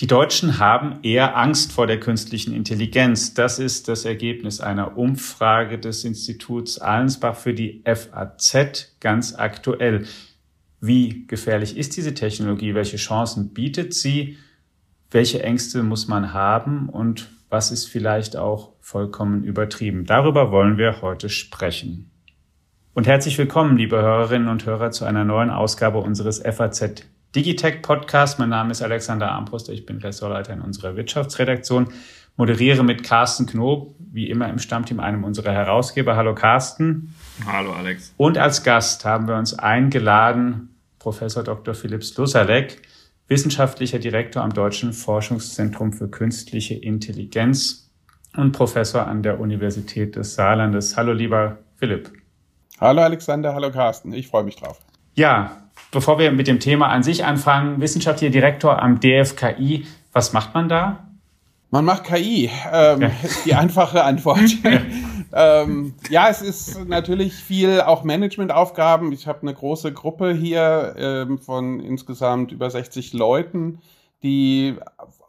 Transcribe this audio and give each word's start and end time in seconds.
Die 0.00 0.06
Deutschen 0.08 0.58
haben 0.58 0.98
eher 1.02 1.36
Angst 1.36 1.72
vor 1.72 1.86
der 1.86 2.00
künstlichen 2.00 2.52
Intelligenz. 2.52 3.32
Das 3.34 3.58
ist 3.58 3.88
das 3.88 4.04
Ergebnis 4.04 4.60
einer 4.60 4.98
Umfrage 4.98 5.78
des 5.78 6.04
Instituts 6.04 6.78
Allensbach 6.78 7.36
für 7.36 7.54
die 7.54 7.82
FAZ 7.84 8.96
ganz 9.00 9.34
aktuell. 9.34 10.06
Wie 10.80 11.26
gefährlich 11.26 11.76
ist 11.76 11.96
diese 11.96 12.12
Technologie? 12.12 12.74
Welche 12.74 12.96
Chancen 12.96 13.54
bietet 13.54 13.94
sie? 13.94 14.36
Welche 15.10 15.42
Ängste 15.42 15.82
muss 15.82 16.08
man 16.08 16.32
haben? 16.32 16.88
Und 16.88 17.30
was 17.48 17.70
ist 17.70 17.86
vielleicht 17.86 18.36
auch 18.36 18.72
vollkommen 18.80 19.44
übertrieben? 19.44 20.06
Darüber 20.06 20.50
wollen 20.50 20.76
wir 20.76 21.02
heute 21.02 21.28
sprechen. 21.28 22.10
Und 22.96 23.08
herzlich 23.08 23.36
willkommen, 23.38 23.76
liebe 23.76 24.00
Hörerinnen 24.00 24.46
und 24.46 24.66
Hörer, 24.66 24.92
zu 24.92 25.04
einer 25.04 25.24
neuen 25.24 25.50
Ausgabe 25.50 25.98
unseres 25.98 26.40
FAZ 26.40 27.04
Digitech 27.34 27.82
Podcast. 27.82 28.38
Mein 28.38 28.50
Name 28.50 28.70
ist 28.70 28.82
Alexander 28.82 29.32
Armbruster, 29.32 29.72
ich 29.72 29.84
bin 29.84 29.98
Ressortleiter 29.98 30.52
in 30.52 30.60
unserer 30.60 30.94
Wirtschaftsredaktion, 30.94 31.88
moderiere 32.36 32.84
mit 32.84 33.02
Carsten 33.02 33.46
Knob, 33.46 33.96
wie 33.98 34.30
immer 34.30 34.48
im 34.48 34.60
Stammteam, 34.60 35.00
einem 35.00 35.24
unserer 35.24 35.50
Herausgeber. 35.50 36.14
Hallo 36.14 36.36
Carsten. 36.36 37.12
Hallo 37.44 37.72
Alex. 37.72 38.14
Und 38.16 38.38
als 38.38 38.62
Gast 38.62 39.04
haben 39.04 39.26
wir 39.26 39.34
uns 39.34 39.58
eingeladen, 39.58 40.76
Professor 41.00 41.42
Dr. 41.42 41.74
Philipp 41.74 42.04
Slusalek, 42.04 42.80
wissenschaftlicher 43.26 43.98
Direktor 43.98 44.44
am 44.44 44.50
Deutschen 44.50 44.92
Forschungszentrum 44.92 45.92
für 45.92 46.06
künstliche 46.06 46.74
Intelligenz 46.74 47.90
und 48.36 48.52
Professor 48.52 49.08
an 49.08 49.24
der 49.24 49.40
Universität 49.40 50.14
des 50.14 50.36
Saarlandes. 50.36 50.96
Hallo 50.96 51.12
lieber 51.12 51.58
Philipp. 51.74 52.23
Hallo 52.80 53.02
Alexander, 53.02 53.54
hallo 53.54 53.70
Carsten, 53.70 54.12
ich 54.12 54.26
freue 54.26 54.42
mich 54.42 54.56
drauf. 54.56 54.80
Ja, 55.14 55.62
bevor 55.92 56.18
wir 56.18 56.32
mit 56.32 56.48
dem 56.48 56.58
Thema 56.58 56.88
an 56.88 57.04
sich 57.04 57.24
anfangen, 57.24 57.80
wissenschaftlicher 57.80 58.32
Direktor 58.32 58.82
am 58.82 58.98
DFKI, 58.98 59.86
was 60.12 60.32
macht 60.32 60.54
man 60.54 60.68
da? 60.68 61.06
Man 61.70 61.84
macht 61.84 62.04
KI, 62.04 62.50
ähm, 62.72 63.02
ja. 63.02 63.10
die 63.44 63.54
einfache 63.54 64.02
Antwort. 64.02 64.40
ähm, 65.32 65.94
ja, 66.10 66.28
es 66.28 66.42
ist 66.42 66.84
natürlich 66.86 67.34
viel 67.34 67.80
auch 67.80 68.02
Managementaufgaben. 68.02 69.12
Ich 69.12 69.28
habe 69.28 69.42
eine 69.42 69.54
große 69.54 69.92
Gruppe 69.92 70.32
hier 70.32 70.94
ähm, 70.98 71.38
von 71.38 71.78
insgesamt 71.78 72.50
über 72.50 72.70
60 72.70 73.12
Leuten, 73.12 73.80
die 74.24 74.76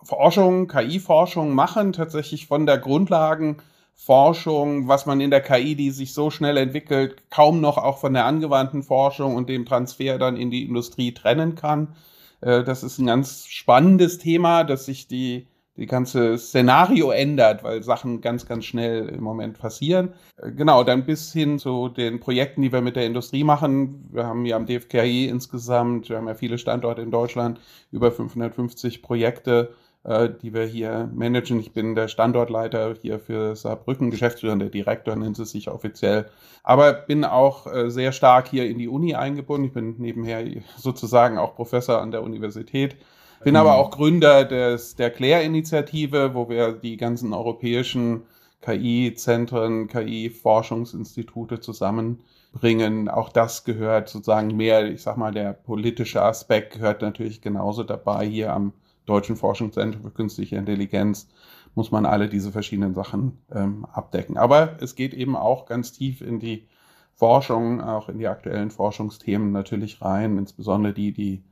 Forschung, 0.02 0.68
KI-Forschung 0.68 1.54
machen, 1.54 1.94
tatsächlich 1.94 2.48
von 2.48 2.66
der 2.66 2.80
Grundlagen 2.80 3.58
Forschung, 3.96 4.88
was 4.88 5.06
man 5.06 5.22
in 5.22 5.32
der 5.32 5.42
KI, 5.42 5.76
die 5.76 5.90
sich 5.90 6.14
so 6.14 6.30
schnell 6.30 6.58
entwickelt, 6.58 7.30
kaum 7.30 7.62
noch 7.62 7.78
auch 7.78 7.98
von 7.98 8.14
der 8.14 8.26
angewandten 8.26 8.84
Forschung 8.84 9.36
und 9.36 9.50
dem 9.50 9.66
Transfer 9.66 10.20
dann 10.20 10.38
in 10.38 10.52
die 10.52 10.64
Industrie 10.64 11.14
trennen 11.14 11.56
kann. 11.56 11.96
Äh, 12.42 12.64
das 12.64 12.84
ist 12.84 13.00
ein 13.00 13.08
ganz 13.08 13.46
spannendes 13.48 14.20
Thema, 14.20 14.64
dass 14.64 14.86
sich 14.86 15.08
die, 15.08 15.48
die 15.78 15.88
ganze 15.88 16.38
Szenario 16.38 17.12
ändert, 17.12 17.64
weil 17.64 17.84
Sachen 17.84 18.22
ganz, 18.22 18.46
ganz 18.46 18.66
schnell 18.66 19.10
im 19.10 19.24
Moment 19.24 19.58
passieren. 19.58 20.14
Äh, 20.38 20.52
genau, 20.52 20.84
dann 20.84 21.06
bis 21.06 21.34
hin 21.34 21.58
zu 21.58 21.90
den 21.90 22.20
Projekten, 22.20 22.62
die 22.62 22.74
wir 22.74 22.82
mit 22.82 22.98
der 22.98 23.06
Industrie 23.06 23.44
machen. 23.46 24.10
Wir 24.12 24.26
haben 24.28 24.46
ja 24.46 24.58
am 24.58 24.68
DFKI 24.68 25.28
insgesamt, 25.28 26.10
wir 26.10 26.18
haben 26.18 26.28
ja 26.28 26.36
viele 26.36 26.58
Standorte 26.58 27.02
in 27.02 27.12
Deutschland, 27.12 27.60
über 27.92 28.12
550 28.12 29.02
Projekte 29.02 29.74
äh, 30.06 30.30
die 30.30 30.54
wir 30.54 30.66
hier 30.66 31.10
managen. 31.14 31.60
Ich 31.60 31.74
bin 31.74 31.96
der 31.96 32.08
Standortleiter 32.08 32.94
hier 33.02 33.20
für 33.20 33.56
Saarbrücken, 33.56 34.12
geschäftsführender 34.12 34.68
Direktor 34.68 35.16
nennt 35.16 35.40
es 35.40 35.52
sich 35.52 35.70
offiziell. 35.70 36.28
Aber 36.64 36.94
bin 36.94 37.26
auch 37.26 37.66
äh, 37.66 37.90
sehr 37.90 38.12
stark 38.12 38.48
hier 38.48 38.70
in 38.70 38.78
die 38.78 38.88
Uni 38.88 39.16
eingebunden. 39.16 39.66
Ich 39.68 39.74
bin 39.74 39.96
nebenher 39.98 40.46
sozusagen 40.78 41.38
auch 41.38 41.56
Professor 41.56 42.02
an 42.02 42.12
der 42.12 42.24
Universität. 42.24 42.96
Bin 43.44 43.54
mhm. 43.54 43.60
aber 43.60 43.76
auch 43.76 43.92
Gründer 43.92 44.46
des, 44.46 44.96
der 44.96 45.10
Claire-Initiative, 45.10 46.36
wo 46.36 46.50
wir 46.50 46.74
die 46.74 46.98
ganzen 46.98 47.34
europäischen 47.34 48.24
KI-Zentren, 48.62 49.88
KI-Forschungsinstitute 49.88 51.60
zusammenbringen. 51.60 53.10
Auch 53.10 53.30
das 53.30 53.64
gehört 53.64 54.10
sozusagen 54.10 54.56
mehr, 54.56 54.86
ich 54.86 55.02
sag 55.02 55.18
mal, 55.18 55.32
der 55.32 55.54
politische 55.54 56.22
Aspekt 56.22 56.74
gehört 56.74 57.02
natürlich 57.02 57.42
genauso 57.42 57.84
dabei 57.84 58.26
hier 58.26 58.54
am 58.54 58.74
Deutschen 59.06 59.36
Forschungszentrum 59.36 60.04
für 60.04 60.12
Künstliche 60.12 60.56
Intelligenz 60.56 61.28
muss 61.76 61.92
man 61.92 62.06
alle 62.06 62.30
diese 62.30 62.52
verschiedenen 62.52 62.94
Sachen 62.94 63.40
ähm, 63.54 63.86
abdecken. 63.86 64.38
Aber 64.38 64.78
es 64.82 64.96
geht 64.96 65.14
eben 65.14 65.36
auch 65.36 65.66
ganz 65.66 65.92
tief 65.92 66.22
in 66.22 66.40
die 66.40 66.68
Forschung, 67.14 67.82
auch 67.82 68.10
in 68.10 68.18
die 68.18 68.28
aktuellen 68.28 68.72
Forschungsthemen 68.72 69.52
natürlich 69.52 70.02
rein, 70.02 70.38
insbesondere 70.38 70.94
die, 70.94 71.14
die 71.14 71.44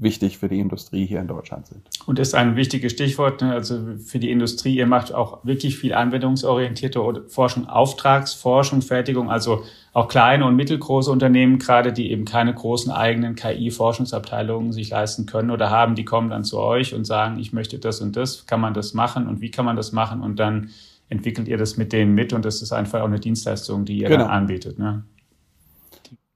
wichtig 0.00 0.38
für 0.38 0.48
die 0.48 0.58
Industrie 0.58 1.04
hier 1.04 1.20
in 1.20 1.28
Deutschland 1.28 1.66
sind. 1.66 1.82
Und 2.06 2.18
ist 2.18 2.34
ein 2.34 2.56
wichtiges 2.56 2.92
Stichwort, 2.92 3.42
ne? 3.42 3.52
also 3.52 3.78
für 4.04 4.18
die 4.18 4.30
Industrie. 4.30 4.74
Ihr 4.74 4.86
macht 4.86 5.14
auch 5.14 5.44
wirklich 5.44 5.78
viel 5.78 5.94
anwendungsorientierte 5.94 7.24
Forschung, 7.28 7.66
Auftragsforschung, 7.68 8.82
Fertigung, 8.82 9.30
also 9.30 9.62
auch 9.92 10.08
kleine 10.08 10.46
und 10.46 10.56
mittelgroße 10.56 11.10
Unternehmen 11.10 11.58
gerade, 11.58 11.92
die 11.92 12.10
eben 12.10 12.24
keine 12.24 12.54
großen 12.54 12.90
eigenen 12.90 13.34
KI-Forschungsabteilungen 13.34 14.72
sich 14.72 14.90
leisten 14.90 15.26
können 15.26 15.50
oder 15.50 15.70
haben, 15.70 15.94
die 15.94 16.04
kommen 16.04 16.30
dann 16.30 16.44
zu 16.44 16.58
euch 16.58 16.94
und 16.94 17.04
sagen, 17.04 17.38
ich 17.38 17.52
möchte 17.52 17.78
das 17.78 18.00
und 18.00 18.16
das, 18.16 18.46
kann 18.46 18.60
man 18.60 18.72
das 18.72 18.94
machen 18.94 19.26
und 19.26 19.40
wie 19.40 19.50
kann 19.50 19.64
man 19.64 19.76
das 19.76 19.92
machen 19.92 20.22
und 20.22 20.38
dann 20.38 20.70
entwickelt 21.08 21.48
ihr 21.48 21.58
das 21.58 21.76
mit 21.76 21.92
denen 21.92 22.14
mit 22.14 22.32
und 22.32 22.44
das 22.44 22.62
ist 22.62 22.72
einfach 22.72 23.00
auch 23.00 23.06
eine 23.06 23.20
Dienstleistung, 23.20 23.84
die 23.84 23.98
ihr 23.98 24.08
genau. 24.08 24.24
dann 24.24 24.30
anbietet. 24.30 24.78
Ne? 24.78 25.02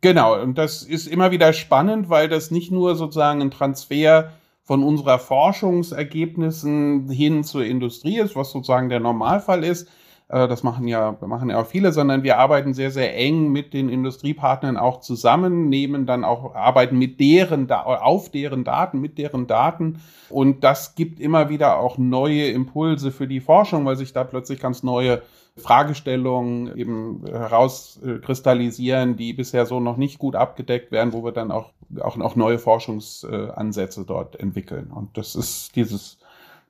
Genau, 0.05 0.39
und 0.39 0.59
das 0.59 0.83
ist 0.83 1.07
immer 1.07 1.31
wieder 1.31 1.55
spannend, 1.55 2.11
weil 2.11 2.29
das 2.29 2.51
nicht 2.51 2.71
nur 2.71 2.95
sozusagen 2.95 3.41
ein 3.41 3.51
Transfer 3.51 4.33
von 4.63 4.85
unserer 4.85 5.19
Forschungsergebnissen 5.19 7.09
hin 7.09 7.43
zur 7.43 7.65
Industrie 7.65 8.19
ist, 8.19 8.37
was 8.37 8.51
sozusagen 8.51 8.91
der 8.91 9.01
Normalfall 9.01 9.65
ist. 9.65 9.89
Äh, 10.29 10.49
das 10.49 10.63
machen 10.63 10.89
ja, 10.89 11.17
machen 11.21 11.51
ja 11.51 11.61
auch 11.61 11.67
viele, 11.67 11.93
sondern 11.93 12.23
wir 12.23 12.39
arbeiten 12.39 12.75
sehr, 12.75 12.91
sehr 12.91 13.17
eng 13.17 13.51
mit 13.53 13.75
den 13.75 13.89
Industriepartnern 13.89 14.77
auch 14.77 15.01
zusammen, 15.01 15.69
nehmen 15.69 16.07
dann 16.07 16.25
auch, 16.25 16.55
arbeiten 16.55 16.99
mit 16.99 17.21
deren, 17.21 17.71
auf 17.71 18.31
deren 18.31 18.65
Daten, 18.65 19.01
mit 19.01 19.19
deren 19.19 19.47
Daten. 19.47 20.01
Und 20.31 20.65
das 20.65 20.95
gibt 20.95 21.21
immer 21.21 21.49
wieder 21.49 21.79
auch 21.79 21.99
neue 21.99 22.49
Impulse 22.49 23.13
für 23.13 23.27
die 23.27 23.41
Forschung, 23.41 23.85
weil 23.85 23.97
sich 23.97 24.13
da 24.13 24.25
plötzlich 24.25 24.61
ganz 24.61 24.83
neue 24.83 25.23
Fragestellungen 25.57 26.77
eben 26.77 27.25
herauskristallisieren, 27.27 29.17
die 29.17 29.33
bisher 29.35 29.67
so 29.67 29.79
noch 29.79 29.97
nicht 29.97 30.19
gut 30.19 30.35
abgedeckt 30.35 30.91
werden, 30.91 31.13
wo 31.13 31.23
wir 31.23 31.31
dann 31.31 31.53
auch, 31.53 31.71
auch, 32.01 32.19
auch 32.19 32.35
neue 32.35 32.59
Forschungsansätze 32.59 34.05
dort 34.05 34.41
entwickeln. 34.41 34.91
Und 34.91 35.17
das 35.17 35.37
ist 35.37 35.77
dieses 35.77 36.19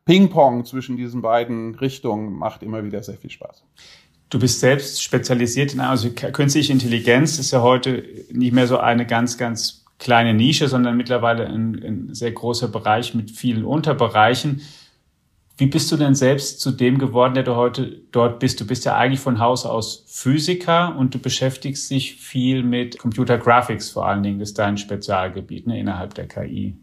Ping-Pong 0.04 0.64
zwischen 0.64 0.96
diesen 0.96 1.22
beiden 1.22 1.74
Richtungen 1.76 2.34
macht 2.34 2.62
immer 2.62 2.84
wieder 2.84 3.02
sehr 3.02 3.16
viel 3.16 3.30
Spaß. 3.30 3.64
Du 4.30 4.38
bist 4.38 4.60
selbst 4.60 5.02
spezialisiert 5.02 5.74
in, 5.74 5.80
also 5.80 6.10
künstliche 6.10 6.72
Intelligenz 6.72 7.38
ist 7.38 7.52
ja 7.52 7.62
heute 7.62 8.04
nicht 8.32 8.52
mehr 8.52 8.66
so 8.66 8.78
eine 8.78 9.06
ganz, 9.06 9.38
ganz 9.38 9.84
kleine 9.98 10.34
Nische, 10.34 10.68
sondern 10.68 10.96
mittlerweile 10.96 11.46
ein, 11.46 11.82
ein 11.82 12.14
sehr 12.14 12.32
großer 12.32 12.68
Bereich 12.68 13.14
mit 13.14 13.30
vielen 13.30 13.64
Unterbereichen. 13.64 14.62
Wie 15.56 15.66
bist 15.66 15.92
du 15.92 15.96
denn 15.96 16.16
selbst 16.16 16.60
zu 16.60 16.72
dem 16.72 16.98
geworden, 16.98 17.34
der 17.34 17.44
du 17.44 17.54
heute 17.54 18.02
dort 18.10 18.40
bist? 18.40 18.60
Du 18.60 18.66
bist 18.66 18.84
ja 18.84 18.96
eigentlich 18.96 19.20
von 19.20 19.38
Haus 19.38 19.64
aus 19.64 20.04
Physiker 20.08 20.96
und 20.96 21.14
du 21.14 21.20
beschäftigst 21.20 21.90
dich 21.90 22.16
viel 22.16 22.64
mit 22.64 22.98
Computer 22.98 23.38
Graphics 23.38 23.90
vor 23.90 24.06
allen 24.06 24.24
Dingen. 24.24 24.40
Das 24.40 24.48
ist 24.48 24.58
dein 24.58 24.76
Spezialgebiet 24.76 25.68
ne, 25.68 25.78
innerhalb 25.78 26.12
der 26.14 26.26
KI. 26.26 26.76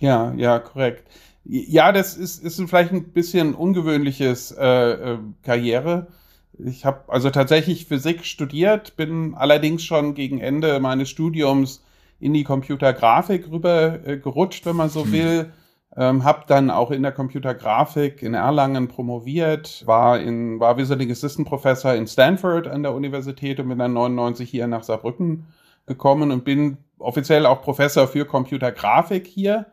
Ja, 0.00 0.34
ja, 0.34 0.58
korrekt. 0.58 1.04
Ja, 1.52 1.90
das 1.90 2.16
ist, 2.16 2.44
ist 2.44 2.62
vielleicht 2.68 2.92
ein 2.92 3.10
bisschen 3.10 3.56
ungewöhnliches 3.56 4.52
äh, 4.52 5.14
äh, 5.14 5.18
Karriere. 5.42 6.06
Ich 6.56 6.84
habe 6.84 7.00
also 7.08 7.30
tatsächlich 7.30 7.86
Physik 7.86 8.24
studiert, 8.24 8.96
bin 8.96 9.34
allerdings 9.34 9.82
schon 9.82 10.14
gegen 10.14 10.38
Ende 10.38 10.78
meines 10.78 11.10
Studiums 11.10 11.82
in 12.20 12.34
die 12.34 12.44
Computergrafik 12.44 13.50
rüber 13.50 13.98
äh, 14.06 14.18
gerutscht, 14.18 14.64
wenn 14.64 14.76
man 14.76 14.90
so 14.90 15.02
hm. 15.02 15.12
will. 15.12 15.52
Ähm, 15.96 16.22
habe 16.22 16.44
dann 16.46 16.70
auch 16.70 16.92
in 16.92 17.02
der 17.02 17.10
Computergrafik 17.10 18.22
in 18.22 18.34
Erlangen 18.34 18.86
promoviert, 18.86 19.82
war 19.86 20.20
in 20.20 20.60
war 20.60 20.76
Visiting 20.76 21.10
Assistant 21.10 21.48
Professor 21.48 21.92
in 21.96 22.06
Stanford 22.06 22.68
an 22.68 22.84
der 22.84 22.94
Universität 22.94 23.58
und 23.58 23.70
bin 23.70 23.78
dann 23.78 23.94
99 23.94 24.48
hier 24.48 24.68
nach 24.68 24.84
Saarbrücken 24.84 25.46
gekommen 25.86 26.30
und 26.30 26.44
bin 26.44 26.76
offiziell 27.00 27.44
auch 27.44 27.60
Professor 27.60 28.06
für 28.06 28.24
Computergrafik 28.24 29.26
hier 29.26 29.66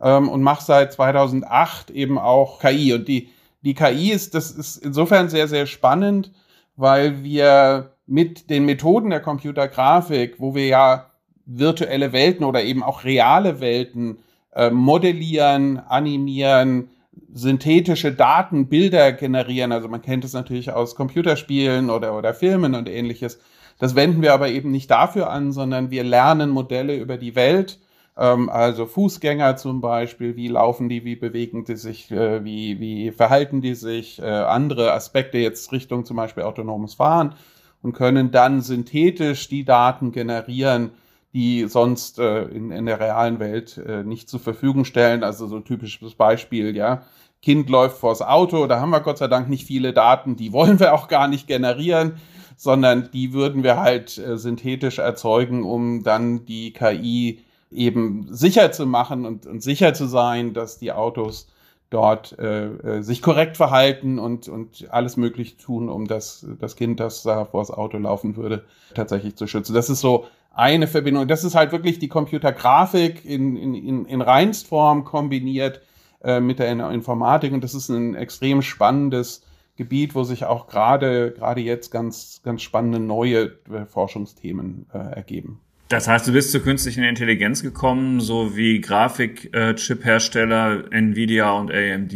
ähm, 0.00 0.28
und 0.28 0.42
mache 0.42 0.64
seit 0.64 0.92
2008 0.92 1.90
eben 1.90 2.18
auch 2.18 2.60
KI 2.60 2.94
und 2.94 3.08
die 3.08 3.30
die 3.62 3.74
KI 3.74 4.12
ist 4.12 4.34
das 4.34 4.50
ist 4.50 4.76
insofern 4.76 5.28
sehr 5.28 5.48
sehr 5.48 5.66
spannend, 5.66 6.32
weil 6.76 7.22
wir 7.22 7.90
mit 8.06 8.50
den 8.50 8.66
Methoden 8.66 9.10
der 9.10 9.20
Computergrafik, 9.20 10.34
wo 10.38 10.54
wir 10.54 10.66
ja 10.66 11.10
virtuelle 11.46 12.12
Welten 12.12 12.44
oder 12.44 12.62
eben 12.62 12.82
auch 12.82 13.04
reale 13.04 13.60
Welten 13.60 14.18
äh, 14.54 14.70
modellieren, 14.70 15.78
animieren, 15.78 16.88
synthetische 17.32 18.12
Daten, 18.12 18.68
Bilder 18.68 19.12
generieren. 19.12 19.72
Also 19.72 19.88
man 19.88 20.02
kennt 20.02 20.24
es 20.24 20.32
natürlich 20.32 20.72
aus 20.72 20.94
Computerspielen 20.94 21.90
oder, 21.90 22.16
oder 22.16 22.34
Filmen 22.34 22.74
und 22.74 22.88
ähnliches. 22.88 23.40
Das 23.78 23.94
wenden 23.94 24.22
wir 24.22 24.32
aber 24.32 24.48
eben 24.48 24.70
nicht 24.70 24.90
dafür 24.90 25.30
an, 25.30 25.52
sondern 25.52 25.90
wir 25.90 26.04
lernen 26.04 26.50
Modelle 26.50 26.96
über 26.96 27.16
die 27.16 27.34
Welt, 27.34 27.80
also 28.16 28.86
Fußgänger 28.86 29.56
zum 29.56 29.80
Beispiel, 29.80 30.36
wie 30.36 30.46
laufen 30.46 30.88
die, 30.88 31.04
wie 31.04 31.16
bewegen 31.16 31.64
die 31.64 31.74
sich, 31.74 32.12
äh, 32.12 32.44
wie, 32.44 32.78
wie 32.78 33.10
verhalten 33.10 33.60
die 33.60 33.74
sich, 33.74 34.20
äh, 34.20 34.24
andere 34.24 34.92
Aspekte 34.92 35.38
jetzt 35.38 35.72
Richtung 35.72 36.04
zum 36.04 36.16
Beispiel 36.16 36.44
autonomes 36.44 36.94
Fahren 36.94 37.34
und 37.82 37.92
können 37.92 38.30
dann 38.30 38.60
synthetisch 38.60 39.48
die 39.48 39.64
Daten 39.64 40.12
generieren, 40.12 40.92
die 41.32 41.66
sonst 41.66 42.20
äh, 42.20 42.44
in, 42.44 42.70
in 42.70 42.86
der 42.86 43.00
realen 43.00 43.40
Welt 43.40 43.80
nicht 44.04 44.28
zur 44.28 44.40
Verfügung 44.40 44.84
stellen. 44.84 45.24
Also 45.24 45.48
so 45.48 45.56
ein 45.56 45.64
typisches 45.64 46.14
Beispiel, 46.14 46.76
ja. 46.76 47.02
Kind 47.42 47.68
läuft 47.68 47.98
vors 47.98 48.22
Auto, 48.22 48.66
da 48.66 48.80
haben 48.80 48.90
wir 48.90 49.00
Gott 49.00 49.18
sei 49.18 49.28
Dank 49.28 49.50
nicht 49.50 49.66
viele 49.66 49.92
Daten, 49.92 50.36
die 50.36 50.52
wollen 50.52 50.80
wir 50.80 50.94
auch 50.94 51.08
gar 51.08 51.28
nicht 51.28 51.46
generieren, 51.46 52.14
sondern 52.56 53.10
die 53.12 53.34
würden 53.34 53.64
wir 53.64 53.78
halt 53.78 54.08
synthetisch 54.08 54.98
erzeugen, 54.98 55.62
um 55.62 56.04
dann 56.04 56.46
die 56.46 56.72
KI 56.72 57.44
eben 57.74 58.26
sicher 58.30 58.72
zu 58.72 58.86
machen 58.86 59.26
und, 59.26 59.46
und 59.46 59.62
sicher 59.62 59.94
zu 59.94 60.06
sein, 60.06 60.54
dass 60.54 60.78
die 60.78 60.92
Autos 60.92 61.48
dort 61.90 62.36
äh, 62.38 62.66
äh, 62.66 63.02
sich 63.02 63.22
korrekt 63.22 63.56
verhalten 63.56 64.18
und, 64.18 64.48
und 64.48 64.88
alles 64.90 65.16
möglich 65.16 65.56
tun, 65.56 65.88
um 65.88 66.06
das, 66.06 66.46
das 66.58 66.76
Kind, 66.76 66.98
das 66.98 67.22
da 67.22 67.44
vor 67.44 67.60
das 67.60 67.70
Auto 67.70 67.98
laufen 67.98 68.36
würde, 68.36 68.64
tatsächlich 68.94 69.36
zu 69.36 69.46
schützen. 69.46 69.74
Das 69.74 69.90
ist 69.90 70.00
so 70.00 70.26
eine 70.52 70.86
Verbindung. 70.86 71.28
Das 71.28 71.44
ist 71.44 71.54
halt 71.54 71.72
wirklich 71.72 71.98
die 71.98 72.08
Computergrafik 72.08 73.24
in, 73.24 73.56
in, 73.56 73.74
in, 73.74 74.04
in 74.06 74.20
Reinstform 74.20 75.04
kombiniert 75.04 75.82
äh, 76.22 76.40
mit 76.40 76.58
der 76.58 76.70
Informatik 76.90 77.52
und 77.52 77.62
das 77.62 77.74
ist 77.74 77.88
ein 77.88 78.14
extrem 78.14 78.62
spannendes 78.62 79.42
Gebiet, 79.76 80.14
wo 80.14 80.22
sich 80.22 80.44
auch 80.44 80.68
gerade 80.68 81.32
gerade 81.32 81.60
jetzt 81.60 81.90
ganz 81.90 82.40
ganz 82.44 82.62
spannende 82.62 83.00
neue 83.00 83.56
äh, 83.70 83.84
Forschungsthemen 83.86 84.86
äh, 84.92 84.98
ergeben. 84.98 85.60
Das 85.94 86.08
heißt, 86.08 86.26
du 86.26 86.32
bist 86.32 86.50
zur 86.50 86.60
künstlichen 86.60 87.04
Intelligenz 87.04 87.62
gekommen, 87.62 88.18
so 88.18 88.56
wie 88.56 88.80
Grafikchip-Hersteller 88.80 90.92
Nvidia 90.92 91.52
und 91.52 91.70
AMD. 91.70 92.12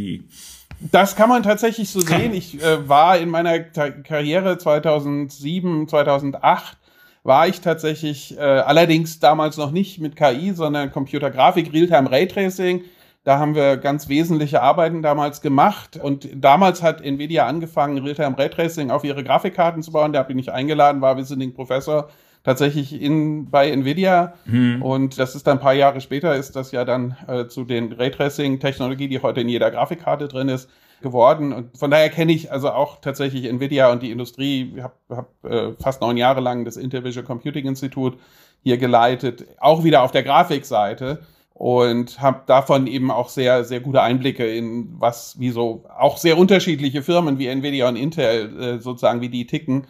Das 0.81 1.15
kann 1.15 1.29
man 1.29 1.45
tatsächlich 1.45 1.89
so 1.89 2.01
sehen. 2.01 2.35
Ich 2.35 2.61
äh, 2.61 2.89
war 2.89 3.19
in 3.19 3.29
meiner 3.29 3.61
Karriere 3.61 4.59
2007, 4.59 5.87
2008 5.87 6.77
war 7.23 7.47
ich 7.47 7.61
tatsächlich 7.61 8.37
äh, 8.37 8.41
allerdings 8.41 9.21
damals 9.21 9.57
noch 9.57 9.71
nicht 9.71 10.01
mit 10.01 10.17
KI, 10.17 10.55
sondern 10.55 10.91
Computergrafik, 10.91 11.73
Realtime 11.73 12.11
Raytracing. 12.11 12.83
Da 13.23 13.39
haben 13.39 13.55
wir 13.55 13.77
ganz 13.77 14.09
wesentliche 14.09 14.61
Arbeiten 14.61 15.03
damals 15.03 15.41
gemacht. 15.41 16.01
Und 16.03 16.29
damals 16.35 16.83
hat 16.83 17.01
Nvidia 17.01 17.47
angefangen, 17.47 17.99
Realtime 17.99 18.37
Raytracing 18.37 18.91
auf 18.91 19.05
ihre 19.05 19.23
Grafikkarten 19.23 19.85
zu 19.85 19.93
bauen. 19.93 20.13
Da 20.13 20.25
bin 20.25 20.41
ich 20.41 20.51
eingeladen, 20.51 21.01
war 21.01 21.17
Visiting 21.17 21.55
Professor 21.55 22.09
tatsächlich 22.49 22.99
in, 22.99 23.51
bei 23.51 23.71
Nvidia. 23.71 24.33
Mhm. 24.47 24.81
Und 24.81 25.19
das 25.19 25.35
ist 25.35 25.47
dann 25.47 25.59
ein 25.59 25.61
paar 25.61 25.75
Jahre 25.75 26.01
später, 26.01 26.35
ist 26.35 26.57
das 26.57 26.73
ja 26.73 26.87
dann 26.87 27.15
äh, 27.27 27.47
zu 27.47 27.65
den 27.65 27.93
Raytracing-Technologie, 27.93 29.07
die 29.07 29.21
heute 29.21 29.43
in 29.43 29.51
jeder 29.51 29.71
Grafikkarte 29.71 30.29
drin 30.29 30.49
ist, 30.49 30.71
geworden. 31.03 31.53
Und 31.53 31.77
von 31.77 31.91
daher 31.91 32.09
kenne 32.09 32.33
ich 32.33 32.51
also 32.51 32.71
auch 32.71 33.03
tatsächlich 33.03 33.45
Nvidia 33.45 33.93
und 33.93 34.03
die 34.03 34.11
Industrie. 34.11 34.73
Ich 34.75 34.83
habe 34.83 34.95
hab, 35.11 35.45
äh, 35.45 35.75
fast 35.79 36.01
neun 36.01 36.17
Jahre 36.17 36.41
lang 36.41 36.65
das 36.65 36.79
Intervisual 36.79 37.27
Computing 37.27 37.67
Institute 37.67 38.17
hier 38.63 38.79
geleitet, 38.79 39.45
auch 39.61 39.85
wieder 39.85 40.03
auf 40.03 40.11
der 40.11 40.23
Grafikseite 40.23 41.21
und 41.53 42.19
habe 42.23 42.45
davon 42.47 42.87
eben 42.87 43.11
auch 43.11 43.29
sehr 43.29 43.65
sehr 43.65 43.81
gute 43.81 44.01
Einblicke 44.01 44.47
in 44.47 44.95
was 44.99 45.39
wie 45.39 45.51
so 45.51 45.85
auch 45.97 46.17
sehr 46.17 46.39
unterschiedliche 46.39 47.03
Firmen 47.03 47.39
wie 47.39 47.49
Nvidia 47.49 47.89
und 47.89 47.97
Intel 47.97 48.61
äh, 48.61 48.81
sozusagen 48.81 49.21
wie 49.21 49.29
die 49.29 49.47
ticken 49.47 49.87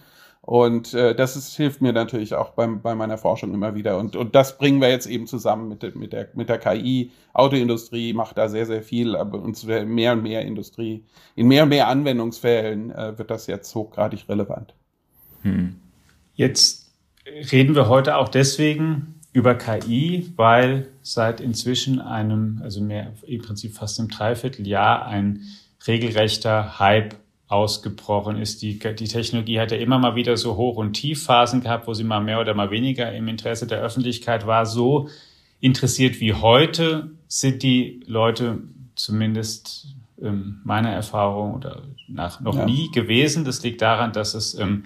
und 0.49 0.95
äh, 0.95 1.15
das 1.15 1.37
ist, 1.37 1.55
hilft 1.57 1.83
mir 1.83 1.93
natürlich 1.93 2.35
auch 2.35 2.53
beim, 2.53 2.81
bei 2.81 2.95
meiner 2.95 3.19
Forschung 3.19 3.53
immer 3.53 3.75
wieder. 3.75 3.99
Und, 3.99 4.17
und 4.17 4.35
das 4.35 4.57
bringen 4.57 4.81
wir 4.81 4.89
jetzt 4.89 5.07
eben 5.07 5.27
zusammen 5.27 5.69
mit, 5.69 5.95
mit, 5.95 6.15
der, 6.15 6.31
mit 6.33 6.49
der 6.49 6.57
KI. 6.57 7.11
Autoindustrie 7.35 8.15
macht 8.15 8.39
da 8.39 8.49
sehr, 8.49 8.65
sehr 8.65 8.83
viel, 8.83 9.15
aber 9.15 9.43
uns 9.43 9.65
mehr 9.65 10.15
und 10.15 10.23
mehr 10.23 10.47
Industrie, 10.47 11.05
in 11.37 11.49
mehr 11.49 11.65
und 11.65 11.69
mehr 11.69 11.89
Anwendungsfällen 11.89 12.91
äh, 12.93 13.19
wird 13.19 13.31
das 13.31 13.47
jetzt 13.47 13.75
hochgradig 13.75 14.27
relevant. 14.27 14.73
Hm. 15.43 15.77
Jetzt 16.33 16.95
reden 17.53 17.75
wir 17.75 17.91
heute 17.91 18.17
auch 18.17 18.31
deswegen 18.31 19.21
über 19.35 19.55
KI, 19.55 20.33
weil 20.37 20.89
seit 21.03 21.43
inzwischen 21.43 22.01
einem, 22.01 22.63
also 22.63 22.81
mehr 22.81 23.13
im 23.27 23.43
Prinzip 23.43 23.75
fast 23.75 24.01
einem 24.01 24.09
Dreivierteljahr 24.09 25.05
ein 25.05 25.43
regelrechter 25.87 26.79
Hype 26.79 27.17
ausgebrochen 27.49 28.37
ist. 28.37 28.63
Die, 28.63 28.79
die 28.79 29.09
Technologie 29.09 29.59
hat 29.59 29.73
ja 29.73 29.79
immer 29.79 29.99
mal 29.99 30.15
wieder 30.15 30.37
so 30.37 30.57
Hoch- 30.57 30.77
und 30.77 30.93
Tiefphasen 30.93 31.63
gehabt, 31.63 31.87
wo 31.87 31.95
sie 31.95 32.05
mal 32.05 32.21
mehr 32.21 32.41
oder 32.41 32.55
mal 32.55 32.71
weniger 32.71 33.13
im 33.13 33.27
Interesse 33.27 33.67
der 33.67 33.81
Öffentlichkeit 33.81 34.47
war. 34.47 34.67
So 34.67 35.09
interessiert 35.61 36.21
wie 36.21 36.35
heute 36.35 37.11
sind 37.27 37.63
die 37.63 38.01
Leute 38.07 38.61
zumindest 38.95 39.95
ähm, 40.23 40.61
meiner 40.65 40.91
Erfahrung 40.91 41.55
oder 41.55 41.83
nach 42.07 42.41
noch 42.41 42.57
ja. 42.57 42.65
nie 42.67 42.91
gewesen. 42.91 43.45
Das 43.45 43.63
liegt 43.63 43.81
daran, 43.81 44.13
dass 44.13 44.35
es 44.35 44.55
ähm, 44.55 44.85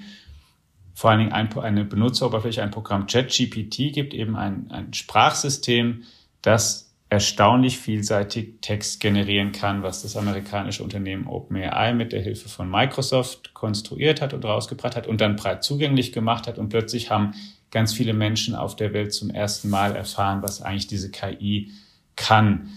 vor 0.95 1.11
allen 1.11 1.21
Dingen 1.21 1.33
ein, 1.33 1.57
eine 1.59 1.85
Benutzeroberfläche, 1.85 2.63
ein 2.63 2.71
Programm 2.71 3.07
ChatGPT 3.07 3.93
gibt, 3.93 4.15
eben 4.15 4.37
ein, 4.37 4.71
ein 4.71 4.93
Sprachsystem, 4.93 6.03
das 6.43 6.82
erstaunlich 7.13 7.79
vielseitig 7.79 8.63
Text 8.63 8.99
generieren 8.99 9.53
kann, 9.53 9.83
was 9.83 10.01
das 10.01 10.17
amerikanische 10.17 10.83
Unternehmen 10.83 11.27
OpenAI 11.27 11.93
mit 11.93 12.11
der 12.11 12.23
Hilfe 12.23 12.49
von 12.49 12.71
Microsoft 12.71 13.53
konstruiert 13.53 14.23
hat 14.23 14.33
und 14.33 14.47
rausgebracht 14.47 14.97
hat 14.97 15.07
und 15.07 15.21
dann 15.21 15.37
breit 15.37 15.63
zugänglich 15.63 16.15
gemacht 16.15 16.47
hat. 16.47 16.57
Und 16.57 16.71
plötzlich 16.71 17.11
haben 17.11 17.35
ganz 17.71 17.93
viele 17.93 18.15
Menschen 18.15 18.55
auf 18.55 18.77
der 18.77 18.95
Welt 18.95 19.13
zum 19.13 19.29
ersten 19.29 19.69
Mal 19.69 19.95
erfahren, 19.95 20.43
was 20.43 20.63
eigentlich 20.63 20.87
diese 20.87 21.11
KI 21.11 21.73
kann. 22.17 22.71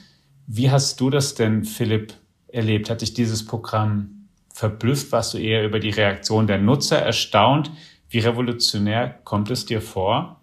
Wie 0.48 0.70
hast 0.70 1.00
du 1.00 1.10
das 1.10 1.36
denn, 1.36 1.64
Philipp, 1.64 2.14
erlebt? 2.50 2.90
Hat 2.90 3.00
dich 3.00 3.14
dieses 3.14 3.46
Programm 3.46 4.28
verblüfft? 4.54 5.14
Warst 5.14 5.34
du 5.34 5.38
eher 5.38 5.64
über 5.64 5.80
die 5.80 5.92
Reaktion 5.92 6.46
der 6.46 6.58
Nutzer 6.58 7.00
erstaunt? 7.00 7.72
Wie 8.10 8.20
revolutionär 8.20 9.18
kommt 9.24 9.50
es 9.50 9.66
dir 9.66 9.82
vor? 9.82 10.42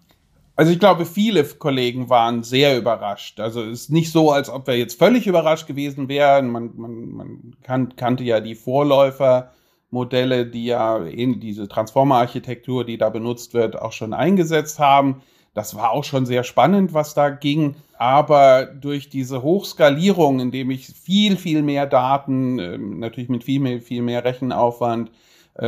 Also 0.55 0.71
ich 0.71 0.79
glaube, 0.79 1.05
viele 1.05 1.43
Kollegen 1.43 2.09
waren 2.09 2.43
sehr 2.43 2.77
überrascht. 2.77 3.39
Also 3.39 3.63
es 3.63 3.83
ist 3.83 3.89
nicht 3.89 4.11
so, 4.11 4.31
als 4.31 4.49
ob 4.49 4.67
wir 4.67 4.77
jetzt 4.77 4.99
völlig 4.99 5.25
überrascht 5.25 5.65
gewesen 5.65 6.09
wären. 6.09 6.51
Man, 6.51 6.71
man, 6.75 7.09
man 7.09 7.55
kan 7.63 7.95
kannte 7.95 8.23
ja 8.23 8.39
die 8.39 8.53
Vorläufermodelle, 8.53 10.45
die 10.45 10.65
ja 10.65 10.97
in 10.97 11.39
diese 11.39 11.67
Transformer-Architektur, 11.67 12.85
die 12.85 12.99
da 12.99 13.09
benutzt 13.09 13.55
wird, 13.55 13.81
auch 13.81 13.93
schon 13.93 14.13
eingesetzt 14.13 14.77
haben. 14.77 15.23
Das 15.55 15.75
war 15.75 15.91
auch 15.91 16.03
schon 16.03 16.27
sehr 16.27 16.43
spannend, 16.43 16.93
was 16.93 17.15
da 17.15 17.29
ging. 17.29 17.75
Aber 17.97 18.65
durch 18.65 19.09
diese 19.09 19.41
Hochskalierung, 19.41 20.39
indem 20.39 20.69
ich 20.69 20.87
viel, 20.87 21.35
viel 21.35 21.63
mehr 21.63 21.87
Daten, 21.87 22.59
ähm, 22.59 22.99
natürlich 22.99 23.29
mit 23.29 23.43
viel 23.43 23.81
viel 23.81 24.03
mehr 24.03 24.23
Rechenaufwand, 24.23 25.09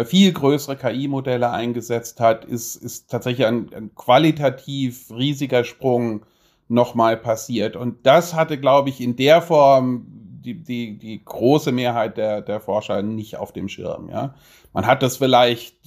viel 0.05 0.33
größere 0.33 0.77
KI-Modelle 0.77 1.51
eingesetzt 1.51 2.19
hat, 2.19 2.45
ist, 2.45 2.75
ist 2.75 3.09
tatsächlich 3.09 3.45
ein, 3.45 3.71
ein 3.73 3.93
qualitativ 3.93 5.11
riesiger 5.11 5.63
Sprung 5.63 6.25
nochmal 6.67 7.17
passiert. 7.17 7.75
Und 7.75 8.05
das 8.05 8.33
hatte, 8.33 8.59
glaube 8.59 8.89
ich, 8.89 8.99
in 8.99 9.15
der 9.15 9.41
Form 9.41 10.07
die, 10.45 10.63
die, 10.63 10.97
die 10.97 11.23
große 11.23 11.71
Mehrheit 11.71 12.17
der, 12.17 12.41
der 12.41 12.59
Forscher 12.59 13.01
nicht 13.01 13.37
auf 13.37 13.51
dem 13.51 13.67
Schirm. 13.67 14.09
Ja? 14.09 14.35
Man 14.73 14.85
hat 14.85 15.03
das 15.03 15.17
vielleicht 15.17 15.77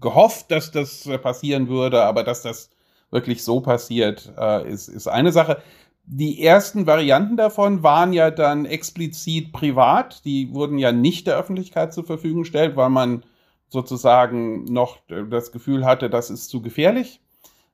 gehofft, 0.00 0.50
dass 0.50 0.70
das 0.70 1.08
passieren 1.22 1.68
würde, 1.68 2.02
aber 2.02 2.24
dass 2.24 2.42
das 2.42 2.70
wirklich 3.10 3.44
so 3.44 3.60
passiert, 3.60 4.32
äh, 4.38 4.68
ist, 4.68 4.88
ist 4.88 5.06
eine 5.06 5.32
Sache 5.32 5.62
die 6.06 6.42
ersten 6.42 6.86
Varianten 6.86 7.36
davon 7.36 7.82
waren 7.82 8.12
ja 8.12 8.30
dann 8.30 8.64
explizit 8.64 9.52
privat. 9.52 10.24
Die 10.24 10.54
wurden 10.54 10.78
ja 10.78 10.92
nicht 10.92 11.26
der 11.26 11.36
Öffentlichkeit 11.36 11.92
zur 11.92 12.04
Verfügung 12.04 12.42
gestellt, 12.42 12.76
weil 12.76 12.90
man 12.90 13.24
sozusagen 13.68 14.64
noch 14.64 14.98
das 15.30 15.50
Gefühl 15.50 15.84
hatte, 15.84 16.08
das 16.08 16.30
ist 16.30 16.48
zu 16.48 16.62
gefährlich. 16.62 17.20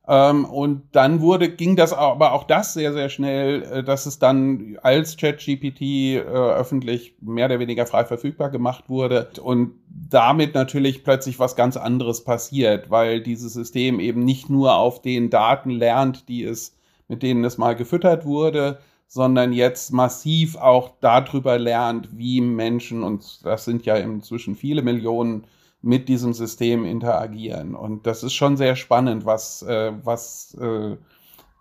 Ähm, 0.09 0.47
und 0.47 0.83
dann 0.93 1.21
wurde, 1.21 1.49
ging 1.51 1.77
das 1.77 1.93
aber 1.93 2.33
auch 2.33 2.45
das 2.45 2.75
sehr, 2.75 2.93
sehr 2.93 3.09
schnell, 3.09 3.63
äh, 3.63 3.85
dass 3.85 4.07
es 4.07 4.19
dann 4.19 4.79
als 4.83 5.17
ChatGPT 5.17 5.83
äh, 5.83 6.21
öffentlich 6.23 7.15
mehr 7.21 7.47
oder 7.47 7.61
weniger 7.61 7.87
frei 7.87 8.05
verfügbar 8.05 8.51
gemacht 8.51 8.89
wurde 8.89 9.31
und 9.41 9.75
damit 9.87 10.55
natürlich 10.55 11.05
plötzlich 11.05 11.39
was 11.39 11.55
ganz 11.55 11.77
anderes 11.77 12.25
passiert, 12.25 12.91
weil 12.91 13.21
dieses 13.21 13.53
System 13.53 14.01
eben 14.01 14.25
nicht 14.25 14.51
nur 14.51 14.75
auf 14.75 15.03
den 15.03 15.31
Daten 15.31 15.71
lernt, 15.71 16.29
die 16.29 16.43
es 16.43 16.75
mit 17.09 17.23
denen 17.23 17.45
es 17.45 17.59
mal 17.59 17.75
gefüttert 17.75 18.25
wurde, 18.25 18.79
sondern 19.07 19.53
jetzt 19.53 19.93
massiv 19.93 20.57
auch 20.57 20.93
darüber 21.01 21.59
lernt, 21.59 22.17
wie 22.17 22.41
Menschen, 22.41 23.03
und 23.03 23.45
das 23.45 23.65
sind 23.65 23.85
ja 23.85 23.97
inzwischen 23.97 24.57
viele 24.57 24.83
Millionen, 24.83 25.45
mit 25.83 26.09
diesem 26.09 26.33
System 26.33 26.85
interagieren. 26.85 27.75
Und 27.75 28.07
das 28.07 28.23
ist 28.23 28.35
schon 28.35 28.57
sehr 28.57 28.77
spannend, 28.77 29.27
was, 29.27 29.63
äh, 29.63 29.93
was 30.05 30.55
äh, 30.55 30.97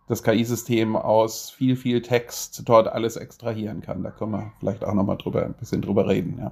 das 0.07 0.24
KI-System 0.24 0.95
aus 0.95 1.50
viel, 1.50 1.75
viel 1.75 2.01
Text 2.01 2.62
dort 2.65 2.88
alles 2.88 3.15
extrahieren 3.15 3.81
kann. 3.81 4.03
Da 4.03 4.12
können 4.12 4.31
wir 4.31 4.53
vielleicht 4.60 4.83
auch 4.83 4.93
nochmal 4.93 5.17
drüber, 5.17 5.43
ein 5.43 5.53
bisschen 5.53 5.81
drüber 5.81 6.07
reden, 6.07 6.38
ja. 6.39 6.51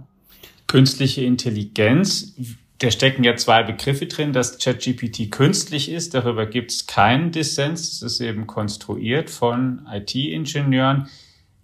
Künstliche 0.68 1.24
Intelligenz 1.24 2.36
Da 2.80 2.92
stecken 2.92 3.26
ja 3.26 3.36
zwei 3.36 3.64
Begriffe 3.64 4.06
drin, 4.06 4.32
dass 4.32 4.58
ChatGPT 4.58 5.30
künstlich 5.32 5.92
ist. 5.92 6.14
Darüber 6.14 6.46
gibt 6.46 6.72
es 6.72 6.88
keinen 6.88 7.32
Dissens. 7.32 8.02
Es 8.02 8.02
ist 8.02 8.22
eben 8.22 8.48
konstruiert 8.48 9.30
von 9.30 9.86
IT-Ingenieuren. 9.92 11.10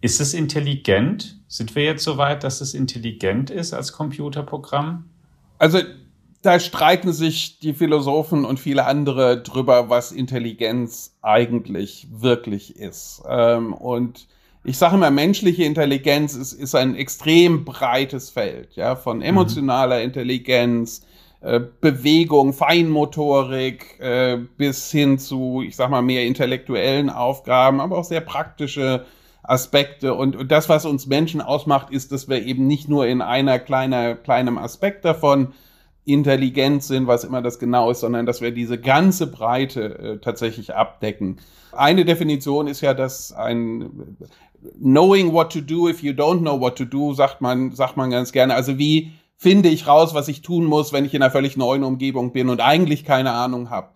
Ist 0.02 0.20
es 0.20 0.34
intelligent? 0.34 1.40
Sind 1.48 1.74
wir 1.74 1.86
jetzt 1.86 2.04
so 2.04 2.18
weit, 2.18 2.44
dass 2.44 2.60
es 2.60 2.74
intelligent 2.74 3.50
ist 3.50 3.74
als 3.74 3.94
Computerprogramm? 3.94 5.06
Also 5.58 5.80
da 6.42 6.60
streiten 6.60 7.14
sich 7.14 7.60
die 7.60 7.74
Philosophen 7.74 8.44
und 8.44 8.60
viele 8.60 8.86
andere 8.86 9.42
drüber, 9.42 9.90
was 9.90 10.12
Intelligenz 10.12 11.16
eigentlich 11.22 12.08
wirklich 12.12 12.76
ist. 12.76 13.24
Ähm, 13.28 13.74
und 13.74 14.28
ich 14.66 14.78
sage 14.78 14.96
immer, 14.96 15.12
menschliche 15.12 15.64
Intelligenz 15.64 16.36
ist, 16.36 16.54
ist 16.54 16.76
ein 16.76 16.96
extrem 16.96 17.66
breites 17.66 18.30
Feld, 18.30 18.76
ja, 18.76 18.96
von 18.96 19.18
mhm. 19.18 19.24
emotionaler. 19.24 20.02
Intelligenz, 20.02 21.06
äh, 21.42 21.62
Bewegung, 21.82 22.54
Feinmotorik 22.54 24.00
äh, 24.00 24.38
bis 24.58 24.92
hin 24.92 25.20
zu, 25.20 25.62
ich 25.66 25.76
sag 25.76 25.90
mal, 25.90 26.02
mehr 26.02 26.26
intellektuellen 26.26 27.10
Aufgaben, 27.10 27.80
aber 27.80 28.00
auch 28.00 28.04
sehr 28.04 28.22
praktische 28.22 29.06
Aspekte. 29.44 30.16
Und, 30.16 30.36
und 30.36 30.52
das, 30.52 30.70
was 30.70 30.86
uns 30.86 31.06
Menschen 31.06 31.42
ausmacht, 31.42 31.92
ist, 31.92 32.12
dass 32.12 32.28
wir 32.28 32.44
eben 32.44 32.66
nicht 32.66 32.90
nur 32.90 33.06
in 33.06 33.22
einer 33.22 33.60
kleiner, 33.60 34.16
kleinem 34.16 34.58
Aspekt 34.58 35.06
davon 35.06 35.54
intelligent 36.06 36.84
sind, 36.84 37.08
was 37.08 37.24
immer 37.24 37.42
das 37.42 37.60
genau 37.60 37.90
ist, 37.92 38.00
sondern 38.00 38.26
dass 38.26 38.42
wir 38.42 38.52
diese 38.52 38.80
ganze 38.80 39.28
Breite 39.28 40.00
äh, 40.00 40.18
tatsächlich 40.20 40.74
abdecken. 40.74 41.38
Eine 41.72 42.06
Definition 42.06 42.68
ist 42.68 42.82
ja, 42.82 42.94
dass 42.94 43.34
ein 43.34 44.18
knowing 44.80 45.34
what 45.34 45.52
to 45.54 45.62
do 45.62 45.90
if 45.90 46.04
you 46.04 46.14
don't 46.14 46.40
know 46.40 46.60
what 46.60 46.78
to 46.78 46.86
do, 46.86 47.14
sagt 47.14 47.42
man, 47.42 47.72
sagt 47.72 47.98
man 47.98 48.10
ganz 48.10 48.32
gerne. 48.32 48.54
Also 48.54 48.78
wie 48.78 49.12
finde 49.38 49.70
ich 49.70 49.88
raus, 49.88 50.14
was 50.14 50.28
ich 50.28 50.42
tun 50.42 50.66
muss, 50.66 50.94
wenn 50.94 51.06
ich 51.06 51.14
in 51.14 51.22
einer 51.22 51.32
völlig 51.32 51.58
neuen 51.58 51.84
Umgebung 51.84 52.32
bin 52.32 52.50
und 52.50 52.62
eigentlich 52.62 53.06
keine 53.06 53.32
Ahnung 53.32 53.70
habe. 53.70 53.90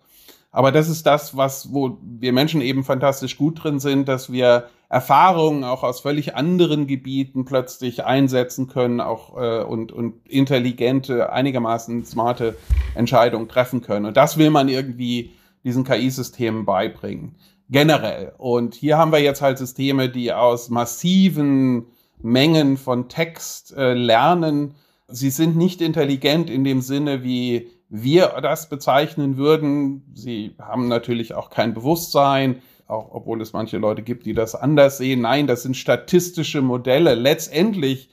Aber 0.52 0.72
das 0.72 0.88
ist 0.88 1.06
das, 1.06 1.36
was, 1.36 1.72
wo 1.72 1.98
wir 2.02 2.32
Menschen 2.32 2.60
eben 2.60 2.82
fantastisch 2.82 3.36
gut 3.36 3.62
drin 3.62 3.78
sind, 3.78 4.08
dass 4.08 4.32
wir 4.32 4.68
Erfahrungen 4.88 5.62
auch 5.62 5.84
aus 5.84 6.00
völlig 6.00 6.34
anderen 6.34 6.88
Gebieten 6.88 7.44
plötzlich 7.44 8.04
einsetzen 8.04 8.66
können, 8.66 9.00
auch 9.00 9.40
äh, 9.40 9.62
und, 9.62 9.92
und 9.92 10.26
intelligente, 10.26 11.32
einigermaßen 11.32 12.04
smarte 12.04 12.56
Entscheidungen 12.96 13.48
treffen 13.48 13.80
können. 13.80 14.06
Und 14.06 14.16
das 14.16 14.38
will 14.38 14.50
man 14.50 14.68
irgendwie 14.68 15.30
diesen 15.62 15.84
KI-Systemen 15.84 16.64
beibringen 16.64 17.36
generell. 17.70 18.32
Und 18.36 18.74
hier 18.74 18.98
haben 18.98 19.12
wir 19.12 19.20
jetzt 19.20 19.42
halt 19.42 19.58
Systeme, 19.58 20.08
die 20.08 20.32
aus 20.32 20.68
massiven 20.68 21.86
Mengen 22.22 22.76
von 22.76 23.08
Text 23.08 23.74
äh, 23.76 23.94
lernen. 23.94 24.74
Sie 25.08 25.30
sind 25.30 25.56
nicht 25.56 25.80
intelligent 25.80 26.50
in 26.50 26.64
dem 26.64 26.80
Sinne, 26.82 27.22
wie 27.22 27.70
wir 27.88 28.28
das 28.42 28.68
bezeichnen 28.68 29.36
würden. 29.36 30.04
Sie 30.14 30.54
haben 30.58 30.88
natürlich 30.88 31.34
auch 31.34 31.50
kein 31.50 31.74
Bewusstsein, 31.74 32.62
auch 32.86 33.08
obwohl 33.12 33.40
es 33.40 33.52
manche 33.52 33.78
Leute 33.78 34.02
gibt, 34.02 34.26
die 34.26 34.34
das 34.34 34.54
anders 34.54 34.98
sehen. 34.98 35.22
Nein, 35.22 35.46
das 35.46 35.62
sind 35.62 35.76
statistische 35.76 36.62
Modelle. 36.62 37.14
Letztendlich 37.14 38.10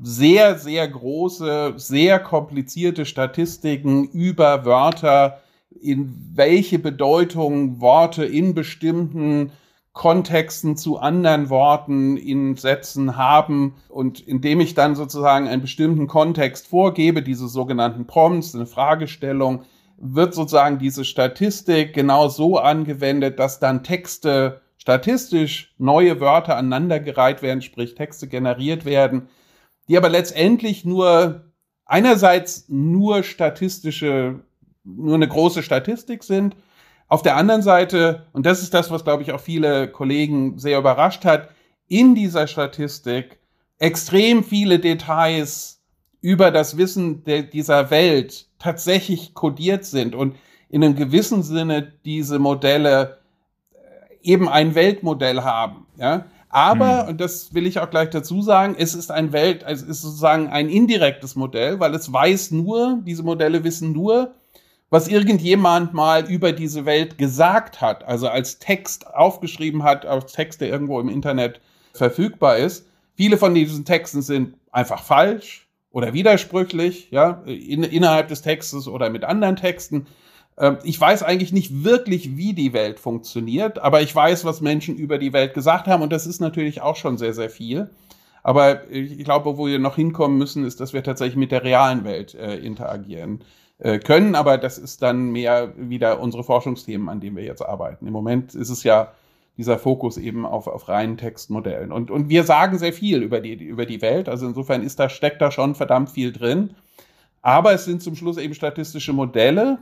sehr, 0.00 0.58
sehr 0.58 0.88
große, 0.88 1.74
sehr 1.76 2.18
komplizierte 2.18 3.04
Statistiken 3.04 4.08
über 4.08 4.64
Wörter, 4.64 5.40
in 5.80 6.32
welche 6.34 6.78
Bedeutung 6.78 7.80
Worte 7.80 8.24
in 8.24 8.54
bestimmten 8.54 9.52
Kontexten 9.92 10.76
zu 10.76 10.98
anderen 10.98 11.50
Worten 11.50 12.16
in 12.16 12.56
Sätzen 12.56 13.16
haben. 13.16 13.74
Und 13.88 14.20
indem 14.20 14.60
ich 14.60 14.74
dann 14.74 14.94
sozusagen 14.94 15.48
einen 15.48 15.62
bestimmten 15.62 16.06
Kontext 16.06 16.66
vorgebe, 16.66 17.22
diese 17.22 17.48
sogenannten 17.48 18.06
Prompts, 18.06 18.54
eine 18.54 18.66
Fragestellung, 18.66 19.64
wird 19.98 20.34
sozusagen 20.34 20.78
diese 20.78 21.04
Statistik 21.04 21.92
genau 21.92 22.28
so 22.28 22.58
angewendet, 22.58 23.38
dass 23.38 23.60
dann 23.60 23.84
Texte 23.84 24.62
statistisch 24.76 25.74
neue 25.78 26.18
Wörter 26.20 26.56
aneinandergereiht 26.56 27.40
werden, 27.42 27.62
sprich 27.62 27.94
Texte 27.94 28.26
generiert 28.26 28.84
werden, 28.84 29.28
die 29.88 29.96
aber 29.96 30.08
letztendlich 30.08 30.84
nur 30.84 31.52
einerseits 31.84 32.64
nur 32.68 33.22
statistische 33.22 34.40
nur 34.84 35.14
eine 35.14 35.28
große 35.28 35.62
Statistik 35.62 36.24
sind. 36.24 36.56
Auf 37.08 37.22
der 37.22 37.36
anderen 37.36 37.62
Seite, 37.62 38.26
und 38.32 38.46
das 38.46 38.62
ist 38.62 38.74
das, 38.74 38.90
was, 38.90 39.04
glaube 39.04 39.22
ich, 39.22 39.32
auch 39.32 39.40
viele 39.40 39.88
Kollegen 39.88 40.58
sehr 40.58 40.78
überrascht 40.78 41.24
hat, 41.24 41.50
in 41.88 42.14
dieser 42.14 42.46
Statistik 42.46 43.38
extrem 43.78 44.44
viele 44.44 44.78
Details 44.78 45.82
über 46.20 46.50
das 46.50 46.76
Wissen 46.76 47.24
dieser 47.24 47.90
Welt 47.90 48.48
tatsächlich 48.58 49.34
kodiert 49.34 49.84
sind 49.84 50.14
und 50.14 50.36
in 50.68 50.82
einem 50.82 50.94
gewissen 50.94 51.42
Sinne 51.42 51.92
diese 52.04 52.38
Modelle 52.38 53.18
äh, 53.72 54.30
eben 54.30 54.48
ein 54.48 54.74
Weltmodell 54.74 55.42
haben. 55.42 55.86
Ja? 55.98 56.26
Aber, 56.48 57.02
hm. 57.02 57.08
und 57.08 57.20
das 57.20 57.54
will 57.54 57.66
ich 57.66 57.80
auch 57.80 57.90
gleich 57.90 58.10
dazu 58.10 58.40
sagen, 58.40 58.76
es 58.78 58.94
ist 58.94 59.10
ein 59.10 59.32
Welt, 59.32 59.64
es 59.66 59.82
ist 59.82 60.02
sozusagen 60.02 60.48
ein 60.48 60.68
indirektes 60.68 61.34
Modell, 61.34 61.80
weil 61.80 61.94
es 61.94 62.12
weiß 62.12 62.52
nur, 62.52 63.00
diese 63.04 63.22
Modelle 63.22 63.64
wissen 63.64 63.92
nur, 63.92 64.34
was 64.92 65.08
irgendjemand 65.08 65.94
mal 65.94 66.30
über 66.30 66.52
diese 66.52 66.84
Welt 66.84 67.16
gesagt 67.16 67.80
hat, 67.80 68.04
also 68.04 68.28
als 68.28 68.58
Text 68.58 69.06
aufgeschrieben 69.06 69.84
hat, 69.84 70.04
als 70.04 70.34
Text, 70.34 70.60
der 70.60 70.68
irgendwo 70.68 71.00
im 71.00 71.08
Internet 71.08 71.62
verfügbar 71.94 72.58
ist. 72.58 72.86
Viele 73.16 73.38
von 73.38 73.54
diesen 73.54 73.86
Texten 73.86 74.20
sind 74.20 74.54
einfach 74.70 75.02
falsch 75.02 75.66
oder 75.92 76.12
widersprüchlich, 76.12 77.10
ja, 77.10 77.42
in, 77.46 77.84
innerhalb 77.84 78.28
des 78.28 78.42
Textes 78.42 78.86
oder 78.86 79.08
mit 79.08 79.24
anderen 79.24 79.56
Texten. 79.56 80.08
Ähm, 80.58 80.76
ich 80.84 81.00
weiß 81.00 81.22
eigentlich 81.22 81.54
nicht 81.54 81.84
wirklich, 81.84 82.36
wie 82.36 82.52
die 82.52 82.74
Welt 82.74 83.00
funktioniert, 83.00 83.78
aber 83.78 84.02
ich 84.02 84.14
weiß, 84.14 84.44
was 84.44 84.60
Menschen 84.60 84.96
über 84.96 85.16
die 85.16 85.32
Welt 85.32 85.54
gesagt 85.54 85.86
haben 85.86 86.02
und 86.02 86.12
das 86.12 86.26
ist 86.26 86.40
natürlich 86.40 86.82
auch 86.82 86.96
schon 86.96 87.16
sehr, 87.16 87.32
sehr 87.32 87.48
viel. 87.48 87.88
Aber 88.42 88.90
ich 88.90 89.24
glaube, 89.24 89.56
wo 89.56 89.66
wir 89.68 89.78
noch 89.78 89.96
hinkommen 89.96 90.36
müssen, 90.36 90.66
ist, 90.66 90.80
dass 90.80 90.92
wir 90.92 91.02
tatsächlich 91.02 91.36
mit 91.36 91.50
der 91.50 91.64
realen 91.64 92.04
Welt 92.04 92.34
äh, 92.34 92.56
interagieren. 92.56 93.42
Äh, 93.82 93.98
können, 93.98 94.36
aber 94.36 94.58
das 94.58 94.78
ist 94.78 95.02
dann 95.02 95.32
mehr 95.32 95.72
wieder 95.76 96.20
unsere 96.20 96.44
Forschungsthemen, 96.44 97.08
an 97.08 97.18
denen 97.18 97.34
wir 97.34 97.42
jetzt 97.42 97.62
arbeiten. 97.62 98.06
Im 98.06 98.12
Moment 98.12 98.54
ist 98.54 98.70
es 98.70 98.84
ja 98.84 99.12
dieser 99.56 99.76
Fokus 99.76 100.18
eben 100.18 100.46
auf, 100.46 100.68
auf 100.68 100.88
reinen 100.88 101.16
Textmodellen. 101.16 101.90
Und, 101.90 102.12
und 102.12 102.28
wir 102.28 102.44
sagen 102.44 102.78
sehr 102.78 102.92
viel 102.92 103.22
über 103.22 103.40
die, 103.40 103.54
über 103.54 103.84
die 103.84 104.00
Welt. 104.00 104.28
Also 104.28 104.46
insofern 104.46 104.84
ist 104.84 105.00
da, 105.00 105.08
steckt 105.08 105.42
da 105.42 105.50
schon 105.50 105.74
verdammt 105.74 106.10
viel 106.10 106.32
drin. 106.32 106.76
Aber 107.40 107.72
es 107.72 107.84
sind 107.84 108.04
zum 108.04 108.14
Schluss 108.14 108.36
eben 108.36 108.54
statistische 108.54 109.12
Modelle, 109.12 109.78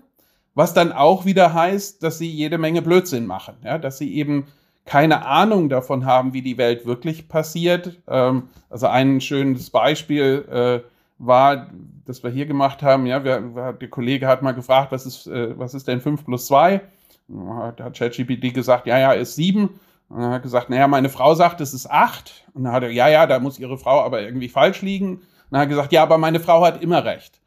was 0.55 0.73
dann 0.73 0.93
auch 0.93 1.27
wieder 1.27 1.53
heißt, 1.53 2.03
dass 2.03 2.17
sie 2.17 2.31
jede 2.31 2.57
Menge 2.57 2.81
Blödsinn 2.81 3.27
machen. 3.27 3.57
Ja, 3.63 3.77
dass 3.77 3.99
sie 3.99 4.15
eben 4.15 4.47
keine 4.87 5.27
Ahnung 5.27 5.69
davon 5.69 6.07
haben, 6.07 6.33
wie 6.33 6.41
die 6.41 6.57
Welt 6.57 6.87
wirklich 6.87 7.29
passiert. 7.29 8.01
Ähm, 8.09 8.45
also 8.71 8.87
ein 8.87 9.21
schönes 9.21 9.69
Beispiel, 9.69 10.47
äh, 10.51 10.90
war, 11.21 11.69
das 12.07 12.23
wir 12.23 12.31
hier 12.31 12.47
gemacht 12.47 12.83
haben, 12.83 13.07
ja, 13.07 13.23
wir, 13.23 13.73
der 13.73 13.89
Kollege 13.89 14.27
hat 14.27 14.43
mal 14.43 14.53
gefragt, 14.53 14.91
was 14.91 15.07
ist, 15.07 15.27
äh, 15.27 15.57
was 15.57 15.75
ist 15.75 15.87
denn 15.87 16.01
5 16.01 16.25
plus 16.25 16.47
2? 16.47 16.81
Da 17.29 17.85
hat 17.85 17.97
ChatGPT 17.97 18.53
gesagt, 18.55 18.87
ja, 18.87 18.99
ja, 18.99 19.13
ist 19.13 19.37
7. 19.37 19.69
Und 20.09 20.21
er 20.21 20.31
hat 20.31 20.43
gesagt, 20.43 20.71
naja, 20.71 20.89
meine 20.89 21.11
Frau 21.11 21.35
sagt, 21.35 21.61
es 21.61 21.75
ist 21.75 21.89
8. 21.89 22.47
Und 22.55 22.65
dann 22.65 22.73
hat 22.73 22.83
er, 22.83 22.91
ja, 22.91 23.09
ja, 23.09 23.27
da 23.27 23.39
muss 23.39 23.61
ihre 23.61 23.79
Frau 23.79 24.01
aber 24.01 24.23
irgendwie 24.23 24.49
falsch 24.49 24.83
liegen. 24.83 25.17
Und 25.17 25.23
dann 25.51 25.61
hat 25.61 25.67
er 25.67 25.71
gesagt, 25.71 25.93
ja, 25.93 26.03
aber 26.03 26.19
meine 26.19 26.41
Frau 26.41 26.65
hat 26.65 26.83
immer 26.83 27.05
recht. 27.05 27.39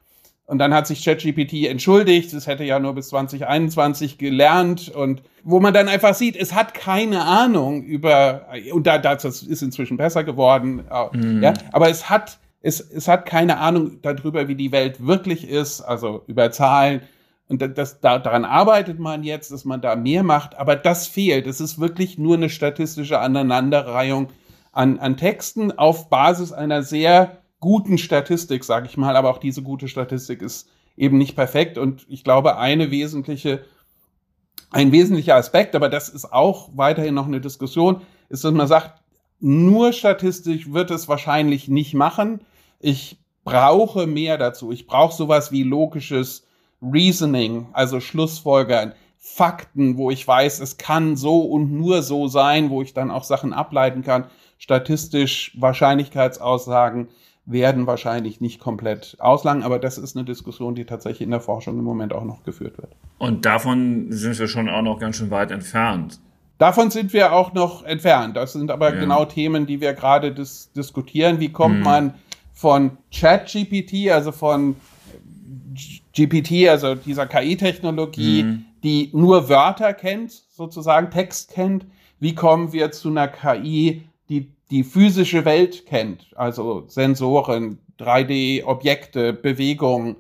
Und 0.45 0.59
dann 0.59 0.73
hat 0.73 0.87
sich 0.87 1.03
ChatGPT 1.03 1.67
entschuldigt, 1.67 2.31
es 2.33 2.47
hätte 2.47 2.63
ja 2.63 2.77
nur 2.77 2.93
bis 2.93 3.09
2021 3.09 4.17
gelernt 4.17 4.89
und 4.89 5.23
wo 5.43 5.61
man 5.61 5.73
dann 5.73 5.87
einfach 5.87 6.13
sieht, 6.13 6.35
es 6.35 6.53
hat 6.53 6.73
keine 6.73 7.23
Ahnung 7.23 7.83
über, 7.83 8.47
und 8.73 8.85
da, 8.85 8.97
das 8.97 9.23
ist 9.23 9.61
inzwischen 9.61 9.95
besser 9.95 10.25
geworden, 10.25 10.83
mhm. 11.13 11.41
ja, 11.41 11.53
aber 11.71 11.89
es 11.89 12.09
hat 12.09 12.39
es, 12.63 12.79
es 12.79 13.08
hat 13.10 13.25
keine 13.25 13.60
Ahnung 13.60 14.01
darüber, 14.01 14.48
wie 14.48 14.55
die 14.55 14.72
Welt 14.72 15.05
wirklich 15.05 15.48
ist, 15.48 15.82
also 15.82 16.24
über 16.27 16.50
Zahlen. 16.50 17.01
Und 17.50 17.62
das, 17.77 18.00
da, 18.00 18.17
daran 18.17 18.46
arbeitet 18.46 19.00
man 19.00 19.24
jetzt, 19.24 19.51
dass 19.51 19.65
man 19.65 19.82
da 19.82 19.98
mehr 19.98 20.24
macht, 20.24 20.55
aber 20.58 20.77
das 20.77 21.05
fehlt. 21.05 21.46
Es 21.46 21.60
ist 21.60 21.79
wirklich 21.79 22.17
nur 22.17 22.38
eine 22.38 22.50
statistische 22.50 23.20
Aneinanderreihung 23.20 24.29
an, 24.72 24.98
an 24.98 25.17
Texten 25.17 25.77
auf 25.77 26.10
Basis 26.10 26.53
einer 26.53 26.84
sehr 26.84 27.38
guten 27.60 27.98
Statistik, 27.98 28.63
sage 28.63 28.88
ich 28.88 28.96
mal. 28.96 29.17
Aber 29.17 29.29
auch 29.29 29.39
diese 29.39 29.62
gute 29.62 29.89
Statistik 29.89 30.41
ist 30.41 30.70
eben 30.96 31.17
nicht 31.17 31.36
perfekt. 31.36 31.77
Und 31.77 32.05
ich 32.08 32.24
glaube, 32.24 32.58
eine 32.58 32.91
wesentliche, 32.91 33.65
ein 34.72 34.93
wesentlicher 34.93 35.36
Aspekt, 35.36 35.75
aber 35.75 35.89
das 35.89 36.08
ist 36.08 36.32
auch 36.32 36.70
weiterhin 36.75 37.13
noch 37.13 37.27
eine 37.27 37.41
Diskussion, 37.41 38.01
ist, 38.29 38.46
dass 38.46 38.53
man 38.53 38.67
sagt, 38.67 39.01
nur 39.41 39.91
statistisch 39.91 40.72
wird 40.72 40.91
es 40.91 41.10
wahrscheinlich 41.10 41.67
nicht 41.67 41.93
machen 41.93 42.39
ich 42.83 43.17
brauche 43.45 44.07
mehr 44.07 44.37
dazu. 44.37 44.71
Ich 44.71 44.87
brauche 44.87 45.15
sowas 45.15 45.51
wie 45.51 45.63
logisches 45.63 46.45
Reasoning, 46.81 47.67
also 47.73 47.99
Schlussfolgern, 47.99 48.93
Fakten, 49.17 49.97
wo 49.97 50.11
ich 50.11 50.27
weiß, 50.27 50.59
es 50.59 50.77
kann 50.77 51.15
so 51.15 51.41
und 51.41 51.71
nur 51.71 52.01
so 52.01 52.27
sein, 52.27 52.69
wo 52.69 52.81
ich 52.81 52.93
dann 52.93 53.09
auch 53.09 53.23
Sachen 53.23 53.53
ableiten 53.53 54.03
kann, 54.03 54.25
statistisch 54.57 55.55
Wahrscheinlichkeitsaussagen. 55.59 57.07
werden 57.45 57.87
wahrscheinlich 57.87 58.39
nicht 58.39 58.61
komplett 58.61 59.17
auslangen, 59.19 59.63
aber 59.63 59.77
das 59.77 59.97
ist 59.97 60.15
eine 60.15 60.23
Diskussion, 60.23 60.75
die 60.75 60.85
tatsächlich 60.85 61.21
in 61.21 61.31
der 61.31 61.41
Forschung 61.41 61.77
im 61.77 61.83
Moment 61.83 62.13
auch 62.13 62.23
noch 62.23 62.43
geführt 62.43 62.77
wird. 62.77 62.95
Und 63.17 63.45
davon 63.45 64.07
sind 64.11 64.39
wir 64.39 64.47
schon 64.47 64.69
auch 64.69 64.81
noch 64.81 64.97
ganz 64.97 65.17
schön 65.17 65.29
weit 65.29 65.51
entfernt. 65.51 66.21
Davon 66.57 66.89
sind 66.89 67.11
wir 67.11 67.33
auch 67.33 67.53
noch 67.53 67.83
entfernt. 67.83 68.37
Das 68.37 68.53
sind 68.53 68.71
aber 68.71 68.93
ja. 68.93 68.99
genau 69.01 69.25
Themen, 69.25 69.65
die 69.65 69.81
wir 69.81 69.93
gerade 69.93 70.31
dis 70.31 70.71
diskutieren. 70.71 71.41
Wie 71.41 71.51
kommt 71.51 71.75
hm. 71.75 71.83
man 71.83 72.13
von 72.53 72.98
ChatGPT, 73.12 74.10
also 74.10 74.31
von 74.31 74.75
GPT, 76.15 76.69
also 76.69 76.95
dieser 76.95 77.25
KI-Technologie, 77.25 78.41
hm. 78.41 78.65
die 78.83 79.10
nur 79.13 79.50
Wörter 79.50 79.93
kennt, 79.93 80.31
sozusagen 80.31 81.10
Text 81.10 81.51
kennt, 81.53 81.86
wie 82.19 82.36
kommen 82.36 82.72
wir 82.72 82.91
zu 82.91 83.10
einer 83.10 83.27
KI, 83.27 84.03
die 84.29 84.51
die 84.69 84.83
physische 84.83 85.45
Welt 85.45 85.86
kennt, 85.86 86.27
also 86.36 86.86
Sensoren, 86.88 87.79
3D-Objekte, 88.00 89.33
Bewegung, 89.33 90.15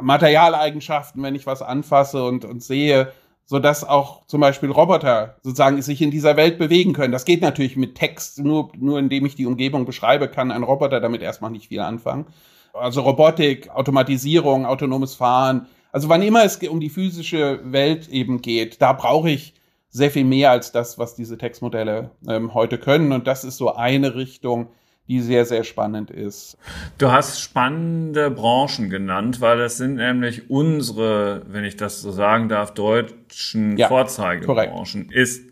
Materialeigenschaften, 0.00 1.22
wenn 1.22 1.34
ich 1.34 1.46
was 1.46 1.62
anfasse 1.62 2.24
und, 2.24 2.44
und 2.44 2.62
sehe, 2.62 3.12
so 3.46 3.60
dass 3.60 3.84
auch 3.84 4.26
zum 4.26 4.40
Beispiel 4.40 4.70
Roboter 4.70 5.36
sozusagen 5.42 5.80
sich 5.80 6.02
in 6.02 6.10
dieser 6.10 6.36
Welt 6.36 6.58
bewegen 6.58 6.92
können. 6.92 7.12
Das 7.12 7.24
geht 7.24 7.40
natürlich 7.40 7.76
mit 7.76 7.94
Text, 7.94 8.40
nur, 8.40 8.72
nur 8.76 8.98
indem 8.98 9.24
ich 9.24 9.36
die 9.36 9.46
Umgebung 9.46 9.86
beschreibe, 9.86 10.28
kann 10.28 10.50
ein 10.50 10.64
Roboter 10.64 11.00
damit 11.00 11.22
erstmal 11.22 11.52
nicht 11.52 11.68
viel 11.68 11.80
anfangen. 11.80 12.26
Also 12.74 13.02
Robotik, 13.02 13.70
Automatisierung, 13.70 14.66
autonomes 14.66 15.14
Fahren. 15.14 15.66
Also 15.92 16.08
wann 16.08 16.22
immer 16.22 16.44
es 16.44 16.56
um 16.56 16.80
die 16.80 16.90
physische 16.90 17.60
Welt 17.64 18.08
eben 18.08 18.42
geht, 18.42 18.82
da 18.82 18.92
brauche 18.92 19.30
ich 19.30 19.54
sehr 19.88 20.10
viel 20.10 20.24
mehr 20.24 20.50
als 20.50 20.72
das, 20.72 20.98
was 20.98 21.14
diese 21.14 21.38
Textmodelle 21.38 22.10
ähm, 22.28 22.52
heute 22.52 22.78
können. 22.78 23.12
Und 23.12 23.28
das 23.28 23.44
ist 23.44 23.56
so 23.56 23.74
eine 23.74 24.16
Richtung, 24.16 24.68
die 25.08 25.20
sehr, 25.20 25.44
sehr 25.44 25.62
spannend 25.64 26.10
ist. 26.10 26.58
Du 26.98 27.12
hast 27.12 27.40
spannende 27.40 28.30
Branchen 28.30 28.90
genannt, 28.90 29.40
weil 29.40 29.58
das 29.58 29.76
sind 29.76 29.96
nämlich 29.96 30.50
unsere, 30.50 31.42
wenn 31.48 31.64
ich 31.64 31.76
das 31.76 32.02
so 32.02 32.10
sagen 32.10 32.48
darf, 32.48 32.74
deutschen 32.74 33.76
ja, 33.76 33.88
Vorzeigebranchen. 33.88 35.04
Korrekt. 35.04 35.14
Ist 35.14 35.50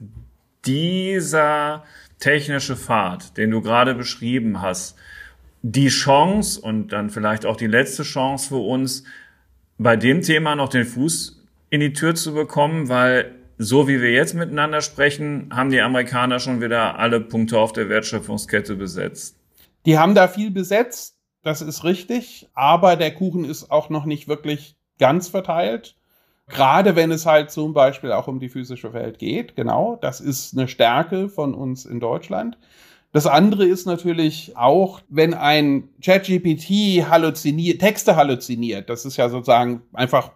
dieser 0.67 1.85
technische 2.19 2.77
Pfad, 2.77 3.37
den 3.37 3.51
du 3.51 3.61
gerade 3.61 3.95
beschrieben 3.95 4.61
hast, 4.61 4.97
die 5.63 5.89
Chance 5.89 6.61
und 6.61 6.89
dann 6.89 7.11
vielleicht 7.11 7.47
auch 7.47 7.57
die 7.57 7.67
letzte 7.67 8.03
Chance 8.03 8.49
für 8.49 8.57
uns, 8.57 9.05
bei 9.79 9.97
dem 9.97 10.23
Thema 10.23 10.55
noch 10.55 10.69
den 10.69 10.85
Fuß 10.85 11.43
in 11.71 11.81
die 11.81 11.93
Tür 11.93 12.15
zu 12.15 12.35
bekommen, 12.35 12.89
weil 12.89 13.35
so 13.59 13.89
wie 13.89 14.01
wir 14.01 14.11
jetzt 14.11 14.35
miteinander 14.35 14.81
sprechen, 14.81 15.51
haben 15.53 15.71
die 15.71 15.81
Amerikaner 15.81 16.39
schon 16.41 16.61
wieder 16.61 16.99
alle 16.99 17.21
Punkte 17.21 17.59
auf 17.59 17.73
der 17.73 17.89
Wertschöpfungskette 17.89 18.75
besetzt. 18.75 19.37
Die 19.87 19.99
haben 19.99 20.15
da 20.15 20.29
viel 20.29 20.51
besetzt, 20.51 21.19
das 21.43 21.61
ist 21.61 21.85
richtig, 21.85 22.49
aber 22.55 22.97
der 22.97 23.15
Kuchen 23.15 23.45
ist 23.45 23.71
auch 23.71 23.91
noch 23.91 24.07
nicht 24.07 24.29
wirklich 24.29 24.77
ganz 24.99 25.29
verteilt. 25.29 25.97
Gerade 26.49 26.97
wenn 26.97 27.11
es 27.11 27.27
halt 27.27 27.51
zum 27.51 27.73
Beispiel 27.73 28.13
auch 28.13 28.29
um 28.29 28.39
die 28.39 28.49
physische 28.49 28.93
Welt 28.93 29.19
geht, 29.19 29.57
genau, 29.57 29.97
das 29.97 30.21
ist 30.21 30.57
eine 30.57 30.69
Stärke 30.69 31.29
von 31.29 31.55
uns 31.55 31.87
in 31.87 32.01
Deutschland. 32.01 32.59
Das 33.13 33.27
andere 33.27 33.65
ist 33.65 33.87
natürlich 33.87 34.57
auch, 34.57 35.01
wenn 35.09 35.35
ein 35.35 35.89
ChatGPT 36.03 37.09
halluziniert, 37.09 37.81
Texte 37.81 38.17
halluziniert, 38.17 38.91
das 38.91 39.05
ist 39.05 39.17
ja 39.17 39.29
sozusagen 39.29 39.83
einfach 39.93 40.33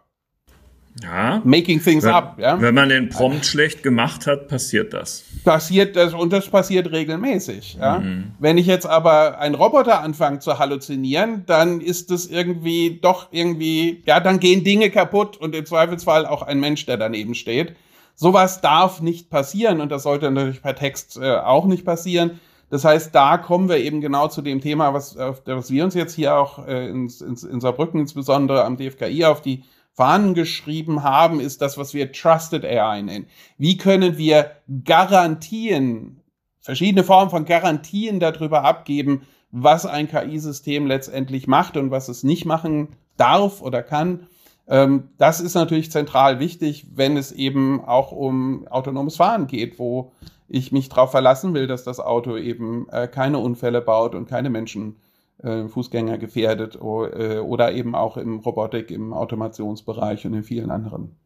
ja. 1.03 1.41
Making 1.45 1.83
things 1.83 2.05
wenn, 2.05 2.11
up, 2.11 2.39
ja. 2.39 2.61
Wenn 2.61 2.75
man 2.75 2.89
den 2.89 3.09
Prompt 3.09 3.47
schlecht 3.47 3.83
gemacht 3.83 4.27
hat, 4.27 4.49
passiert 4.49 4.93
das. 4.93 5.25
Passiert 5.45 5.97
das 5.97 6.15
und 6.15 6.33
das 6.33 6.49
passiert 6.49 6.91
regelmäßig, 6.91 7.79
ja. 7.81 7.99
Mhm. 7.99 8.33
Wenn 8.39 8.59
ich 8.59 8.67
jetzt 8.67 8.87
aber 8.87 9.39
einen 9.39 9.55
Roboter 9.55 10.03
anfange 10.03 10.41
zu 10.41 10.59
halluzinieren, 10.59 11.45
dann 11.47 11.81
ist 11.81 12.11
das 12.11 12.27
irgendwie 12.27 12.99
doch 13.01 13.29
irgendwie, 13.31 14.03
ja, 14.07 14.21
dann 14.21 14.41
gehen 14.41 14.65
Dinge 14.65 14.91
kaputt 14.91 15.37
und 15.37 15.55
im 15.55 15.67
Zweifelsfall 15.67 16.27
auch 16.27 16.43
ein 16.43 16.61
Mensch, 16.61 16.87
der 16.87 16.97
daneben 16.97 17.35
steht. 17.35 17.75
Sowas 18.15 18.61
darf 18.61 19.01
nicht 19.01 19.31
passieren 19.31 19.81
und 19.81 19.93
das 19.93 20.03
sollte 20.03 20.31
natürlich 20.31 20.63
per 20.63 20.75
Text 20.75 21.19
äh, 21.23 21.37
auch 21.37 21.67
nicht 21.67 21.85
passieren. 21.85 22.41
Das 22.71 22.85
heißt, 22.85 23.15
da 23.15 23.39
kommen 23.39 23.69
wir 23.69 23.79
eben 23.79 24.01
genau 24.01 24.29
zu 24.29 24.43
dem 24.43 24.61
Thema, 24.61 24.93
was, 24.93 25.17
was 25.17 25.71
wir 25.71 25.85
uns 25.85 25.95
jetzt 25.95 26.15
hier 26.15 26.37
auch 26.37 26.67
äh, 26.67 26.89
in, 26.89 27.09
in, 27.09 27.37
in 27.51 27.61
Saarbrücken 27.61 28.01
insbesondere 28.01 28.65
am 28.65 28.77
DFKI 28.77 29.25
auf 29.25 29.41
die 29.41 29.63
Fahnen 29.99 30.35
geschrieben 30.35 31.03
haben, 31.03 31.41
ist 31.41 31.61
das, 31.61 31.77
was 31.77 31.93
wir 31.93 32.13
Trusted 32.13 32.65
AI 32.65 33.03
nennen. 33.03 33.27
Wie 33.57 33.77
können 33.77 34.17
wir 34.17 34.53
Garantien, 34.85 36.21
verschiedene 36.61 37.03
Formen 37.03 37.31
von 37.31 37.45
Garantien 37.45 38.21
darüber 38.21 38.63
abgeben, 38.63 39.23
was 39.51 39.87
ein 39.87 40.07
KI-System 40.07 40.87
letztendlich 40.87 41.49
macht 41.49 41.77
und 41.77 41.91
was 41.91 42.09
es 42.09 42.23
nicht 42.23 42.45
machen 42.45 42.95
darf 43.17 43.61
oder 43.61 43.83
kann. 43.83 44.29
Ähm, 44.69 45.09
das 45.19 45.41
ist 45.41 45.55
natürlich 45.55 45.91
zentral 45.91 46.39
wichtig, 46.39 46.87
wenn 46.95 47.17
es 47.17 47.33
eben 47.33 47.85
auch 47.85 48.13
um 48.13 48.69
autonomes 48.69 49.17
Fahren 49.17 49.49
geht, 49.49 49.81
wo 49.81 50.13
ich 50.47 50.71
mich 50.71 50.89
darauf 50.89 51.11
verlassen 51.11 51.55
will, 51.55 51.67
dass 51.67 51.83
das 51.83 51.99
Auto 51.99 52.37
eben 52.37 52.89
äh, 52.91 53.09
keine 53.09 53.39
Unfälle 53.39 53.81
baut 53.81 54.15
und 54.15 54.29
keine 54.29 54.49
Menschen 54.49 54.95
Fußgänger 55.43 56.19
gefährdet 56.19 56.75
äh, 56.77 57.39
oder 57.39 57.73
eben 57.73 57.95
auch 57.95 58.17
im 58.17 58.41
Robotik, 58.41 58.91
im 58.91 59.13
Automationsbereich 59.13 60.27
und 60.27 60.35
in 60.35 60.43
vielen 60.43 60.71
anderen 60.71 61.17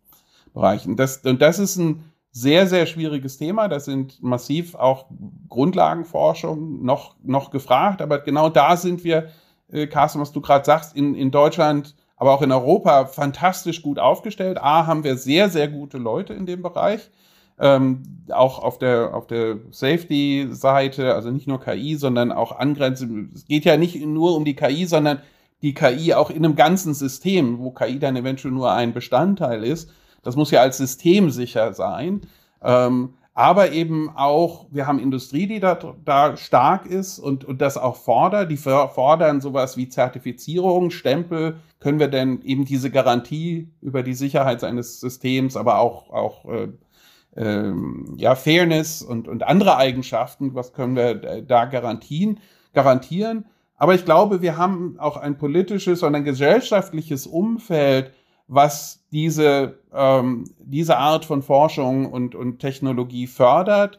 Bereichen. 0.52 0.96
Das, 0.96 1.18
und 1.18 1.40
das 1.40 1.58
ist 1.58 1.76
ein 1.76 2.04
sehr, 2.30 2.66
sehr 2.66 2.86
schwieriges 2.86 3.38
Thema. 3.38 3.68
Da 3.68 3.80
sind 3.80 4.22
massiv 4.22 4.74
auch 4.74 5.06
Grundlagenforschung 5.48 6.84
noch, 6.84 7.16
noch 7.22 7.50
gefragt. 7.50 8.02
Aber 8.02 8.18
genau 8.18 8.48
da 8.48 8.76
sind 8.76 9.04
wir, 9.04 9.28
äh, 9.70 9.86
Carsten, 9.86 10.20
was 10.20 10.32
du 10.32 10.40
gerade 10.40 10.64
sagst, 10.64 10.96
in, 10.96 11.14
in 11.14 11.30
Deutschland, 11.30 11.94
aber 12.16 12.32
auch 12.32 12.42
in 12.42 12.52
Europa 12.52 13.06
fantastisch 13.06 13.82
gut 13.82 13.98
aufgestellt. 13.98 14.58
A, 14.58 14.86
haben 14.86 15.04
wir 15.04 15.16
sehr, 15.16 15.48
sehr 15.48 15.68
gute 15.68 15.98
Leute 15.98 16.34
in 16.34 16.46
dem 16.46 16.62
Bereich 16.62 17.10
ähm, 17.62 18.02
auch 18.30 18.58
auf 18.58 18.78
der, 18.78 19.14
auf 19.14 19.26
der 19.28 19.56
Safety-Seite, 19.70 21.14
also 21.14 21.30
nicht 21.30 21.46
nur 21.46 21.60
KI, 21.60 21.94
sondern 21.94 22.32
auch 22.32 22.52
angrenzend. 22.52 23.34
Es 23.34 23.46
geht 23.46 23.64
ja 23.64 23.76
nicht 23.76 24.04
nur 24.04 24.36
um 24.36 24.44
die 24.44 24.56
KI, 24.56 24.84
sondern 24.84 25.20
die 25.62 25.72
KI 25.72 26.14
auch 26.14 26.30
in 26.30 26.44
einem 26.44 26.56
ganzen 26.56 26.92
System, 26.92 27.60
wo 27.60 27.70
KI 27.70 28.00
dann 28.00 28.16
eventuell 28.16 28.52
nur 28.52 28.72
ein 28.72 28.92
Bestandteil 28.92 29.62
ist. 29.62 29.90
Das 30.24 30.34
muss 30.34 30.50
ja 30.50 30.60
als 30.60 30.78
System 30.78 31.30
sicher 31.30 31.72
sein. 31.72 32.22
Ähm, 32.62 33.14
aber 33.34 33.72
eben 33.72 34.10
auch, 34.14 34.66
wir 34.70 34.86
haben 34.86 34.98
Industrie, 34.98 35.46
die 35.46 35.60
da, 35.60 35.78
da 36.04 36.36
stark 36.36 36.84
ist 36.86 37.18
und, 37.18 37.44
und 37.44 37.60
das 37.60 37.78
auch 37.78 37.96
fordert. 37.96 38.50
Die 38.50 38.56
fordern 38.56 39.40
sowas 39.40 39.76
wie 39.76 39.88
Zertifizierung, 39.88 40.90
Stempel. 40.90 41.56
Können 41.80 41.98
wir 41.98 42.08
denn 42.08 42.42
eben 42.42 42.64
diese 42.64 42.90
Garantie 42.90 43.70
über 43.80 44.02
die 44.02 44.14
Sicherheit 44.14 44.60
seines 44.60 45.00
Systems, 45.00 45.56
aber 45.56 45.78
auch, 45.78 46.10
auch 46.10 46.44
äh, 46.44 46.68
ähm, 47.36 48.14
ja, 48.16 48.34
Fairness 48.34 49.02
und, 49.02 49.28
und 49.28 49.42
andere 49.42 49.76
Eigenschaften, 49.76 50.54
was 50.54 50.72
können 50.72 50.96
wir 50.96 51.14
da 51.42 51.64
garantien, 51.64 52.40
garantieren. 52.72 53.46
Aber 53.76 53.94
ich 53.94 54.04
glaube, 54.04 54.42
wir 54.42 54.56
haben 54.56 54.96
auch 54.98 55.16
ein 55.16 55.38
politisches 55.38 56.02
und 56.02 56.14
ein 56.14 56.24
gesellschaftliches 56.24 57.26
Umfeld, 57.26 58.12
was 58.46 59.04
diese, 59.10 59.78
ähm, 59.92 60.44
diese 60.58 60.98
Art 60.98 61.24
von 61.24 61.42
Forschung 61.42 62.06
und, 62.06 62.34
und 62.34 62.58
Technologie 62.58 63.26
fördert. 63.26 63.98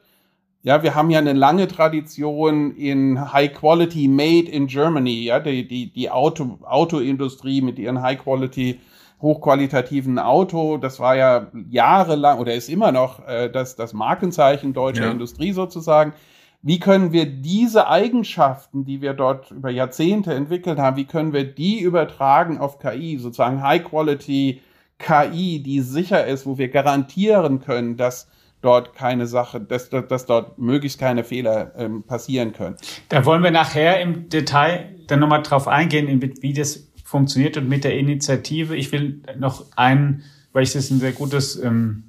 Ja, 0.62 0.84
wir 0.84 0.96
haben 0.96 1.10
ja 1.10 1.20
eine 1.20 1.34
lange 1.34 1.68
Tradition 1.68 2.76
in 2.76 3.34
High 3.34 3.54
Quality 3.54 4.08
Made 4.08 4.50
in 4.50 4.68
Germany, 4.68 5.24
ja, 5.24 5.40
die, 5.40 5.68
die, 5.68 5.92
die 5.92 6.10
Auto, 6.10 6.60
Autoindustrie 6.62 7.62
mit 7.62 7.78
ihren 7.80 8.02
High 8.02 8.24
Quality 8.24 8.80
hochqualitativen 9.24 10.20
Auto. 10.20 10.78
Das 10.78 11.00
war 11.00 11.16
ja 11.16 11.48
jahrelang 11.70 12.38
oder 12.38 12.54
ist 12.54 12.70
immer 12.70 12.92
noch 12.92 13.26
äh, 13.28 13.50
das, 13.50 13.76
das 13.76 13.94
Markenzeichen 13.94 14.74
deutscher 14.74 15.06
ja. 15.06 15.12
Industrie 15.12 15.54
sozusagen. 15.54 16.14
Wie 16.62 16.80
können 16.80 17.12
wir 17.12 17.26
diese 17.26 17.88
Eigenschaften, 17.88 18.86
die 18.86 19.02
wir 19.02 19.14
dort 19.14 19.52
über 19.52 19.70
Jahrzehnte 19.70 20.34
entwickelt 20.34 20.78
haben, 20.78 20.96
wie 20.98 21.06
können 21.06 21.34
wir 21.34 21.44
die 21.44 21.82
übertragen 21.82 22.58
auf 22.58 22.80
KI, 22.80 23.18
sozusagen 23.18 23.62
High 23.62 23.84
Quality 23.84 24.62
KI, 25.00 25.64
die 25.64 25.82
sicher 25.82 26.26
ist, 26.26 26.46
wo 26.46 26.58
wir 26.58 26.70
garantieren 26.70 27.60
können, 27.60 27.98
dass 27.98 28.30
dort 28.62 28.94
keine 28.94 29.28
Sache, 29.28 29.60
dass, 29.60 29.90
dass 29.90 30.26
dort 30.26 30.58
möglichst 30.58 31.00
keine 31.00 31.24
Fehler 31.24 31.74
ähm, 31.78 32.04
passieren 32.04 32.54
können. 32.54 32.78
Da 33.10 33.26
wollen 33.26 33.44
wir 33.44 33.52
nachher 33.52 34.00
im 34.00 34.30
Detail 34.30 34.96
dann 35.08 35.20
nochmal 35.20 35.44
drauf 35.44 35.68
eingehen, 35.68 36.22
wie 36.42 36.54
das 36.54 36.93
funktioniert 37.14 37.58
und 37.58 37.70
mit 37.70 37.84
der 37.84 37.96
Initiative. 37.96 38.76
Ich 38.76 38.92
will 38.92 39.22
noch 39.38 39.66
einen, 39.76 40.24
weil 40.52 40.64
ich 40.64 40.74
das 40.74 40.90
ein 40.90 41.00
sehr 41.00 41.12
gutes 41.12 41.56
ähm, 41.62 42.06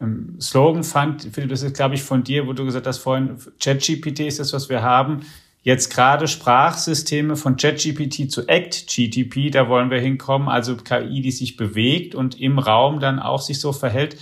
ähm, 0.00 0.38
Slogan 0.40 0.84
fand, 0.84 1.28
Philipp, 1.30 1.50
das 1.50 1.62
ist, 1.62 1.76
glaube 1.76 1.96
ich, 1.96 2.02
von 2.02 2.24
dir, 2.24 2.46
wo 2.46 2.54
du 2.54 2.64
gesagt 2.64 2.86
hast 2.86 2.96
vorhin, 2.96 3.36
ChatGPT 3.60 4.20
ist 4.20 4.40
das, 4.40 4.54
was 4.54 4.70
wir 4.70 4.80
haben. 4.80 5.20
Jetzt 5.62 5.92
gerade 5.92 6.28
Sprachsysteme 6.28 7.36
von 7.36 7.56
ChatGPT 7.56 8.30
zu 8.30 8.48
ActGTP, 8.48 9.50
da 9.50 9.68
wollen 9.68 9.90
wir 9.90 10.00
hinkommen, 10.00 10.48
also 10.48 10.76
KI, 10.76 11.20
die 11.20 11.30
sich 11.30 11.58
bewegt 11.58 12.14
und 12.14 12.40
im 12.40 12.58
Raum 12.58 13.00
dann 13.00 13.18
auch 13.18 13.42
sich 13.42 13.60
so 13.60 13.74
verhält. 13.74 14.16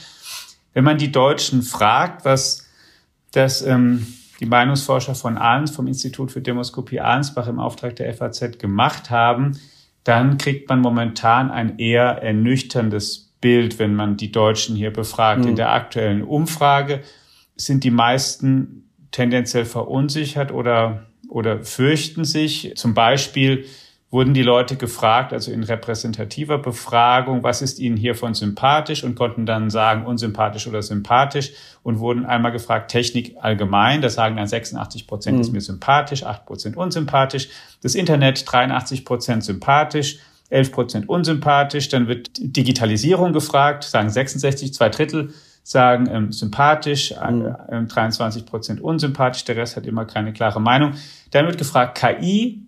Wenn 0.75 0.83
man 0.83 0.99
die 0.99 1.13
Deutschen 1.13 1.63
fragt, 1.63 2.25
was 2.25 2.69
das 3.31 3.63
ähm, 3.63 4.09
die 4.41 4.47
Meinungsforscher 4.47 5.15
von 5.15 5.39
Ahlens, 5.39 5.71
vom 5.71 5.87
Institut 5.87 6.33
für 6.33 6.41
Demoskopie 6.41 6.99
Ahlensbach 6.99 7.47
im 7.47 7.61
Auftrag 7.61 7.95
der 7.95 8.13
FAZ 8.13 8.59
gemacht 8.59 9.11
haben, 9.11 9.57
dann 10.07 10.39
kriegt 10.39 10.69
man 10.69 10.81
momentan 10.81 11.51
ein 11.51 11.81
eher 11.81 12.23
ernüchterndes 12.23 13.35
Bild, 13.41 13.81
wenn 13.81 13.97
man 13.97 14.17
die 14.17 14.31
Deutschen 14.31 14.77
hier 14.77 14.93
befragt. 14.93 15.43
Mhm. 15.43 15.49
In 15.49 15.57
der 15.57 15.73
aktuellen 15.73 16.23
Umfrage 16.23 17.01
sind 17.57 17.83
die 17.83 17.91
meisten 17.91 18.89
tendenziell 19.11 19.65
verunsichert 19.65 20.53
oder, 20.53 21.07
oder 21.29 21.65
fürchten 21.65 22.25
sich. 22.25 22.73
Zum 22.77 22.95
Beispiel 22.95 23.65
wurden 24.11 24.35
die 24.35 24.43
Leute 24.43 24.77
gefragt, 24.77 25.33
also 25.33 25.51
in 25.51 25.65
repräsentativer 25.65 26.59
Befragung, 26.59 27.43
was 27.43 27.61
ist 27.61 27.81
ihnen 27.81 27.97
hiervon 27.97 28.35
sympathisch 28.35 29.03
und 29.03 29.17
konnten 29.17 29.47
dann 29.47 29.69
sagen, 29.69 30.07
unsympathisch 30.07 30.69
oder 30.69 30.81
sympathisch 30.83 31.53
und 31.83 31.99
wurden 31.99 32.25
einmal 32.25 32.53
gefragt, 32.53 32.91
Technik 32.91 33.37
allgemein, 33.41 34.03
da 34.03 34.09
sagen 34.09 34.37
dann 34.37 34.47
86 34.47 35.09
Prozent 35.09 35.37
mhm. 35.37 35.41
ist 35.41 35.53
mir 35.53 35.61
sympathisch, 35.61 36.23
8 36.23 36.47
Prozent 36.47 36.77
unsympathisch, 36.77 37.49
das 37.83 37.97
Internet 37.97 38.45
83 38.47 39.05
Prozent 39.05 39.43
sympathisch, 39.43 40.21
11 40.51 40.73
Prozent 40.73 41.09
unsympathisch, 41.09 41.89
dann 41.89 42.07
wird 42.07 42.31
Digitalisierung 42.39 43.33
gefragt, 43.33 43.83
sagen 43.83 44.09
66, 44.09 44.73
zwei 44.73 44.89
Drittel 44.89 45.35
sagen 45.65 46.09
ähm, 46.09 46.31
sympathisch, 46.31 47.13
mhm. 47.13 47.57
äh, 47.69 47.83
23 47.83 48.47
Prozent 48.47 48.81
unsympathisch, 48.81 49.45
der 49.45 49.57
Rest 49.57 49.75
hat 49.75 49.85
immer 49.85 50.05
keine 50.05 50.33
klare 50.33 50.61
Meinung. 50.61 50.93
Dann 51.33 51.47
wird 51.47 51.59
gefragt, 51.59 51.99
KI, 51.99 52.63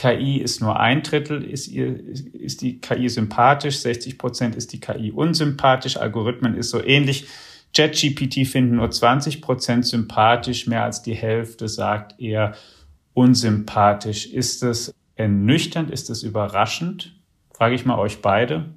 KI 0.00 0.38
ist 0.38 0.62
nur 0.62 0.80
ein 0.80 1.02
Drittel, 1.02 1.44
ist, 1.44 1.68
ihr, 1.68 1.94
ist 2.32 2.62
die 2.62 2.80
KI 2.80 3.10
sympathisch, 3.10 3.80
60 3.80 4.16
Prozent 4.16 4.56
ist 4.56 4.72
die 4.72 4.80
KI 4.80 5.12
unsympathisch, 5.12 5.98
Algorithmen 5.98 6.54
ist 6.54 6.70
so 6.70 6.82
ähnlich. 6.82 7.26
ChatGPT 7.76 8.46
finden 8.46 8.76
nur 8.76 8.90
20 8.90 9.42
Prozent 9.42 9.84
sympathisch, 9.84 10.66
mehr 10.66 10.84
als 10.84 11.02
die 11.02 11.14
Hälfte 11.14 11.68
sagt 11.68 12.18
eher 12.18 12.54
unsympathisch. 13.12 14.24
Ist 14.24 14.62
das 14.62 14.94
ernüchternd? 15.16 15.90
Ist 15.90 16.08
das 16.08 16.22
überraschend? 16.22 17.14
Frage 17.52 17.74
ich 17.74 17.84
mal 17.84 17.98
euch 17.98 18.22
beide. 18.22 18.70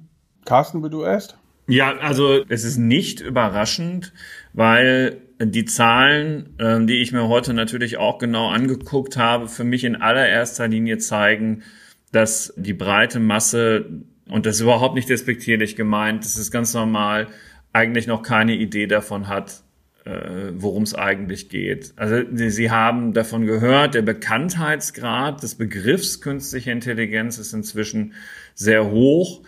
Carsten, 0.44 0.84
wie 0.84 0.90
du 0.90 1.04
erst? 1.04 1.38
Ja, 1.66 1.96
also 1.96 2.44
es 2.48 2.64
ist 2.64 2.76
nicht 2.76 3.20
überraschend, 3.20 4.12
weil 4.52 5.22
die 5.40 5.64
Zahlen, 5.64 6.54
ähm, 6.58 6.86
die 6.86 7.00
ich 7.00 7.12
mir 7.12 7.28
heute 7.28 7.54
natürlich 7.54 7.96
auch 7.96 8.18
genau 8.18 8.48
angeguckt 8.48 9.16
habe, 9.16 9.48
für 9.48 9.64
mich 9.64 9.84
in 9.84 9.96
allererster 9.96 10.68
Linie 10.68 10.98
zeigen, 10.98 11.62
dass 12.12 12.52
die 12.56 12.74
breite 12.74 13.18
Masse, 13.18 13.86
und 14.28 14.46
das 14.46 14.56
ist 14.56 14.62
überhaupt 14.62 14.94
nicht 14.94 15.08
despektierlich 15.08 15.74
gemeint, 15.74 16.24
das 16.24 16.36
ist 16.36 16.50
ganz 16.50 16.74
normal, 16.74 17.28
eigentlich 17.72 18.06
noch 18.06 18.22
keine 18.22 18.54
Idee 18.54 18.86
davon 18.86 19.26
hat, 19.26 19.62
äh, 20.04 20.52
worum 20.54 20.84
es 20.84 20.94
eigentlich 20.94 21.48
geht. 21.48 21.92
Also 21.96 22.22
Sie 22.34 22.70
haben 22.70 23.14
davon 23.14 23.46
gehört, 23.46 23.94
der 23.94 24.02
Bekanntheitsgrad 24.02 25.42
des 25.42 25.56
Begriffs 25.56 26.20
künstliche 26.20 26.70
Intelligenz 26.70 27.38
ist 27.38 27.52
inzwischen 27.52 28.12
sehr 28.54 28.90
hoch, 28.90 29.42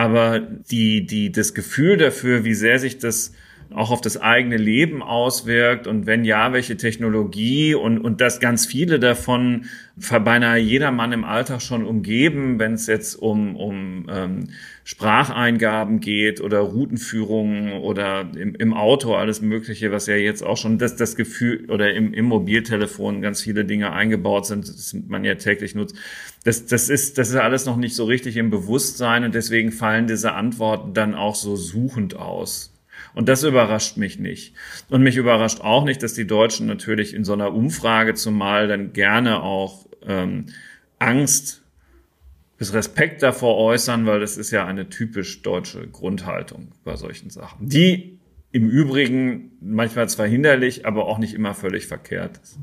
aber 0.00 0.40
die, 0.40 1.06
die, 1.06 1.30
das 1.30 1.52
Gefühl 1.52 1.98
dafür, 1.98 2.44
wie 2.44 2.54
sehr 2.54 2.78
sich 2.78 2.98
das 2.98 3.32
auch 3.74 3.90
auf 3.90 4.00
das 4.00 4.16
eigene 4.16 4.56
Leben 4.56 5.02
auswirkt 5.02 5.86
und 5.86 6.06
wenn 6.06 6.24
ja, 6.24 6.52
welche 6.52 6.76
Technologie 6.76 7.74
und, 7.74 7.98
und 7.98 8.20
dass 8.20 8.40
ganz 8.40 8.66
viele 8.66 8.98
davon 8.98 9.66
beinahe 10.24 10.58
jedermann 10.58 11.12
im 11.12 11.24
Alltag 11.24 11.62
schon 11.62 11.84
umgeben, 11.84 12.58
wenn 12.58 12.72
es 12.72 12.86
jetzt 12.86 13.14
um, 13.14 13.54
um 13.54 14.06
ähm, 14.10 14.48
Spracheingaben 14.82 16.00
geht 16.00 16.40
oder 16.40 16.58
Routenführungen 16.60 17.72
oder 17.74 18.28
im, 18.34 18.54
im 18.54 18.74
Auto 18.74 19.14
alles 19.14 19.40
Mögliche, 19.40 19.92
was 19.92 20.06
ja 20.06 20.16
jetzt 20.16 20.42
auch 20.42 20.56
schon 20.56 20.78
das, 20.78 20.96
das 20.96 21.14
Gefühl 21.14 21.70
oder 21.70 21.94
im, 21.94 22.12
im 22.12 22.24
Mobiltelefon 22.24 23.22
ganz 23.22 23.42
viele 23.42 23.64
Dinge 23.64 23.92
eingebaut 23.92 24.46
sind, 24.46 24.68
das 24.68 24.96
man 25.06 25.24
ja 25.24 25.36
täglich 25.36 25.74
nutzt. 25.74 25.94
Das, 26.44 26.66
das, 26.66 26.88
ist, 26.88 27.18
das 27.18 27.28
ist 27.28 27.36
alles 27.36 27.66
noch 27.66 27.76
nicht 27.76 27.94
so 27.94 28.04
richtig 28.04 28.36
im 28.36 28.50
Bewusstsein 28.50 29.24
und 29.24 29.34
deswegen 29.34 29.70
fallen 29.70 30.06
diese 30.06 30.32
Antworten 30.32 30.94
dann 30.94 31.14
auch 31.14 31.34
so 31.34 31.54
suchend 31.54 32.16
aus. 32.16 32.72
Und 33.14 33.28
das 33.28 33.42
überrascht 33.42 33.96
mich 33.96 34.18
nicht. 34.18 34.54
Und 34.88 35.02
mich 35.02 35.16
überrascht 35.16 35.60
auch 35.60 35.84
nicht, 35.84 36.02
dass 36.02 36.14
die 36.14 36.26
Deutschen 36.26 36.66
natürlich 36.66 37.14
in 37.14 37.24
so 37.24 37.32
einer 37.32 37.52
Umfrage 37.52 38.14
zumal 38.14 38.68
dann 38.68 38.92
gerne 38.92 39.42
auch 39.42 39.86
ähm, 40.06 40.46
Angst 40.98 41.62
bis 42.56 42.74
Respekt 42.74 43.22
davor 43.22 43.56
äußern, 43.56 44.06
weil 44.06 44.20
das 44.20 44.36
ist 44.36 44.50
ja 44.50 44.66
eine 44.66 44.88
typisch 44.88 45.42
deutsche 45.42 45.88
Grundhaltung 45.88 46.72
bei 46.84 46.94
solchen 46.96 47.30
Sachen, 47.30 47.68
die 47.68 48.18
im 48.52 48.68
Übrigen 48.68 49.52
manchmal 49.60 50.08
zwar 50.08 50.26
hinderlich, 50.26 50.84
aber 50.84 51.06
auch 51.06 51.18
nicht 51.18 51.34
immer 51.34 51.54
völlig 51.54 51.86
verkehrt 51.86 52.38
ist. 52.42 52.58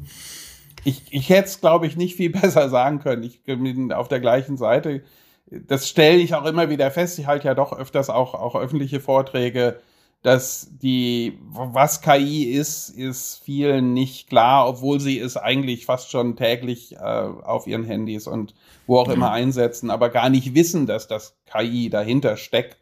Ich, 0.83 1.01
ich 1.09 1.29
hätte 1.29 1.47
es, 1.47 1.59
glaube 1.59 1.87
ich, 1.87 1.97
nicht 1.97 2.15
viel 2.15 2.29
besser 2.41 2.69
sagen 2.69 2.99
können. 2.99 3.23
Ich 3.23 3.41
bin 3.41 3.91
auf 3.91 4.07
der 4.07 4.19
gleichen 4.19 4.57
Seite. 4.57 5.03
Das 5.49 5.89
stelle 5.89 6.17
ich 6.17 6.35
auch 6.35 6.45
immer 6.45 6.69
wieder 6.69 6.91
fest. 6.91 7.17
Ich 7.19 7.25
halte 7.25 7.47
ja 7.47 7.55
doch 7.55 7.77
öfters 7.77 8.09
auch, 8.09 8.33
auch 8.35 8.55
öffentliche 8.55 8.99
Vorträge 8.99 9.79
dass 10.23 10.69
die, 10.71 11.39
was 11.47 12.01
KI 12.01 12.45
ist, 12.45 12.89
ist 12.89 13.41
vielen 13.43 13.93
nicht 13.93 14.29
klar, 14.29 14.67
obwohl 14.67 14.99
sie 14.99 15.19
es 15.19 15.37
eigentlich 15.37 15.85
fast 15.85 16.11
schon 16.11 16.35
täglich 16.35 16.95
äh, 16.95 16.99
auf 16.99 17.67
ihren 17.67 17.83
Handys 17.83 18.27
und 18.27 18.55
wo 18.87 18.97
auch 18.97 19.09
immer 19.09 19.31
einsetzen, 19.31 19.89
aber 19.89 20.09
gar 20.09 20.29
nicht 20.29 20.53
wissen, 20.55 20.85
dass 20.87 21.07
das 21.07 21.37
KI 21.45 21.89
dahinter 21.89 22.37
steckt. 22.37 22.77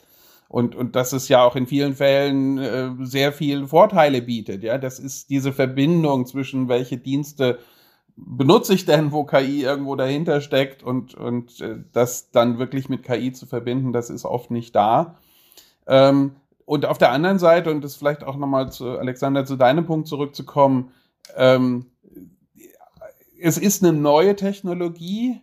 Und, 0.47 0.75
und 0.75 0.95
dass 0.95 1.11
es 1.11 1.27
ja 1.27 1.43
auch 1.43 1.55
in 1.55 1.65
vielen 1.65 1.95
Fällen 1.95 2.59
äh, 2.59 2.91
sehr 3.01 3.33
viele 3.33 3.67
Vorteile 3.67 4.21
bietet. 4.21 4.63
Ja, 4.63 4.77
das 4.77 4.99
ist 4.99 5.31
diese 5.31 5.51
Verbindung 5.51 6.27
zwischen 6.27 6.69
welche 6.69 6.97
Dienste 6.97 7.57
benutze 8.15 8.73
ich 8.73 8.85
denn, 8.85 9.11
wo 9.11 9.25
KI 9.25 9.63
irgendwo 9.63 9.95
dahinter 9.95 10.41
steckt 10.41 10.83
und, 10.83 11.15
und 11.15 11.59
äh, 11.61 11.77
das 11.91 12.31
dann 12.31 12.59
wirklich 12.59 12.89
mit 12.89 13.03
KI 13.03 13.33
zu 13.33 13.45
verbinden, 13.45 13.91
das 13.91 14.09
ist 14.09 14.25
oft 14.25 14.51
nicht 14.51 14.75
da. 14.75 15.15
Ähm, 15.87 16.35
und 16.65 16.85
auf 16.85 16.97
der 16.97 17.11
anderen 17.11 17.39
Seite, 17.39 17.71
und 17.71 17.83
das 17.83 17.95
vielleicht 17.95 18.23
auch 18.23 18.37
nochmal 18.37 18.71
zu 18.71 18.97
Alexander 18.97 19.45
zu 19.45 19.55
deinem 19.55 19.85
Punkt 19.85 20.07
zurückzukommen, 20.07 20.91
ähm, 21.37 21.85
es 23.39 23.57
ist 23.57 23.83
eine 23.83 23.93
neue 23.93 24.35
Technologie. 24.35 25.41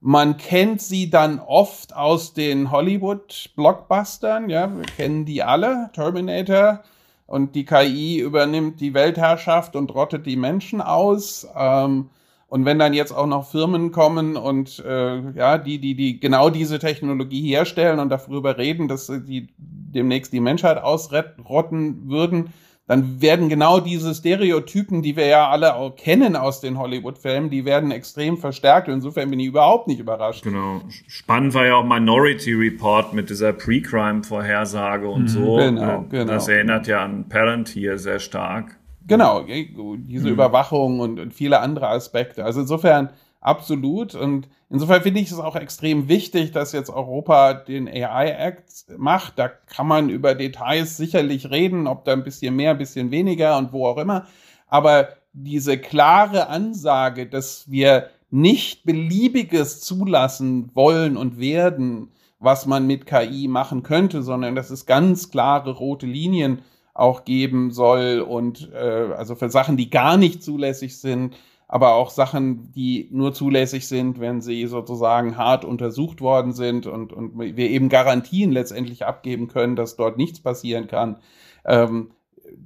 Man 0.00 0.36
kennt 0.36 0.82
sie 0.82 1.10
dann 1.10 1.40
oft 1.40 1.96
aus 1.96 2.34
den 2.34 2.70
Hollywood-Blockbustern, 2.70 4.50
ja, 4.50 4.74
wir 4.76 4.84
kennen 4.84 5.24
die 5.24 5.42
alle, 5.42 5.90
Terminator, 5.94 6.82
und 7.26 7.54
die 7.54 7.64
KI 7.64 8.20
übernimmt 8.20 8.80
die 8.80 8.94
Weltherrschaft 8.94 9.76
und 9.76 9.94
rottet 9.94 10.26
die 10.26 10.36
Menschen 10.36 10.80
aus. 10.80 11.46
Ähm, 11.56 12.10
und 12.46 12.64
wenn 12.64 12.78
dann 12.78 12.94
jetzt 12.94 13.12
auch 13.12 13.26
noch 13.26 13.50
Firmen 13.50 13.92
kommen 13.92 14.36
und 14.36 14.78
äh, 14.78 15.32
ja, 15.32 15.58
die, 15.58 15.78
die, 15.78 15.94
die 15.94 16.20
genau 16.20 16.48
diese 16.48 16.78
Technologie 16.78 17.42
herstellen 17.42 17.98
und 17.98 18.08
darüber 18.08 18.56
reden, 18.56 18.88
dass 18.88 19.08
die 19.08 19.48
demnächst 19.92 20.32
die 20.32 20.40
Menschheit 20.40 20.82
ausrotten 20.82 22.08
würden, 22.08 22.52
dann 22.88 23.20
werden 23.20 23.50
genau 23.50 23.80
diese 23.80 24.14
Stereotypen, 24.14 25.02
die 25.02 25.14
wir 25.14 25.26
ja 25.26 25.50
alle 25.50 25.74
auch 25.74 25.94
kennen 25.94 26.36
aus 26.36 26.62
den 26.62 26.78
Hollywood-Filmen, 26.78 27.50
die 27.50 27.66
werden 27.66 27.90
extrem 27.90 28.38
verstärkt. 28.38 28.88
Insofern 28.88 29.28
bin 29.28 29.38
ich 29.38 29.48
überhaupt 29.48 29.88
nicht 29.88 30.00
überrascht. 30.00 30.42
Genau. 30.42 30.80
Spannend 31.06 31.52
war 31.52 31.66
ja 31.66 31.74
auch 31.74 31.84
Minority 31.84 32.54
Report 32.54 33.12
mit 33.12 33.28
dieser 33.28 33.52
Pre-Crime-Vorhersage 33.52 35.06
und 35.06 35.24
mhm, 35.24 35.28
so. 35.28 35.56
Genau, 35.56 36.06
genau. 36.08 36.32
Das 36.32 36.48
erinnert 36.48 36.86
ja 36.86 37.04
an 37.04 37.28
Parent 37.28 37.68
hier 37.68 37.98
sehr 37.98 38.20
stark. 38.20 38.78
Genau, 39.06 39.42
diese 39.42 40.26
mhm. 40.26 40.32
Überwachung 40.32 41.00
und, 41.00 41.20
und, 41.20 41.34
viele 41.34 41.60
andere 41.60 41.88
Aspekte. 41.88 42.42
Also 42.42 42.60
insofern 42.60 43.10
absolut. 43.40 44.14
Und 44.14 44.48
insofern 44.70 45.02
finde 45.02 45.20
ich 45.20 45.30
es 45.30 45.38
auch 45.38 45.56
extrem 45.56 46.08
wichtig, 46.08 46.52
dass 46.52 46.72
jetzt 46.72 46.90
Europa 46.90 47.54
den 47.54 47.88
AI 47.88 48.30
Act 48.30 48.86
macht. 48.96 49.38
Da 49.38 49.48
kann 49.48 49.86
man 49.86 50.08
über 50.08 50.34
Details 50.34 50.96
sicherlich 50.96 51.50
reden, 51.50 51.86
ob 51.86 52.04
da 52.04 52.12
ein 52.12 52.24
bisschen 52.24 52.56
mehr, 52.56 52.72
ein 52.72 52.78
bisschen 52.78 53.10
weniger 53.10 53.58
und 53.58 53.72
wo 53.72 53.86
auch 53.86 53.98
immer. 53.98 54.26
Aber 54.66 55.08
diese 55.32 55.78
klare 55.78 56.48
Ansage, 56.48 57.26
dass 57.26 57.70
wir 57.70 58.10
nicht 58.30 58.84
beliebiges 58.84 59.80
zulassen 59.80 60.70
wollen 60.74 61.16
und 61.16 61.38
werden, 61.38 62.10
was 62.38 62.66
man 62.66 62.86
mit 62.86 63.06
KI 63.06 63.48
machen 63.48 63.82
könnte, 63.82 64.22
sondern 64.22 64.54
dass 64.54 64.70
es 64.70 64.86
ganz 64.86 65.30
klare 65.30 65.72
rote 65.72 66.06
Linien 66.06 66.62
auch 66.94 67.24
geben 67.24 67.70
soll 67.70 68.20
und 68.20 68.70
äh, 68.72 69.12
also 69.16 69.34
für 69.34 69.48
Sachen, 69.48 69.76
die 69.76 69.88
gar 69.88 70.16
nicht 70.16 70.42
zulässig 70.42 70.98
sind, 70.98 71.36
aber 71.68 71.94
auch 71.94 72.10
Sachen, 72.10 72.72
die 72.72 73.08
nur 73.12 73.34
zulässig 73.34 73.86
sind, 73.86 74.18
wenn 74.18 74.40
sie 74.40 74.66
sozusagen 74.66 75.36
hart 75.36 75.66
untersucht 75.66 76.22
worden 76.22 76.52
sind 76.52 76.86
und, 76.86 77.12
und 77.12 77.38
wir 77.38 77.68
eben 77.68 77.90
Garantien 77.90 78.50
letztendlich 78.52 79.04
abgeben 79.04 79.48
können, 79.48 79.76
dass 79.76 79.96
dort 79.96 80.16
nichts 80.16 80.40
passieren 80.40 80.88
kann. 80.88 81.18
Ähm, 81.66 82.10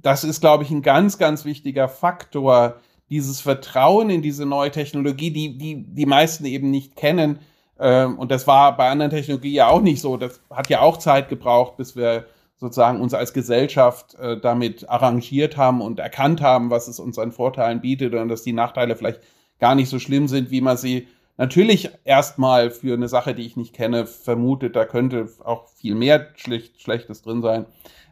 das 0.01 0.23
ist, 0.23 0.39
glaube 0.39 0.63
ich, 0.63 0.71
ein 0.71 0.81
ganz, 0.81 1.17
ganz 1.17 1.43
wichtiger 1.43 1.89
Faktor, 1.89 2.75
dieses 3.09 3.41
Vertrauen 3.41 4.09
in 4.09 4.21
diese 4.21 4.45
neue 4.45 4.71
Technologie, 4.71 5.31
die 5.31 5.57
die, 5.57 5.83
die 5.83 6.05
meisten 6.05 6.45
eben 6.45 6.71
nicht 6.71 6.95
kennen. 6.95 7.39
Ähm, 7.77 8.17
und 8.17 8.31
das 8.31 8.47
war 8.47 8.77
bei 8.77 8.89
anderen 8.89 9.11
Technologien 9.11 9.53
ja 9.53 9.67
auch 9.67 9.81
nicht 9.81 9.99
so. 9.99 10.15
Das 10.15 10.39
hat 10.49 10.69
ja 10.69 10.79
auch 10.79 10.97
Zeit 10.97 11.27
gebraucht, 11.27 11.75
bis 11.75 11.97
wir 11.97 12.25
sozusagen 12.63 13.01
uns 13.01 13.13
als 13.13 13.33
Gesellschaft 13.33 14.15
äh, 14.15 14.39
damit 14.39 14.89
arrangiert 14.89 15.57
haben 15.57 15.81
und 15.81 15.99
erkannt 15.99 16.39
haben, 16.39 16.69
was 16.69 16.87
es 16.87 16.97
uns 16.97 17.19
an 17.19 17.33
Vorteilen 17.33 17.81
bietet 17.81 18.13
und 18.13 18.29
dass 18.29 18.43
die 18.43 18.53
Nachteile 18.53 18.95
vielleicht 18.95 19.19
gar 19.59 19.75
nicht 19.75 19.89
so 19.89 19.99
schlimm 19.99 20.29
sind, 20.29 20.49
wie 20.49 20.61
man 20.61 20.77
sie 20.77 21.09
natürlich 21.35 21.89
erstmal 22.05 22.71
für 22.71 22.93
eine 22.93 23.09
Sache, 23.09 23.35
die 23.35 23.45
ich 23.45 23.57
nicht 23.57 23.75
kenne, 23.75 24.05
vermutet. 24.05 24.77
Da 24.77 24.85
könnte 24.85 25.27
auch 25.43 25.67
viel 25.67 25.93
mehr 25.93 26.29
Schlecht, 26.35 26.81
Schlechtes 26.81 27.21
drin 27.21 27.41
sein. 27.41 27.65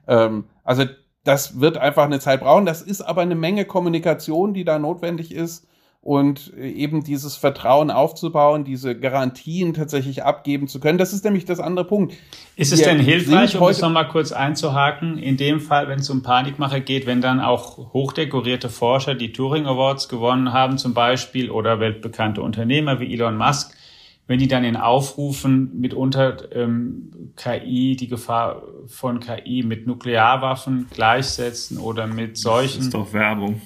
Ähm, 0.06 0.44
also 0.66 0.84
das 1.24 1.62
wird 1.62 1.78
einfach 1.78 2.04
eine 2.04 2.20
Zeit 2.20 2.42
brauchen. 2.42 2.66
Das 2.66 2.82
ist 2.82 3.00
aber 3.00 3.22
eine 3.22 3.36
Menge 3.36 3.64
Kommunikation, 3.64 4.54
die 4.54 4.66
da 4.66 4.80
notwendig 4.80 5.34
ist 5.34 5.66
und 6.04 6.52
eben 6.58 7.04
dieses 7.04 7.36
Vertrauen 7.36 7.92
aufzubauen, 7.92 8.64
diese 8.64 8.98
Garantien 9.00 9.76
tatsächlich 9.76 10.24
abgeben 10.24 10.68
zu 10.68 10.80
können. 10.80 10.98
Das 10.98 11.14
ist 11.14 11.24
nämlich 11.24 11.46
das 11.46 11.60
andere 11.60 11.86
Punkt. 11.86 12.16
Ist 12.56 12.74
es 12.74 12.80
Wir 12.80 12.88
denn 12.88 13.00
hilfreich, 13.00 13.56
um 13.56 13.68
es 13.68 13.82
nochmal 13.82 14.08
kurz 14.08 14.32
einzuhaken, 14.32 15.20
in 15.20 15.38
dem 15.38 15.60
Fall, 15.60 15.88
wenn 15.88 16.00
es 16.00 16.10
um 16.10 16.24
Panikmache 16.24 16.82
geht, 16.82 17.06
wenn 17.06 17.22
dann 17.22 17.40
auch 17.40 17.94
hochdekorierte 17.94 18.70
Forscher 18.70 19.14
die 19.14 19.32
Turing 19.32 19.68
Awards 19.68 20.10
gewonnen 20.10 20.52
haben 20.54 20.80
zum 20.80 20.96
Beispiel 20.96 21.52
oder 21.52 21.80
weltbekannte 21.80 22.42
Unternehmer 22.42 23.00
wie 23.00 23.14
Elon 23.14 23.38
Musk, 23.38 23.78
wenn 24.26 24.40
die 24.40 24.48
dann 24.48 24.64
in 24.64 24.78
Aufrufen 24.78 25.80
mitunter 25.80 26.52
ähm, 26.56 27.34
KI, 27.36 27.96
die 27.96 28.08
Gefahr 28.08 28.64
von 28.88 29.20
KI 29.20 29.62
mit 29.62 29.86
Nuklearwaffen 29.86 30.88
gleichsetzen 30.92 31.78
oder 31.78 32.08
mit 32.08 32.40
solchen. 32.40 32.78
Das 32.78 32.86
ist 32.86 32.94
doch 32.96 33.14
Werbung. 33.14 33.62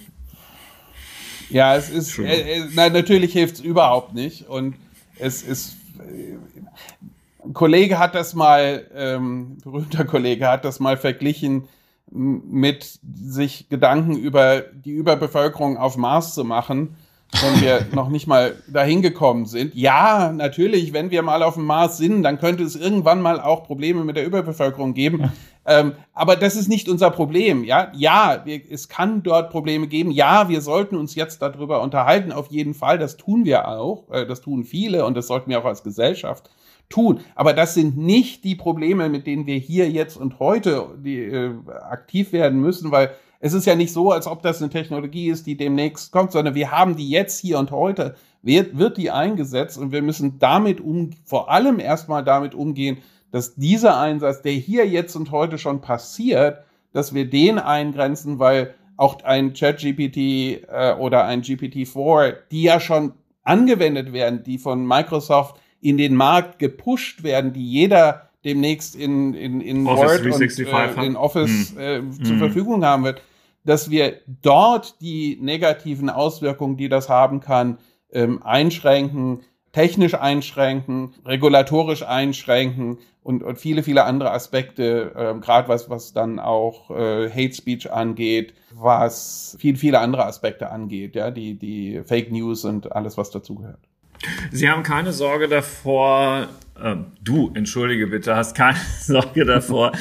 Ja, 1.50 1.76
es 1.76 1.90
ist, 1.90 2.18
äh, 2.20 2.60
äh, 2.60 2.64
na, 2.74 2.90
natürlich 2.90 3.34
hilft 3.34 3.56
es 3.56 3.62
überhaupt 3.62 4.14
nicht. 4.14 4.48
Und 4.48 4.76
es 5.18 5.44
ist, 5.44 5.76
äh, 6.00 6.38
ein 7.46 7.54
Kollege 7.54 8.00
hat 8.00 8.16
das 8.16 8.34
mal, 8.34 8.86
ähm, 8.96 9.58
berühmter 9.64 10.06
Kollege 10.06 10.48
hat 10.48 10.66
das 10.66 10.80
mal 10.80 10.98
verglichen 10.98 11.68
mit 12.12 13.00
sich 13.26 13.68
Gedanken 13.70 14.16
über 14.16 14.62
die 14.62 14.92
Überbevölkerung 14.92 15.78
auf 15.78 15.98
Mars 15.98 16.34
zu 16.34 16.44
machen 16.44 16.96
wenn 17.42 17.62
wir 17.62 17.86
noch 17.94 18.10
nicht 18.10 18.28
mal 18.28 18.56
dahin 18.68 19.02
gekommen 19.02 19.46
sind. 19.46 19.76
Ja, 19.76 20.32
natürlich, 20.32 20.94
wenn 20.94 21.12
wir 21.12 21.22
mal 21.22 21.44
auf 21.44 21.56
dem 21.56 21.66
Mars 21.66 21.98
sind, 21.98 22.24
dann 22.24 22.40
könnte 22.40 22.64
es 22.64 22.76
irgendwann 22.76 23.22
mal 23.22 23.40
auch 23.40 23.64
Probleme 23.64 24.04
mit 24.04 24.16
der 24.16 24.26
Überbevölkerung 24.26 24.94
geben. 24.94 25.32
Ähm, 25.66 25.94
aber 26.14 26.36
das 26.36 26.56
ist 26.56 26.68
nicht 26.68 26.88
unser 26.90 27.10
Problem. 27.10 27.64
Ja, 27.64 27.92
ja, 27.96 28.42
wir, 28.46 28.62
es 28.70 28.88
kann 28.88 29.24
dort 29.24 29.50
Probleme 29.50 29.88
geben. 29.88 30.12
Ja, 30.12 30.48
wir 30.48 30.62
sollten 30.62 30.96
uns 30.96 31.16
jetzt 31.16 31.42
darüber 31.42 31.82
unterhalten. 31.82 32.32
Auf 32.32 32.52
jeden 32.52 32.74
Fall, 32.74 33.00
das 33.00 33.18
tun 33.18 33.46
wir 33.46 33.68
auch. 33.68 34.10
Äh, 34.12 34.28
das 34.28 34.42
tun 34.42 34.64
viele 34.64 35.06
und 35.06 35.16
das 35.16 35.28
sollten 35.28 35.50
wir 35.50 35.60
auch 35.60 35.66
als 35.66 35.84
Gesellschaft 35.84 36.50
tun. 36.90 37.20
Aber 37.34 37.54
das 37.54 37.74
sind 37.74 37.98
nicht 37.98 38.44
die 38.44 38.56
Probleme, 38.56 39.10
mit 39.10 39.26
denen 39.26 39.48
wir 39.48 39.58
hier 39.58 39.90
jetzt 39.90 40.18
und 40.18 40.40
heute 40.40 40.88
die, 41.04 41.20
äh, 41.20 41.52
aktiv 41.90 42.32
werden 42.32 42.62
müssen, 42.62 42.92
weil 42.92 43.12
es 43.40 43.54
ist 43.54 43.66
ja 43.66 43.76
nicht 43.76 43.92
so, 43.92 44.12
als 44.12 44.28
ob 44.28 44.42
das 44.42 44.62
eine 44.62 44.72
Technologie 44.72 45.30
ist, 45.30 45.46
die 45.46 45.58
demnächst 45.58 46.12
kommt, 46.12 46.32
sondern 46.32 46.56
wir 46.56 46.72
haben 46.72 46.96
die 46.96 47.10
jetzt 47.10 47.40
hier 47.40 47.60
und 47.60 47.72
heute, 47.72 48.16
wird, 48.42 48.78
wird 48.78 48.98
die 48.98 49.12
eingesetzt 49.12 49.78
und 49.78 49.92
wir 49.92 50.02
müssen 50.02 50.40
damit 50.40 50.80
um, 50.80 51.12
vor 51.26 51.50
allem 51.50 51.80
erstmal 51.80 52.24
damit 52.24 52.56
umgehen, 52.56 53.00
dass 53.36 53.54
dieser 53.56 54.00
Einsatz, 54.00 54.44
der 54.44 54.54
hier 54.54 54.88
jetzt 54.88 55.14
und 55.18 55.30
heute 55.30 55.58
schon 55.58 55.82
passiert, 55.82 56.60
dass 56.94 57.14
wir 57.14 57.30
den 57.30 57.60
eingrenzen, 57.60 58.40
weil 58.40 58.76
auch 58.96 59.24
ein 59.26 59.52
ChatGPT 59.52 60.16
äh, 60.70 60.96
oder 60.98 61.26
ein 61.26 61.42
GPT-4, 61.42 62.34
die 62.50 62.64
ja 62.64 62.80
schon 62.80 63.12
angewendet 63.44 64.14
werden, 64.14 64.44
die 64.44 64.58
von 64.58 64.88
Microsoft 64.88 65.60
in 65.82 65.98
den 65.98 66.16
Markt 66.16 66.60
gepusht 66.60 67.24
werden, 67.24 67.52
die 67.52 67.70
jeder 67.70 68.30
demnächst 68.46 68.96
in, 68.96 69.34
in, 69.34 69.60
in 69.60 69.84
Word 69.84 70.22
und 70.22 70.42
äh, 70.42 71.06
in 71.06 71.18
Office 71.18 71.74
hm. 71.76 71.78
äh, 71.78 72.12
zur 72.12 72.36
hm. 72.36 72.40
Verfügung 72.40 72.86
haben 72.86 73.04
wird, 73.04 73.22
dass 73.66 73.90
wir 73.90 74.22
dort 74.42 75.02
die 75.02 75.38
negativen 75.42 76.10
Auswirkungen, 76.10 76.78
die 76.78 76.88
das 76.88 77.10
haben 77.10 77.42
kann, 77.42 77.80
ähm, 78.14 78.42
einschränken, 78.44 79.42
technisch 79.76 80.14
einschränken, 80.14 81.14
regulatorisch 81.26 82.02
einschränken 82.02 82.98
und, 83.24 83.44
und 83.44 83.60
viele, 83.60 83.84
viele 83.84 84.06
andere 84.06 84.32
Aspekte, 84.32 85.12
äh, 85.14 85.40
gerade 85.42 85.68
was, 85.68 85.90
was 85.90 86.14
dann 86.14 86.40
auch 86.40 86.92
äh, 86.92 87.30
Hate 87.30 87.54
Speech 87.54 87.92
angeht, 87.92 88.54
was 88.74 89.58
viel, 89.60 89.76
viele 89.76 90.00
andere 90.00 90.26
Aspekte 90.26 90.72
angeht, 90.72 91.16
ja, 91.16 91.30
die, 91.30 91.56
die 91.60 92.02
Fake 92.06 92.32
News 92.32 92.64
und 92.64 92.94
alles, 92.94 93.18
was 93.18 93.32
dazugehört. 93.32 93.80
Sie 94.50 94.70
haben 94.70 94.82
keine 94.82 95.12
Sorge 95.12 95.50
davor, 95.50 96.48
äh, 96.82 96.96
du, 97.22 97.52
entschuldige 97.54 98.08
bitte, 98.08 98.34
hast 98.34 98.56
keine 98.56 98.80
Sorge 99.02 99.44
davor, 99.44 99.92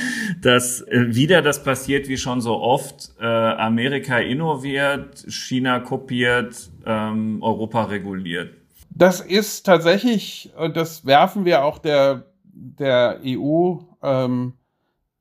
dass 0.40 0.82
äh, 0.82 1.06
wieder 1.08 1.42
das 1.42 1.64
passiert 1.64 2.06
wie 2.06 2.16
schon 2.16 2.40
so 2.40 2.60
oft, 2.60 3.10
äh, 3.20 3.26
Amerika 3.26 4.18
innoviert, 4.18 5.26
China 5.28 5.80
kopiert, 5.80 6.70
ähm, 6.86 7.42
Europa 7.42 7.86
reguliert. 7.86 8.63
Das 8.94 9.20
ist 9.20 9.66
tatsächlich, 9.66 10.52
und 10.56 10.76
das 10.76 11.04
werfen 11.04 11.44
wir 11.44 11.64
auch 11.64 11.78
der, 11.78 12.26
der 12.44 13.20
EU 13.24 13.78
ähm, 14.02 14.54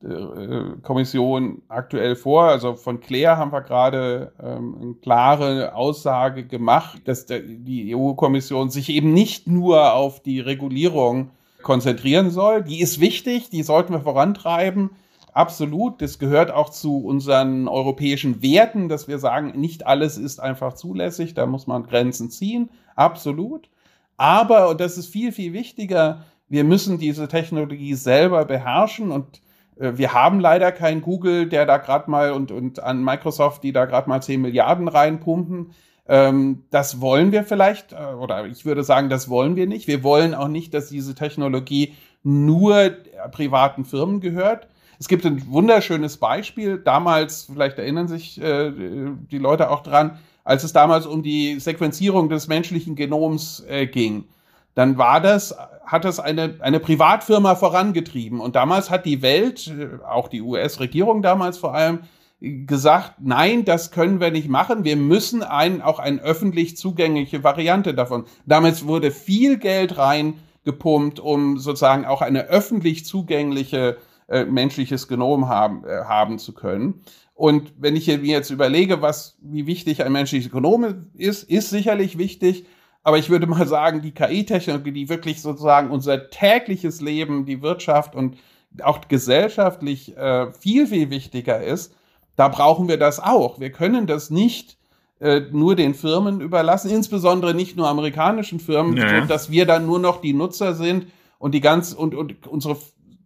äh, 0.03 1.51
aktuell 1.69 2.15
vor. 2.15 2.43
Also 2.43 2.75
von 2.75 2.99
Claire 2.99 3.37
haben 3.37 3.51
wir 3.51 3.61
gerade 3.61 4.33
ähm, 4.41 4.77
eine 4.79 4.93
klare 4.95 5.73
Aussage 5.75 6.45
gemacht, 6.45 7.01
dass 7.05 7.25
der, 7.25 7.39
die 7.39 7.95
EU-Kommission 7.95 8.69
sich 8.69 8.89
eben 8.89 9.13
nicht 9.13 9.47
nur 9.47 9.93
auf 9.93 10.21
die 10.21 10.39
Regulierung 10.39 11.31
konzentrieren 11.63 12.29
soll. 12.29 12.63
Die 12.63 12.81
ist 12.81 12.99
wichtig, 12.99 13.49
die 13.49 13.63
sollten 13.63 13.93
wir 13.93 14.01
vorantreiben. 14.01 14.91
Absolut. 15.33 16.01
Das 16.01 16.19
gehört 16.19 16.51
auch 16.51 16.69
zu 16.69 16.99
unseren 16.99 17.67
europäischen 17.67 18.41
Werten, 18.41 18.87
dass 18.87 19.07
wir 19.07 19.19
sagen, 19.19 19.59
nicht 19.59 19.85
alles 19.85 20.17
ist 20.17 20.39
einfach 20.39 20.73
zulässig, 20.73 21.33
da 21.33 21.45
muss 21.45 21.67
man 21.67 21.83
Grenzen 21.83 22.29
ziehen. 22.29 22.69
Absolut. 22.95 23.69
Aber, 24.17 24.69
und 24.69 24.79
das 24.79 24.97
ist 24.97 25.07
viel, 25.07 25.31
viel 25.31 25.53
wichtiger, 25.53 26.23
wir 26.49 26.63
müssen 26.63 26.99
diese 26.99 27.27
Technologie 27.27 27.95
selber 27.95 28.45
beherrschen 28.45 29.09
und 29.09 29.41
äh, 29.79 29.93
wir 29.95 30.13
haben 30.13 30.39
leider 30.39 30.71
kein 30.71 31.01
Google, 31.01 31.47
der 31.47 31.65
da 31.65 31.77
gerade 31.77 32.11
mal 32.11 32.31
und, 32.31 32.51
und 32.51 32.81
an 32.81 33.03
Microsoft, 33.03 33.63
die 33.63 33.71
da 33.71 33.85
gerade 33.85 34.07
mal 34.07 34.21
10 34.21 34.39
Milliarden 34.39 34.87
reinpumpen. 34.87 35.71
Ähm, 36.07 36.65
das 36.69 37.01
wollen 37.01 37.31
wir 37.31 37.43
vielleicht, 37.43 37.93
äh, 37.93 38.13
oder 38.19 38.45
ich 38.45 38.65
würde 38.65 38.83
sagen, 38.83 39.09
das 39.09 39.29
wollen 39.29 39.55
wir 39.55 39.65
nicht. 39.65 39.87
Wir 39.87 40.03
wollen 40.03 40.35
auch 40.35 40.47
nicht, 40.47 40.73
dass 40.75 40.89
diese 40.89 41.15
Technologie 41.15 41.95
nur 42.23 42.91
privaten 43.31 43.83
Firmen 43.83 44.21
gehört. 44.21 44.67
Es 44.99 45.07
gibt 45.07 45.25
ein 45.25 45.43
wunderschönes 45.51 46.17
Beispiel. 46.17 46.77
Damals, 46.77 47.49
vielleicht 47.51 47.77
erinnern 47.77 48.07
sich 48.07 48.41
äh, 48.41 48.71
die 48.71 49.37
Leute 49.37 49.69
auch 49.69 49.83
dran, 49.83 50.19
als 50.43 50.63
es 50.63 50.73
damals 50.73 51.05
um 51.05 51.23
die 51.23 51.59
Sequenzierung 51.59 52.29
des 52.29 52.47
menschlichen 52.47 52.95
Genoms 52.95 53.63
äh, 53.67 53.87
ging 53.87 54.25
dann 54.75 54.97
war 54.97 55.21
das, 55.21 55.55
hat 55.85 56.05
das 56.05 56.19
eine, 56.19 56.55
eine 56.59 56.79
Privatfirma 56.79 57.55
vorangetrieben. 57.55 58.39
Und 58.39 58.55
damals 58.55 58.89
hat 58.89 59.05
die 59.05 59.21
Welt, 59.21 59.71
auch 60.07 60.27
die 60.27 60.41
US-Regierung 60.41 61.21
damals 61.21 61.57
vor 61.57 61.73
allem, 61.73 61.99
gesagt, 62.39 63.13
nein, 63.19 63.63
das 63.63 63.91
können 63.91 64.19
wir 64.19 64.31
nicht 64.31 64.49
machen. 64.49 64.83
Wir 64.83 64.97
müssen 64.97 65.43
ein, 65.43 65.81
auch 65.81 65.99
eine 65.99 66.21
öffentlich 66.21 66.75
zugängliche 66.75 67.43
Variante 67.43 67.93
davon. 67.93 68.25
Damals 68.45 68.85
wurde 68.85 69.11
viel 69.11 69.57
Geld 69.57 69.97
reingepumpt, 69.97 71.21
um 71.21 71.57
sozusagen 71.57 72.05
auch 72.05 72.21
eine 72.21 72.47
öffentlich 72.47 73.05
zugängliche 73.05 73.97
äh, 74.33 74.45
menschliches 74.45 75.07
Genom 75.07 75.47
haben, 75.47 75.85
äh, 75.85 76.05
haben 76.05 76.39
zu 76.39 76.53
können. 76.53 77.03
Und 77.35 77.73
wenn 77.77 77.95
ich 77.95 78.07
mir 78.07 78.17
jetzt 78.17 78.49
überlege, 78.49 79.01
was, 79.01 79.37
wie 79.41 79.67
wichtig 79.67 80.03
ein 80.03 80.11
menschliches 80.11 80.51
Genom 80.51 81.07
ist, 81.13 81.43
ist 81.43 81.69
sicherlich 81.69 82.17
wichtig. 82.17 82.65
Aber 83.03 83.17
ich 83.17 83.29
würde 83.29 83.47
mal 83.47 83.67
sagen, 83.67 84.01
die 84.01 84.11
KI-Technologie, 84.11 84.91
die 84.91 85.09
wirklich 85.09 85.41
sozusagen 85.41 85.91
unser 85.91 86.29
tägliches 86.29 87.01
Leben, 87.01 87.45
die 87.45 87.61
Wirtschaft 87.61 88.15
und 88.15 88.37
auch 88.81 89.07
gesellschaftlich 89.07 90.17
äh, 90.17 90.51
viel, 90.53 90.87
viel 90.87 91.09
wichtiger 91.09 91.61
ist, 91.61 91.95
da 92.35 92.47
brauchen 92.47 92.87
wir 92.87 92.97
das 92.97 93.19
auch. 93.19 93.59
Wir 93.59 93.71
können 93.71 94.07
das 94.07 94.31
nicht 94.31 94.77
äh, 95.19 95.41
nur 95.51 95.75
den 95.75 95.93
Firmen 95.93 96.41
überlassen, 96.41 96.89
insbesondere 96.89 97.53
nicht 97.53 97.77
nur 97.77 97.87
amerikanischen 97.87 98.59
Firmen, 98.59 98.97
ja. 98.97 99.25
dass 99.25 99.51
wir 99.51 99.65
dann 99.67 99.85
nur 99.85 99.99
noch 99.99 100.21
die 100.21 100.33
Nutzer 100.33 100.73
sind 100.73 101.07
und 101.37 101.53
die 101.53 101.61
ganz 101.61 101.93
und, 101.93 102.15
und 102.15 102.47
unsere 102.47 102.77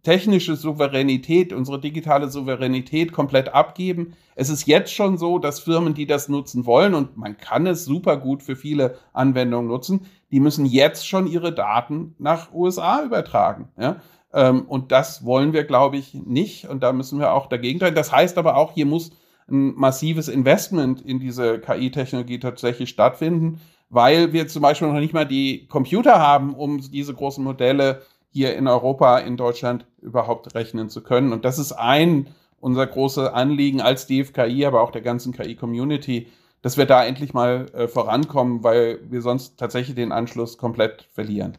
technische 0.08 0.56
Souveränität, 0.56 1.52
unsere 1.52 1.78
digitale 1.78 2.30
Souveränität 2.30 3.12
komplett 3.12 3.52
abgeben. 3.52 4.14
Es 4.36 4.48
ist 4.48 4.66
jetzt 4.66 4.90
schon 4.90 5.18
so, 5.18 5.38
dass 5.38 5.60
Firmen, 5.60 5.92
die 5.92 6.06
das 6.06 6.30
nutzen 6.30 6.64
wollen, 6.64 6.94
und 6.94 7.18
man 7.18 7.36
kann 7.36 7.66
es 7.66 7.84
super 7.84 8.16
gut 8.16 8.42
für 8.42 8.56
viele 8.56 8.96
Anwendungen 9.12 9.68
nutzen, 9.68 10.06
die 10.30 10.40
müssen 10.40 10.64
jetzt 10.64 11.06
schon 11.06 11.26
ihre 11.26 11.52
Daten 11.52 12.14
nach 12.18 12.54
USA 12.54 13.04
übertragen. 13.04 13.68
Ja? 13.78 13.96
Ähm, 14.32 14.62
und 14.62 14.92
das 14.92 15.26
wollen 15.26 15.52
wir, 15.52 15.64
glaube 15.64 15.98
ich, 15.98 16.14
nicht. 16.14 16.66
Und 16.66 16.82
da 16.82 16.94
müssen 16.94 17.18
wir 17.18 17.34
auch 17.34 17.46
dagegen 17.46 17.78
treten. 17.78 17.94
Das 17.94 18.10
heißt 18.10 18.38
aber 18.38 18.56
auch, 18.56 18.72
hier 18.72 18.86
muss 18.86 19.10
ein 19.46 19.74
massives 19.74 20.28
Investment 20.28 21.02
in 21.02 21.20
diese 21.20 21.58
KI-Technologie 21.58 22.38
tatsächlich 22.38 22.88
stattfinden, 22.88 23.60
weil 23.90 24.32
wir 24.32 24.48
zum 24.48 24.62
Beispiel 24.62 24.88
noch 24.88 25.00
nicht 25.00 25.12
mal 25.12 25.26
die 25.26 25.66
Computer 25.66 26.18
haben, 26.18 26.54
um 26.54 26.80
diese 26.80 27.12
großen 27.12 27.44
Modelle 27.44 28.00
hier 28.30 28.56
in 28.56 28.66
Europa, 28.68 29.18
in 29.18 29.36
Deutschland 29.36 29.86
überhaupt 30.00 30.54
rechnen 30.54 30.90
zu 30.90 31.02
können. 31.02 31.32
Und 31.32 31.44
das 31.44 31.58
ist 31.58 31.72
ein 31.72 32.28
unser 32.60 32.86
großes 32.86 33.28
Anliegen 33.28 33.80
als 33.80 34.06
DFKI, 34.06 34.64
aber 34.64 34.82
auch 34.82 34.90
der 34.90 35.02
ganzen 35.02 35.32
KI-Community, 35.32 36.26
dass 36.62 36.76
wir 36.76 36.86
da 36.86 37.04
endlich 37.04 37.32
mal 37.34 37.66
äh, 37.72 37.86
vorankommen, 37.86 38.64
weil 38.64 38.98
wir 39.08 39.22
sonst 39.22 39.58
tatsächlich 39.58 39.94
den 39.94 40.12
Anschluss 40.12 40.58
komplett 40.58 41.08
verlieren. 41.12 41.56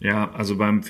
Ja, 0.00 0.30
also 0.32 0.56
beim, 0.56 0.80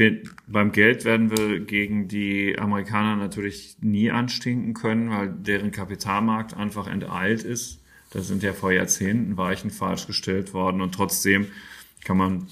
beim 0.46 0.72
Geld 0.72 1.04
werden 1.04 1.36
wir 1.36 1.60
gegen 1.60 2.06
die 2.06 2.56
Amerikaner 2.58 3.16
natürlich 3.16 3.78
nie 3.80 4.10
anstinken 4.10 4.72
können, 4.72 5.10
weil 5.10 5.28
deren 5.28 5.72
Kapitalmarkt 5.72 6.56
einfach 6.56 6.86
enteilt 6.86 7.42
ist. 7.42 7.82
Da 8.12 8.20
sind 8.20 8.42
ja 8.42 8.52
vor 8.52 8.72
Jahrzehnten 8.72 9.36
Weichen 9.36 9.70
falsch 9.70 10.06
gestellt 10.06 10.54
worden 10.54 10.80
und 10.80 10.94
trotzdem 10.94 11.48
kann 12.04 12.16
man 12.16 12.46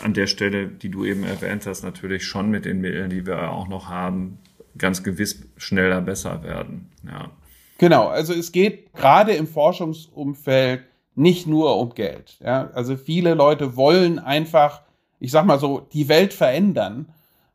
an 0.00 0.14
der 0.14 0.26
Stelle, 0.26 0.68
die 0.68 0.88
du 0.88 1.04
eben 1.04 1.24
erwähnt 1.24 1.66
hast, 1.66 1.82
natürlich 1.82 2.24
schon 2.24 2.50
mit 2.50 2.64
den 2.64 2.80
Mitteln, 2.80 3.10
die 3.10 3.26
wir 3.26 3.50
auch 3.50 3.68
noch 3.68 3.88
haben, 3.88 4.38
ganz 4.78 5.02
gewiss 5.02 5.42
schneller 5.56 6.00
besser 6.00 6.42
werden. 6.42 6.90
Ja. 7.06 7.30
Genau, 7.78 8.06
also 8.08 8.32
es 8.32 8.52
geht 8.52 8.92
gerade 8.94 9.32
im 9.32 9.46
Forschungsumfeld 9.46 10.84
nicht 11.14 11.46
nur 11.46 11.76
um 11.78 11.94
Geld. 11.94 12.38
Ja? 12.40 12.70
Also 12.74 12.96
viele 12.96 13.34
Leute 13.34 13.76
wollen 13.76 14.18
einfach, 14.18 14.82
ich 15.20 15.30
sag 15.30 15.44
mal 15.44 15.58
so, 15.58 15.80
die 15.92 16.08
Welt 16.08 16.32
verändern. 16.32 17.06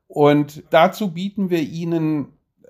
Und 0.07 0.63
dazu 0.69 1.11
bieten 1.11 1.49
wir 1.49 1.61
ihnen 1.61 2.27
äh, 2.63 2.67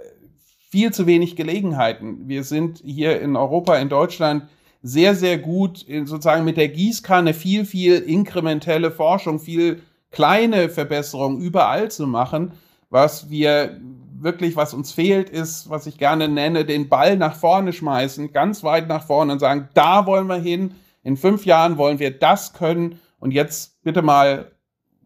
viel 0.69 0.93
zu 0.93 1.05
wenig 1.07 1.35
Gelegenheiten. 1.35 2.27
Wir 2.27 2.43
sind 2.43 2.81
hier 2.85 3.19
in 3.21 3.35
Europa, 3.35 3.75
in 3.77 3.89
Deutschland 3.89 4.43
sehr, 4.81 5.15
sehr 5.15 5.37
gut 5.37 5.85
sozusagen 6.05 6.45
mit 6.45 6.57
der 6.57 6.69
Gießkanne 6.69 7.33
viel, 7.33 7.65
viel 7.65 7.95
inkrementelle 7.95 8.91
Forschung, 8.91 9.39
viel 9.39 9.81
kleine 10.11 10.69
Verbesserungen 10.69 11.41
überall 11.41 11.91
zu 11.91 12.07
machen, 12.07 12.53
was 12.89 13.29
wir 13.29 13.79
wirklich, 14.19 14.55
was 14.55 14.73
uns 14.73 14.91
fehlt, 14.91 15.29
ist, 15.29 15.69
was 15.69 15.85
ich 15.85 15.97
gerne 15.97 16.27
nenne, 16.27 16.65
den 16.65 16.89
Ball 16.89 17.17
nach 17.17 17.35
vorne 17.35 17.73
schmeißen, 17.73 18.31
ganz 18.33 18.63
weit 18.63 18.87
nach 18.87 19.05
vorne 19.05 19.33
und 19.33 19.39
sagen, 19.39 19.69
da 19.73 20.05
wollen 20.05 20.27
wir 20.27 20.37
hin, 20.37 20.75
in 21.03 21.17
fünf 21.17 21.45
Jahren 21.45 21.77
wollen 21.77 21.99
wir 21.99 22.17
das 22.17 22.53
können 22.53 22.99
und 23.19 23.31
jetzt 23.31 23.83
bitte 23.83 24.01
mal 24.01 24.51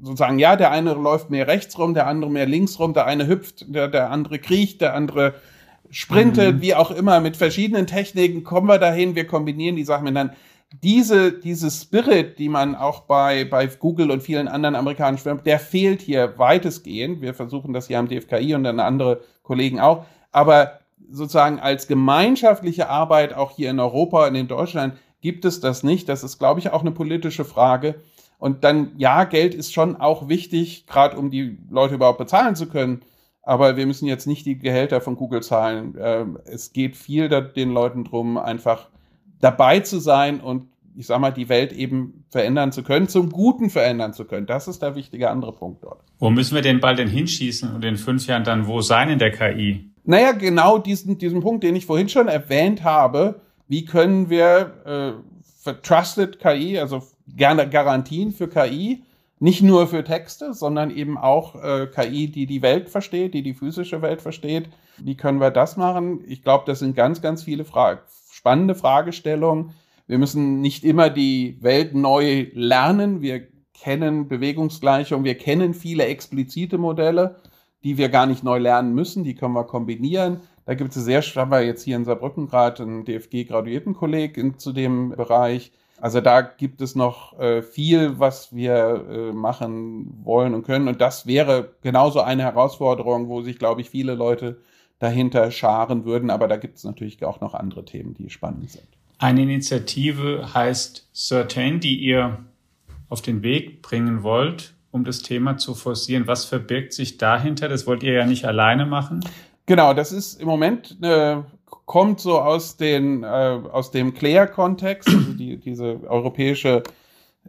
sozusagen, 0.01 0.39
ja, 0.39 0.55
der 0.55 0.71
eine 0.71 0.93
läuft 0.93 1.29
mehr 1.29 1.47
rechts 1.47 1.77
rum, 1.77 1.93
der 1.93 2.07
andere 2.07 2.31
mehr 2.31 2.45
links 2.45 2.79
rum, 2.79 2.93
der 2.93 3.05
eine 3.05 3.27
hüpft, 3.27 3.65
der, 3.73 3.87
der 3.87 4.09
andere 4.09 4.39
kriecht, 4.39 4.81
der 4.81 4.95
andere 4.95 5.35
sprintet, 5.91 6.57
mhm. 6.57 6.61
wie 6.61 6.75
auch 6.75 6.91
immer, 6.91 7.19
mit 7.19 7.37
verschiedenen 7.37 7.85
Techniken 7.85 8.43
kommen 8.43 8.67
wir 8.67 8.79
dahin, 8.79 9.15
wir 9.15 9.27
kombinieren 9.27 9.75
die 9.75 9.83
Sachen 9.83 10.05
miteinander. 10.05 10.33
Diese, 10.81 11.33
diese 11.33 11.69
Spirit, 11.69 12.39
die 12.39 12.47
man 12.47 12.75
auch 12.75 13.01
bei, 13.01 13.43
bei 13.43 13.67
Google 13.67 14.09
und 14.09 14.23
vielen 14.23 14.47
anderen 14.47 14.75
amerikanischen 14.75 15.23
Firmen, 15.23 15.43
der 15.43 15.59
fehlt 15.59 16.01
hier 16.01 16.37
weitestgehend. 16.37 17.21
Wir 17.21 17.33
versuchen 17.33 17.73
das 17.73 17.87
hier 17.87 17.99
am 17.99 18.07
DFKI 18.07 18.55
und 18.55 18.63
dann 18.63 18.79
andere 18.79 19.19
Kollegen 19.43 19.81
auch. 19.81 20.05
Aber 20.31 20.79
sozusagen 21.09 21.59
als 21.59 21.87
gemeinschaftliche 21.87 22.87
Arbeit 22.87 23.33
auch 23.33 23.51
hier 23.51 23.69
in 23.69 23.81
Europa 23.81 24.27
und 24.27 24.35
in 24.35 24.47
Deutschland 24.47 24.93
gibt 25.19 25.43
es 25.43 25.59
das 25.59 25.83
nicht. 25.83 26.07
Das 26.07 26.23
ist, 26.23 26.39
glaube 26.39 26.61
ich, 26.61 26.71
auch 26.71 26.81
eine 26.81 26.91
politische 26.91 27.43
Frage. 27.43 27.95
Und 28.39 28.63
dann, 28.63 28.93
ja, 28.97 29.25
Geld 29.25 29.53
ist 29.53 29.73
schon 29.73 29.97
auch 29.97 30.29
wichtig, 30.29 30.87
gerade 30.87 31.17
um 31.17 31.29
die 31.29 31.57
Leute 31.69 31.95
überhaupt 31.95 32.17
bezahlen 32.17 32.55
zu 32.55 32.67
können. 32.67 33.01
Aber 33.43 33.75
wir 33.75 33.85
müssen 33.87 34.07
jetzt 34.07 34.27
nicht 34.27 34.45
die 34.45 34.57
Gehälter 34.57 35.01
von 35.01 35.15
Google 35.15 35.41
zahlen. 35.41 35.95
Ähm, 35.99 36.37
es 36.45 36.73
geht 36.73 36.95
viel 36.95 37.29
den 37.29 37.71
Leuten 37.71 38.03
drum, 38.03 38.37
einfach 38.37 38.89
dabei 39.39 39.79
zu 39.79 39.99
sein 39.99 40.39
und 40.39 40.67
ich 40.95 41.07
sag 41.07 41.19
mal, 41.19 41.31
die 41.31 41.49
Welt 41.49 41.71
eben 41.71 42.25
verändern 42.29 42.71
zu 42.71 42.83
können, 42.83 43.07
zum 43.07 43.29
Guten 43.29 43.69
verändern 43.69 44.13
zu 44.13 44.25
können. 44.25 44.45
Das 44.45 44.67
ist 44.67 44.81
der 44.81 44.95
wichtige 44.95 45.29
andere 45.29 45.53
Punkt 45.53 45.83
dort. 45.83 46.01
Wo 46.19 46.29
müssen 46.29 46.53
wir 46.53 46.61
den 46.61 46.79
Ball 46.79 46.95
denn 46.95 47.07
hinschießen 47.07 47.73
und 47.73 47.83
in 47.85 47.97
fünf 47.97 48.27
Jahren 48.27 48.43
dann 48.43 48.67
wo 48.67 48.81
sein 48.81 49.09
in 49.09 49.19
der 49.19 49.31
KI? 49.31 49.89
Naja, 50.03 50.31
genau 50.33 50.77
diesen, 50.77 51.17
diesen 51.17 51.41
Punkt, 51.41 51.63
den 51.63 51.75
ich 51.75 51.85
vorhin 51.85 52.09
schon 52.09 52.27
erwähnt 52.27 52.83
habe. 52.83 53.41
Wie 53.67 53.85
können 53.85 54.29
wir 54.29 55.15
äh, 55.65 55.73
Trusted 55.81 56.39
KI, 56.39 56.79
also 56.79 57.03
gerne 57.27 57.69
Garantien 57.69 58.31
für 58.31 58.47
KI, 58.47 59.03
nicht 59.41 59.63
nur 59.63 59.87
für 59.87 60.03
Texte, 60.03 60.53
sondern 60.53 60.91
eben 60.91 61.17
auch 61.17 61.55
äh, 61.55 61.87
KI, 61.87 62.27
die 62.27 62.45
die 62.45 62.61
Welt 62.61 62.89
versteht, 62.89 63.33
die 63.33 63.41
die 63.41 63.55
physische 63.55 64.03
Welt 64.03 64.21
versteht. 64.21 64.69
Wie 64.99 65.17
können 65.17 65.41
wir 65.41 65.49
das 65.49 65.77
machen? 65.77 66.23
Ich 66.27 66.43
glaube, 66.43 66.65
das 66.67 66.77
sind 66.77 66.95
ganz, 66.95 67.23
ganz 67.23 67.41
viele 67.43 67.65
Fra 67.65 68.01
spannende 68.31 68.75
Fragestellungen. 68.75 69.71
Wir 70.05 70.19
müssen 70.19 70.61
nicht 70.61 70.83
immer 70.83 71.09
die 71.09 71.57
Welt 71.59 71.95
neu 71.95 72.51
lernen. 72.53 73.21
Wir 73.21 73.47
kennen 73.73 74.27
Bewegungsgleichung, 74.27 75.23
wir 75.23 75.35
kennen 75.35 75.73
viele 75.73 76.05
explizite 76.05 76.77
Modelle, 76.77 77.37
die 77.83 77.97
wir 77.97 78.09
gar 78.09 78.27
nicht 78.27 78.43
neu 78.43 78.59
lernen 78.59 78.93
müssen. 78.93 79.23
Die 79.23 79.33
können 79.33 79.55
wir 79.55 79.63
kombinieren. 79.63 80.41
Da 80.65 80.75
gibt 80.75 80.95
es 80.95 81.03
sehr, 81.03 81.23
haben 81.23 81.49
wir 81.49 81.65
jetzt 81.65 81.81
hier 81.81 81.95
in 81.95 82.05
Saarbrücken 82.05 82.45
gerade 82.45 82.83
einen 82.83 83.05
DFG-Graduiertenkolleg 83.05 84.59
zu 84.59 84.71
dem 84.71 85.09
Bereich 85.09 85.71
also 86.01 86.19
da 86.19 86.41
gibt 86.41 86.81
es 86.81 86.95
noch 86.95 87.39
äh, 87.39 87.61
viel, 87.61 88.19
was 88.19 88.53
wir 88.55 89.05
äh, 89.09 89.31
machen 89.31 90.11
wollen 90.23 90.55
und 90.55 90.63
können. 90.63 90.87
Und 90.87 90.99
das 90.99 91.27
wäre 91.27 91.75
genauso 91.81 92.21
eine 92.21 92.41
Herausforderung, 92.41 93.29
wo 93.29 93.43
sich, 93.43 93.59
glaube 93.59 93.81
ich, 93.81 93.89
viele 93.91 94.15
Leute 94.15 94.59
dahinter 94.97 95.51
scharen 95.51 96.03
würden. 96.03 96.31
Aber 96.31 96.47
da 96.47 96.57
gibt 96.57 96.77
es 96.77 96.83
natürlich 96.83 97.23
auch 97.23 97.39
noch 97.39 97.53
andere 97.53 97.85
Themen, 97.85 98.15
die 98.15 98.31
spannend 98.31 98.71
sind. 98.71 98.87
Eine 99.19 99.43
Initiative 99.43 100.51
heißt 100.55 101.07
Certain, 101.13 101.79
die 101.79 101.97
ihr 101.97 102.39
auf 103.07 103.21
den 103.21 103.43
Weg 103.43 103.83
bringen 103.83 104.23
wollt, 104.23 104.73
um 104.89 105.03
das 105.03 105.21
Thema 105.21 105.57
zu 105.57 105.75
forcieren. 105.75 106.25
Was 106.25 106.45
verbirgt 106.45 106.93
sich 106.93 107.19
dahinter? 107.19 107.69
Das 107.69 107.85
wollt 107.85 108.01
ihr 108.01 108.13
ja 108.13 108.25
nicht 108.25 108.45
alleine 108.45 108.87
machen. 108.87 109.19
Genau, 109.67 109.93
das 109.93 110.11
ist 110.11 110.41
im 110.41 110.47
Moment 110.47 110.97
eine 110.99 111.45
kommt 111.85 112.19
so 112.19 112.39
aus, 112.39 112.77
den, 112.77 113.23
äh, 113.23 113.27
aus 113.71 113.91
dem 113.91 114.13
Claire-Kontext, 114.13 115.09
also 115.09 115.33
die, 115.33 115.57
diese 115.57 115.99
europäische 116.07 116.83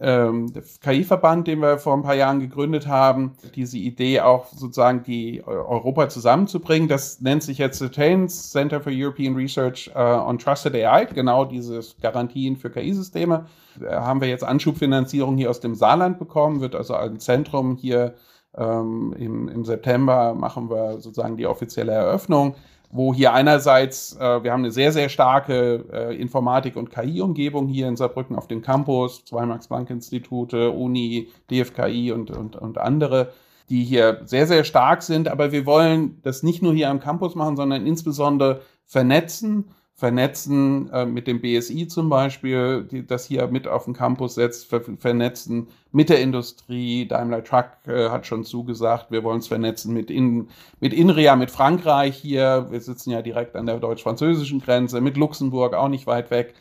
ähm, 0.00 0.52
KI-Verband, 0.80 1.46
den 1.46 1.60
wir 1.60 1.78
vor 1.78 1.94
ein 1.94 2.02
paar 2.02 2.14
Jahren 2.14 2.40
gegründet 2.40 2.86
haben, 2.86 3.32
diese 3.54 3.76
Idee 3.76 4.20
auch 4.20 4.46
sozusagen 4.46 5.02
die 5.02 5.42
Europa 5.44 6.08
zusammenzubringen. 6.08 6.88
Das 6.88 7.20
nennt 7.20 7.42
sich 7.42 7.58
jetzt 7.58 7.78
CETAINS, 7.78 8.50
Center 8.50 8.80
for 8.80 8.90
European 8.94 9.34
Research 9.34 9.90
uh, 9.94 9.98
on 9.98 10.38
Trusted 10.38 10.74
AI, 10.74 11.04
genau 11.04 11.44
dieses 11.44 11.96
Garantien 12.00 12.56
für 12.56 12.70
KI-Systeme. 12.70 13.46
Da 13.78 14.04
haben 14.04 14.20
wir 14.20 14.28
jetzt 14.28 14.44
Anschubfinanzierung 14.44 15.36
hier 15.36 15.50
aus 15.50 15.60
dem 15.60 15.74
Saarland 15.74 16.18
bekommen, 16.18 16.60
wird 16.60 16.74
also 16.74 16.94
ein 16.94 17.20
Zentrum 17.20 17.76
hier 17.76 18.14
ähm, 18.56 19.14
im, 19.18 19.48
im 19.48 19.64
September 19.64 20.34
machen 20.34 20.70
wir 20.70 21.00
sozusagen 21.00 21.36
die 21.36 21.46
offizielle 21.46 21.92
Eröffnung 21.92 22.54
wo 22.92 23.14
hier 23.14 23.32
einerseits, 23.32 24.14
äh, 24.16 24.44
wir 24.44 24.52
haben 24.52 24.62
eine 24.62 24.70
sehr, 24.70 24.92
sehr 24.92 25.08
starke 25.08 25.86
äh, 25.90 26.14
Informatik- 26.14 26.76
und 26.76 26.90
KI-Umgebung 26.90 27.66
hier 27.66 27.88
in 27.88 27.96
Saarbrücken 27.96 28.36
auf 28.36 28.48
dem 28.48 28.60
Campus, 28.60 29.24
zwei 29.24 29.46
Max-Planck-Institute, 29.46 30.70
Uni, 30.70 31.28
DFKI 31.50 32.12
und, 32.12 32.30
und, 32.30 32.54
und 32.54 32.76
andere, 32.76 33.32
die 33.70 33.82
hier 33.82 34.20
sehr, 34.26 34.46
sehr 34.46 34.64
stark 34.64 35.02
sind. 35.02 35.28
Aber 35.28 35.52
wir 35.52 35.64
wollen 35.64 36.20
das 36.22 36.42
nicht 36.42 36.62
nur 36.62 36.74
hier 36.74 36.90
am 36.90 37.00
Campus 37.00 37.34
machen, 37.34 37.56
sondern 37.56 37.86
insbesondere 37.86 38.60
vernetzen 38.84 39.70
vernetzen 39.94 40.90
äh, 40.90 41.06
mit 41.06 41.26
dem 41.26 41.40
BSI 41.40 41.86
zum 41.86 42.08
Beispiel, 42.08 42.84
die 42.90 43.06
das 43.06 43.26
hier 43.26 43.46
mit 43.48 43.68
auf 43.68 43.84
den 43.84 43.94
Campus 43.94 44.34
setzt, 44.34 44.66
ver 44.66 44.80
vernetzen 44.98 45.68
mit 45.92 46.08
der 46.08 46.20
Industrie. 46.20 47.06
Daimler 47.06 47.44
Truck 47.44 47.66
äh, 47.86 48.08
hat 48.08 48.26
schon 48.26 48.44
zugesagt, 48.44 49.10
wir 49.10 49.22
wollen 49.22 49.38
es 49.38 49.48
vernetzen 49.48 49.92
mit, 49.92 50.10
in, 50.10 50.48
mit 50.80 50.92
INRIA, 50.92 51.36
mit 51.36 51.50
Frankreich 51.50 52.16
hier. 52.16 52.66
Wir 52.70 52.80
sitzen 52.80 53.10
ja 53.10 53.22
direkt 53.22 53.54
an 53.54 53.66
der 53.66 53.78
deutsch-französischen 53.78 54.60
Grenze, 54.60 55.00
mit 55.00 55.16
Luxemburg 55.16 55.74
auch 55.74 55.88
nicht 55.88 56.06
weit 56.06 56.30
weg, 56.30 56.54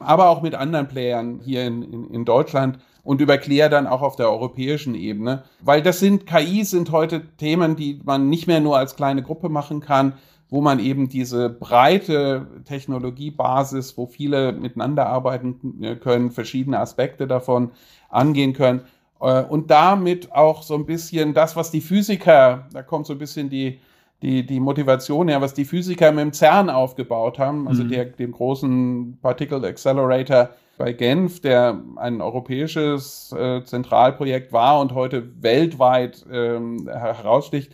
aber 0.00 0.28
auch 0.30 0.42
mit 0.42 0.54
anderen 0.54 0.88
Playern 0.88 1.40
hier 1.44 1.66
in, 1.66 1.82
in, 1.82 2.10
in 2.10 2.24
Deutschland 2.24 2.78
und 3.04 3.20
über 3.20 3.38
dann 3.38 3.86
auch 3.86 4.02
auf 4.02 4.16
der 4.16 4.30
europäischen 4.30 4.94
Ebene. 4.94 5.44
Weil 5.60 5.82
das 5.82 6.00
sind, 6.00 6.26
KIs 6.26 6.70
sind 6.70 6.90
heute 6.90 7.26
Themen, 7.36 7.76
die 7.76 8.00
man 8.04 8.28
nicht 8.28 8.46
mehr 8.46 8.60
nur 8.60 8.76
als 8.76 8.96
kleine 8.96 9.22
Gruppe 9.22 9.48
machen 9.48 9.80
kann, 9.80 10.14
wo 10.50 10.60
man 10.60 10.78
eben 10.78 11.08
diese 11.08 11.50
breite 11.50 12.46
Technologiebasis, 12.64 13.96
wo 13.96 14.06
viele 14.06 14.52
miteinander 14.52 15.06
arbeiten 15.06 15.82
äh, 15.82 15.96
können, 15.96 16.30
verschiedene 16.30 16.78
Aspekte 16.78 17.26
davon 17.26 17.70
angehen 18.08 18.54
können 18.54 18.82
äh, 19.20 19.42
und 19.42 19.70
damit 19.70 20.32
auch 20.32 20.62
so 20.62 20.74
ein 20.74 20.86
bisschen 20.86 21.34
das, 21.34 21.56
was 21.56 21.70
die 21.70 21.80
Physiker, 21.80 22.66
da 22.72 22.82
kommt 22.82 23.06
so 23.06 23.12
ein 23.12 23.18
bisschen 23.18 23.50
die, 23.50 23.78
die, 24.22 24.44
die 24.46 24.60
Motivation 24.60 25.28
her, 25.28 25.40
was 25.40 25.54
die 25.54 25.64
Physiker 25.64 26.12
mit 26.12 26.22
dem 26.22 26.32
CERN 26.32 26.70
aufgebaut 26.70 27.38
haben, 27.38 27.68
also 27.68 27.84
mhm. 27.84 27.90
der, 27.90 28.04
dem 28.06 28.32
großen 28.32 29.18
Particle 29.20 29.64
Accelerator 29.66 30.50
bei 30.78 30.92
Genf, 30.92 31.40
der 31.40 31.82
ein 31.96 32.20
europäisches 32.20 33.32
äh, 33.32 33.62
Zentralprojekt 33.64 34.52
war 34.52 34.80
und 34.80 34.94
heute 34.94 35.42
weltweit 35.42 36.24
ähm, 36.30 36.88
heraussticht 36.88 37.72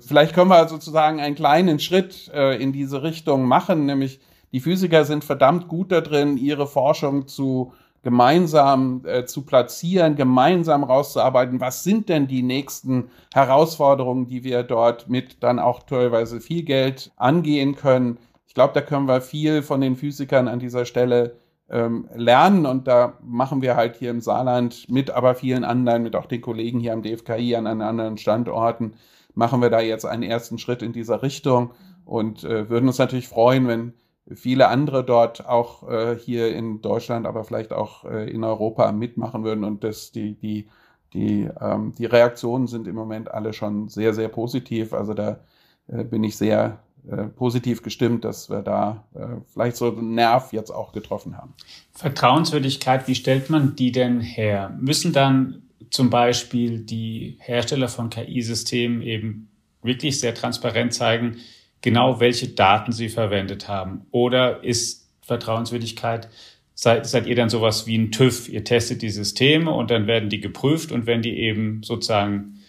vielleicht 0.00 0.34
können 0.34 0.50
wir 0.50 0.68
sozusagen 0.68 1.20
einen 1.20 1.34
kleinen 1.34 1.78
Schritt 1.78 2.30
äh, 2.34 2.62
in 2.62 2.72
diese 2.72 3.02
Richtung 3.02 3.44
machen, 3.44 3.86
nämlich 3.86 4.20
die 4.52 4.60
Physiker 4.60 5.04
sind 5.04 5.24
verdammt 5.24 5.68
gut 5.68 5.90
da 5.92 6.00
drin, 6.00 6.36
ihre 6.36 6.66
Forschung 6.66 7.26
zu 7.26 7.72
gemeinsam 8.02 9.02
äh, 9.04 9.24
zu 9.24 9.42
platzieren, 9.42 10.16
gemeinsam 10.16 10.84
rauszuarbeiten, 10.84 11.60
was 11.60 11.84
sind 11.84 12.08
denn 12.08 12.26
die 12.26 12.42
nächsten 12.42 13.10
Herausforderungen, 13.32 14.26
die 14.26 14.44
wir 14.44 14.64
dort 14.64 15.08
mit 15.08 15.42
dann 15.42 15.58
auch 15.58 15.84
teilweise 15.84 16.40
viel 16.40 16.64
Geld 16.64 17.12
angehen 17.16 17.76
können. 17.76 18.18
Ich 18.46 18.54
glaube, 18.54 18.74
da 18.74 18.80
können 18.80 19.06
wir 19.06 19.20
viel 19.20 19.62
von 19.62 19.80
den 19.80 19.96
Physikern 19.96 20.48
an 20.48 20.58
dieser 20.58 20.84
Stelle 20.84 21.36
ähm, 21.70 22.08
lernen 22.14 22.66
und 22.66 22.88
da 22.88 23.14
machen 23.22 23.62
wir 23.62 23.76
halt 23.76 23.96
hier 23.96 24.10
im 24.10 24.20
Saarland 24.20 24.88
mit 24.90 25.10
aber 25.10 25.36
vielen 25.36 25.64
anderen, 25.64 26.02
mit 26.02 26.16
auch 26.16 26.26
den 26.26 26.40
Kollegen 26.40 26.80
hier 26.80 26.92
am 26.92 27.02
DFKI 27.02 27.54
an 27.54 27.66
anderen 27.66 28.18
Standorten, 28.18 28.94
machen 29.34 29.60
wir 29.62 29.70
da 29.70 29.80
jetzt 29.80 30.04
einen 30.04 30.22
ersten 30.22 30.58
Schritt 30.58 30.82
in 30.82 30.92
dieser 30.92 31.22
Richtung 31.22 31.72
und 32.04 32.44
äh, 32.44 32.68
würden 32.68 32.86
uns 32.86 32.98
natürlich 32.98 33.28
freuen, 33.28 33.66
wenn 33.68 33.94
viele 34.30 34.68
andere 34.68 35.04
dort 35.04 35.46
auch 35.46 35.88
äh, 35.88 36.16
hier 36.16 36.54
in 36.54 36.80
Deutschland, 36.80 37.26
aber 37.26 37.44
vielleicht 37.44 37.72
auch 37.72 38.04
äh, 38.04 38.30
in 38.30 38.44
Europa 38.44 38.92
mitmachen 38.92 39.44
würden. 39.44 39.64
Und 39.64 39.84
das, 39.84 40.12
die, 40.12 40.34
die, 40.34 40.68
die, 41.12 41.48
ähm, 41.60 41.92
die 41.96 42.06
Reaktionen 42.06 42.66
sind 42.66 42.86
im 42.86 42.94
Moment 42.94 43.30
alle 43.30 43.52
schon 43.52 43.88
sehr, 43.88 44.14
sehr 44.14 44.28
positiv. 44.28 44.92
Also 44.92 45.14
da 45.14 45.40
äh, 45.88 46.04
bin 46.04 46.22
ich 46.24 46.36
sehr 46.36 46.78
äh, 47.10 47.24
positiv 47.24 47.82
gestimmt, 47.82 48.24
dass 48.24 48.48
wir 48.48 48.62
da 48.62 49.04
äh, 49.14 49.40
vielleicht 49.52 49.76
so 49.76 49.88
einen 49.88 50.14
Nerv 50.14 50.52
jetzt 50.52 50.70
auch 50.70 50.92
getroffen 50.92 51.36
haben. 51.36 51.54
Vertrauenswürdigkeit, 51.90 53.08
wie 53.08 53.16
stellt 53.16 53.50
man 53.50 53.74
die 53.74 53.90
denn 53.90 54.20
her? 54.20 54.76
Müssen 54.80 55.12
dann 55.12 55.62
zum 55.90 56.10
Beispiel 56.10 56.80
die 56.80 57.38
Hersteller 57.40 57.88
von 57.88 58.10
KI-Systemen 58.10 59.02
eben 59.02 59.48
wirklich 59.82 60.20
sehr 60.20 60.34
transparent 60.34 60.94
zeigen, 60.94 61.38
genau 61.80 62.20
welche 62.20 62.48
Daten 62.48 62.92
sie 62.92 63.08
verwendet 63.08 63.68
haben? 63.68 64.06
Oder 64.10 64.62
ist 64.62 65.10
Vertrauenswürdigkeit, 65.22 66.28
seid, 66.74 67.06
seid 67.06 67.26
ihr 67.26 67.34
dann 67.34 67.48
sowas 67.48 67.86
wie 67.86 67.98
ein 67.98 68.12
TÜV? 68.12 68.48
Ihr 68.48 68.64
testet 68.64 69.02
die 69.02 69.10
Systeme 69.10 69.70
und 69.70 69.90
dann 69.90 70.06
werden 70.06 70.28
die 70.28 70.40
geprüft 70.40 70.92
und 70.92 71.06
wenn 71.06 71.22
die 71.22 71.36
eben 71.38 71.82
sozusagen 71.82 72.60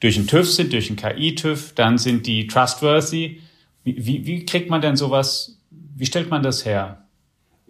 durch 0.00 0.16
einen 0.16 0.28
TÜV 0.28 0.50
sind, 0.50 0.72
durch 0.72 0.88
einen 0.88 0.96
KI-TÜV, 0.96 1.74
dann 1.74 1.98
sind 1.98 2.26
die 2.26 2.46
trustworthy. 2.46 3.40
Wie, 3.84 4.06
wie, 4.06 4.26
wie 4.26 4.46
kriegt 4.46 4.70
man 4.70 4.80
denn 4.80 4.96
sowas, 4.96 5.60
wie 5.70 6.06
stellt 6.06 6.30
man 6.30 6.42
das 6.42 6.64
her? 6.64 7.07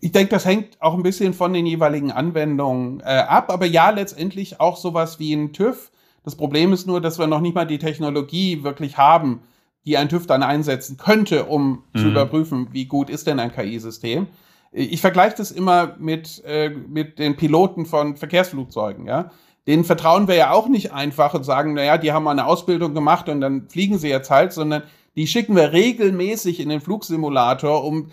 Ich 0.01 0.12
denke, 0.12 0.30
das 0.30 0.44
hängt 0.44 0.80
auch 0.80 0.94
ein 0.94 1.03
bisschen 1.03 1.34
von 1.34 1.53
den 1.53 1.66
jeweiligen 1.66 2.12
Anwendungen 2.12 3.01
äh, 3.01 3.05
ab, 3.05 3.53
aber 3.53 3.66
ja, 3.66 3.90
letztendlich 3.90 4.61
auch 4.61 4.76
sowas 4.76 5.18
wie 5.18 5.32
ein 5.32 5.53
TÜV. 5.53 5.90
Das 6.22 6.36
Problem 6.36 6.72
ist 6.72 6.86
nur, 6.86 7.01
dass 7.01 7.18
wir 7.18 7.26
noch 7.26 7.40
nicht 7.40 7.55
mal 7.55 7.66
die 7.66 7.78
Technologie 7.78 8.62
wirklich 8.62 8.99
haben, 8.99 9.40
die 9.84 9.96
ein 9.96 10.09
TÜV 10.09 10.26
dann 10.26 10.42
einsetzen 10.42 10.96
könnte, 10.99 11.46
um 11.46 11.84
mhm. 11.92 11.99
zu 11.99 12.09
überprüfen, 12.09 12.68
wie 12.72 12.84
gut 12.84 13.11
ist 13.11 13.26
denn 13.26 13.40
ein 13.40 13.53
KI-System. 13.53 14.26
Ich 14.70 15.01
vergleiche 15.01 15.36
das 15.36 15.51
immer 15.51 15.96
mit, 15.99 16.42
äh, 16.44 16.68
mit 16.68 17.18
den 17.18 17.36
Piloten 17.36 17.86
von 17.86 18.16
Verkehrsflugzeugen, 18.16 19.07
ja. 19.07 19.30
Denen 19.66 19.84
vertrauen 19.84 20.28
wir 20.28 20.34
ja 20.34 20.51
auch 20.53 20.68
nicht 20.68 20.92
einfach 20.92 21.34
und 21.34 21.44
sagen, 21.44 21.74
naja, 21.74 21.99
die 21.99 22.12
haben 22.12 22.24
mal 22.24 22.30
eine 22.30 22.46
Ausbildung 22.46 22.94
gemacht 22.94 23.28
und 23.28 23.42
dann 23.42 23.68
fliegen 23.68 23.99
sie 23.99 24.09
jetzt 24.09 24.30
halt, 24.30 24.53
sondern 24.55 24.82
die 25.14 25.26
schicken 25.26 25.57
wir 25.57 25.72
regelmäßig 25.72 26.61
in 26.61 26.70
den 26.70 26.80
Flugsimulator, 26.80 27.84
um 27.84 28.11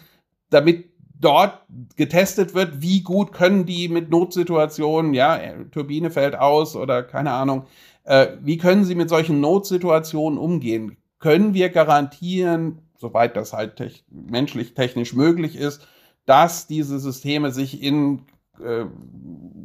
damit 0.49 0.94
dort 1.20 1.61
getestet 1.95 2.53
wird, 2.53 2.82
wie 2.82 3.01
gut 3.01 3.32
können 3.32 3.66
die 3.66 3.88
mit 3.88 4.09
Notsituationen, 4.09 5.13
ja, 5.13 5.39
Turbine 5.72 6.11
fällt 6.11 6.36
aus 6.36 6.76
oder 6.76 7.03
keine 7.03 7.32
Ahnung, 7.32 7.66
äh, 8.03 8.28
wie 8.41 8.57
können 8.57 8.86
sie 8.86 8.95
mit 8.95 9.09
solchen 9.09 9.39
Notsituationen 9.41 10.38
umgehen? 10.38 10.97
können 11.26 11.55
wir 11.55 11.70
garantieren, 11.70 12.84
soweit 12.97 13.36
das 13.36 13.51
halt 13.51 13.78
te 13.78 13.89
menschlich 14.11 14.76
technisch 14.76 15.13
möglich 15.13 15.55
ist, 15.55 15.88
dass 16.28 16.68
diese 16.68 16.99
Systeme 16.99 17.51
sich 17.51 17.82
in 17.82 18.22
äh, 18.63 18.86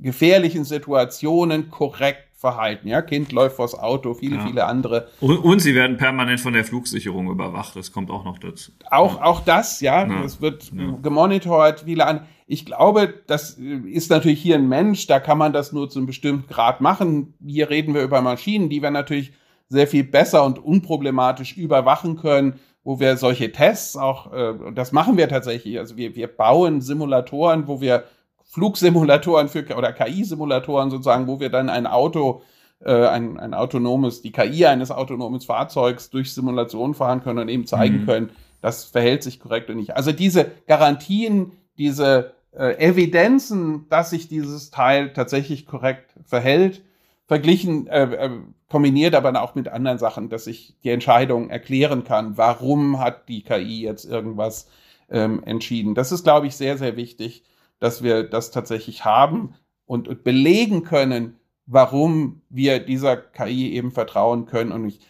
gefährlichen 0.01 0.65
Situationen 0.65 1.71
korrekt 1.71 2.30
verhalten. 2.41 2.89
Ja, 2.89 3.03
Kind 3.03 3.33
läuft 3.33 3.57
vors 3.57 3.79
Auto, 3.79 4.15
viele, 4.15 4.37
ja. 4.37 4.47
viele 4.47 4.65
andere. 4.65 5.09
Und, 5.21 5.37
und, 5.39 5.59
sie 5.61 5.75
werden 5.75 5.99
permanent 5.99 6.41
von 6.41 6.55
der 6.55 6.65
Flugsicherung 6.65 7.29
überwacht. 7.31 7.77
Das 7.77 7.93
kommt 7.93 8.11
auch 8.11 8.25
noch 8.25 8.39
dazu. 8.39 8.73
Auch, 8.91 9.17
ja. 9.17 9.25
auch 9.25 9.41
das, 9.41 9.83
ja. 9.83 10.07
ja. 10.07 10.25
Es 10.25 10.41
wird 10.41 10.73
gemonitort, 11.03 11.81
viele 11.81 12.07
an. 12.07 12.27
Ich 12.47 12.65
glaube, 12.65 13.13
das 13.27 13.51
ist 13.51 14.11
natürlich 14.11 14.41
hier 14.41 14.55
ein 14.57 14.71
Mensch, 14.71 15.07
da 15.07 15.21
kann 15.21 15.37
man 15.37 15.53
das 15.53 15.73
nur 15.73 15.91
zu 15.91 15.99
einem 15.99 16.07
bestimmten 16.07 16.49
Grad 16.49 16.81
machen. 16.81 17.35
Hier 17.47 17.69
reden 17.69 17.93
wir 17.93 18.03
über 18.03 18.23
Maschinen, 18.23 18.71
die 18.71 18.81
wir 18.81 18.91
natürlich 18.91 19.33
sehr 19.69 19.87
viel 19.87 20.05
besser 20.05 20.43
und 20.45 20.59
unproblematisch 20.59 21.59
überwachen 21.59 22.17
können, 22.17 22.59
wo 22.85 22.99
wir 22.99 23.19
solche 23.19 23.53
Tests 23.53 23.99
auch, 23.99 24.33
äh, 24.33 24.55
das 24.75 24.93
machen 24.93 25.19
wir 25.19 25.29
tatsächlich, 25.29 25.79
also 25.79 25.99
wir, 25.99 26.17
wir 26.17 26.27
bauen 26.27 26.81
Simulatoren, 26.81 27.69
wo 27.69 27.83
wir 27.83 28.05
Flugsimulatoren 28.51 29.49
für 29.49 29.65
oder 29.77 29.93
KI-Simulatoren 29.93 30.91
sozusagen, 30.91 31.29
wo 31.29 31.39
wir 31.39 31.51
dann 31.51 31.69
ein 31.69 31.87
Auto, 31.87 32.43
äh, 32.85 33.07
ein, 33.07 33.39
ein 33.39 33.55
autonomes, 33.55 34.23
die 34.23 34.33
KI 34.33 34.67
eines 34.67 34.91
autonomen 34.91 35.41
Fahrzeugs 35.41 36.11
durch 36.11 36.35
Simulation 36.35 36.95
fahren 36.95 37.23
können 37.23 37.39
und 37.39 37.49
eben 37.49 37.67
zeigen 37.67 38.03
mhm. 38.03 38.07
können, 38.07 38.31
das 38.61 38.85
verhält 38.85 39.23
sich 39.23 39.39
korrekt 39.39 39.71
und 39.71 39.77
nicht. 39.77 39.97
Also 39.97 40.11
diese 40.11 40.51
Garantien, 40.67 41.53
diese 41.79 42.33
äh, 42.51 42.75
Evidenzen, 42.85 43.87
dass 43.89 44.11
sich 44.11 44.27
dieses 44.27 44.71
Teil 44.71 45.13
tatsächlich 45.13 45.65
korrekt 45.65 46.13
verhält, 46.25 46.83
verglichen, 47.27 47.87
äh, 47.87 48.03
äh, 48.03 48.31
kombiniert 48.69 49.15
aber 49.15 49.41
auch 49.41 49.55
mit 49.55 49.69
anderen 49.69 49.99
Sachen, 49.99 50.29
dass 50.29 50.49
ich 50.49 50.75
die 50.83 50.91
Entscheidung 50.91 51.51
erklären 51.51 52.03
kann, 52.03 52.37
warum 52.37 52.99
hat 52.99 53.29
die 53.29 53.43
KI 53.43 53.83
jetzt 53.83 54.05
irgendwas 54.07 54.69
ähm, 55.09 55.45
entschieden. 55.45 55.95
Das 55.95 56.11
ist, 56.11 56.25
glaube 56.25 56.49
ich, 56.49 56.57
sehr, 56.57 56.77
sehr 56.77 56.97
wichtig, 56.97 57.45
dass 57.81 58.03
wir 58.03 58.23
das 58.23 58.51
tatsächlich 58.51 59.05
haben 59.05 59.55
und, 59.87 60.07
und 60.07 60.23
belegen 60.23 60.85
können, 60.85 61.37
warum 61.67 62.43
wir 62.49 62.79
dieser 62.79 63.17
KI 63.17 63.73
eben 63.73 63.91
vertrauen 63.91 64.47
können 64.47 64.73
und 64.73 64.83
nicht. 64.83 65.03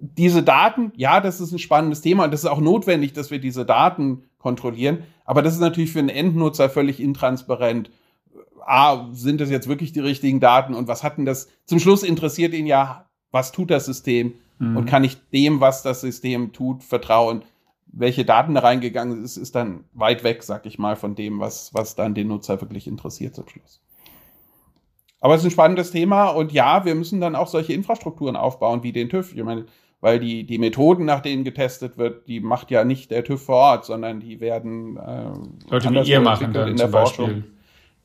Diese 0.00 0.42
Daten, 0.42 0.92
ja, 0.94 1.20
das 1.20 1.40
ist 1.40 1.50
ein 1.52 1.58
spannendes 1.58 2.02
Thema 2.02 2.24
und 2.24 2.32
das 2.32 2.44
ist 2.44 2.50
auch 2.50 2.60
notwendig, 2.60 3.14
dass 3.14 3.30
wir 3.30 3.40
diese 3.40 3.64
Daten 3.64 4.24
kontrollieren, 4.38 5.02
aber 5.24 5.42
das 5.42 5.54
ist 5.54 5.60
natürlich 5.60 5.90
für 5.90 5.98
einen 5.98 6.08
Endnutzer 6.08 6.70
völlig 6.70 7.00
intransparent 7.00 7.90
ah, 8.68 9.08
sind 9.12 9.40
das 9.40 9.50
jetzt 9.50 9.68
wirklich 9.68 9.92
die 9.92 10.00
richtigen 10.00 10.40
Daten 10.40 10.74
und 10.74 10.88
was 10.88 11.02
hat 11.02 11.16
denn 11.16 11.24
das? 11.24 11.48
Zum 11.64 11.78
Schluss 11.78 12.02
interessiert 12.02 12.52
ihn 12.54 12.66
ja, 12.66 13.06
was 13.30 13.50
tut 13.50 13.70
das 13.70 13.86
System 13.86 14.34
mhm. 14.58 14.76
und 14.76 14.84
kann 14.84 15.04
ich 15.04 15.16
dem, 15.30 15.60
was 15.60 15.82
das 15.82 16.02
System 16.02 16.52
tut, 16.52 16.84
vertrauen? 16.84 17.42
Welche 17.90 18.24
Daten 18.24 18.54
da 18.54 18.60
reingegangen 18.60 19.24
ist, 19.24 19.36
ist 19.36 19.54
dann 19.54 19.84
weit 19.92 20.24
weg, 20.24 20.42
sag 20.42 20.66
ich 20.66 20.78
mal, 20.78 20.96
von 20.96 21.14
dem, 21.14 21.40
was, 21.40 21.72
was 21.74 21.96
dann 21.96 22.14
den 22.14 22.28
Nutzer 22.28 22.60
wirklich 22.60 22.86
interessiert 22.86 23.34
zum 23.34 23.48
Schluss. 23.48 23.80
Aber 25.20 25.34
es 25.34 25.40
ist 25.40 25.46
ein 25.46 25.50
spannendes 25.50 25.90
Thema 25.90 26.28
und 26.28 26.52
ja, 26.52 26.84
wir 26.84 26.94
müssen 26.94 27.20
dann 27.20 27.34
auch 27.34 27.48
solche 27.48 27.72
Infrastrukturen 27.72 28.36
aufbauen 28.36 28.82
wie 28.82 28.92
den 28.92 29.08
TÜV. 29.08 29.34
Ich 29.34 29.42
meine, 29.42 29.66
weil 30.00 30.20
die, 30.20 30.44
die 30.44 30.58
Methoden, 30.58 31.04
nach 31.04 31.20
denen 31.20 31.42
getestet 31.42 31.98
wird, 31.98 32.28
die 32.28 32.40
macht 32.40 32.70
ja 32.70 32.84
nicht 32.84 33.10
der 33.10 33.24
TÜV 33.24 33.42
vor 33.42 33.56
Ort, 33.56 33.84
sondern 33.84 34.20
die 34.20 34.40
werden 34.40 34.96
äh, 34.96 35.70
Leute 35.70 35.90
wie 35.90 36.10
ihr 36.10 36.20
machen 36.20 36.52
dann 36.52 36.68
in 36.68 36.76
der 36.76 36.88
Forschung. 36.88 37.26
Beispiel. 37.26 37.44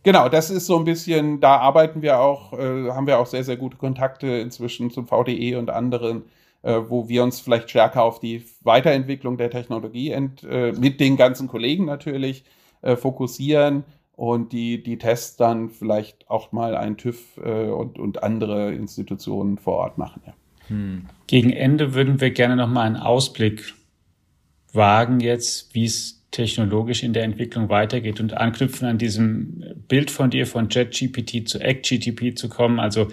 Genau, 0.04 0.28
das 0.28 0.50
ist 0.50 0.66
so 0.66 0.78
ein 0.78 0.84
bisschen, 0.84 1.40
da 1.40 1.58
arbeiten 1.58 2.02
wir 2.02 2.20
auch, 2.20 2.52
äh, 2.54 2.90
haben 2.90 3.08
wir 3.08 3.20
auch 3.20 3.26
sehr, 3.26 3.44
sehr 3.44 3.58
gute 3.58 3.78
Kontakte 3.78 4.28
inzwischen 4.28 4.92
zum 4.92 5.08
VDE 5.08 5.56
und 5.56 5.70
anderen, 5.70 6.24
wo 6.64 7.10
wir 7.10 7.24
uns 7.24 7.40
vielleicht 7.40 7.70
stärker 7.70 8.04
auf 8.04 8.20
die 8.20 8.44
Weiterentwicklung 8.62 9.38
der 9.38 9.50
Technologie 9.50 10.12
äh, 10.12 10.72
mit 10.72 11.00
den 11.00 11.18
ganzen 11.18 11.48
Kollegen 11.48 11.86
natürlich 11.86 12.46
äh, 12.82 12.96
fokussieren 12.96 13.84
und 14.16 14.54
die, 14.54 14.82
die 14.82 14.98
Tests 14.98 15.36
dann 15.36 15.70
vielleicht 15.70 16.30
auch 16.30 16.52
mal 16.52 16.76
ein 16.76 16.98
TÜV 16.98 17.38
äh, 17.38 17.70
und, 17.70 18.00
und 18.00 18.24
andere 18.24 18.74
Institutionen 18.74 19.58
vor 19.58 19.76
Ort 19.76 19.98
machen. 19.98 20.22
Ja. 20.26 20.34
Hm. 20.68 21.06
Gegen 21.28 21.52
Ende 21.52 21.94
würden 21.94 22.22
wir 22.22 22.32
gerne 22.32 22.56
noch 22.56 22.70
mal 22.70 22.84
einen 22.84 22.98
Ausblick 22.98 23.74
wagen 24.72 25.20
jetzt, 25.20 25.74
wie 25.76 25.86
es 25.86 26.24
technologisch 26.32 27.04
in 27.04 27.14
der 27.14 27.24
Entwicklung 27.24 27.70
weitergeht 27.70 28.20
und 28.20 28.34
anknüpfen 28.34 28.88
an 28.88 28.98
diesem 28.98 29.64
Bild 29.88 30.10
von 30.10 30.30
dir 30.30 30.48
von 30.48 30.68
JetGPT 30.70 31.48
zu 31.48 31.62
ActGTP 31.62 32.36
zu 32.36 32.50
kommen, 32.50 32.80
also 32.80 33.08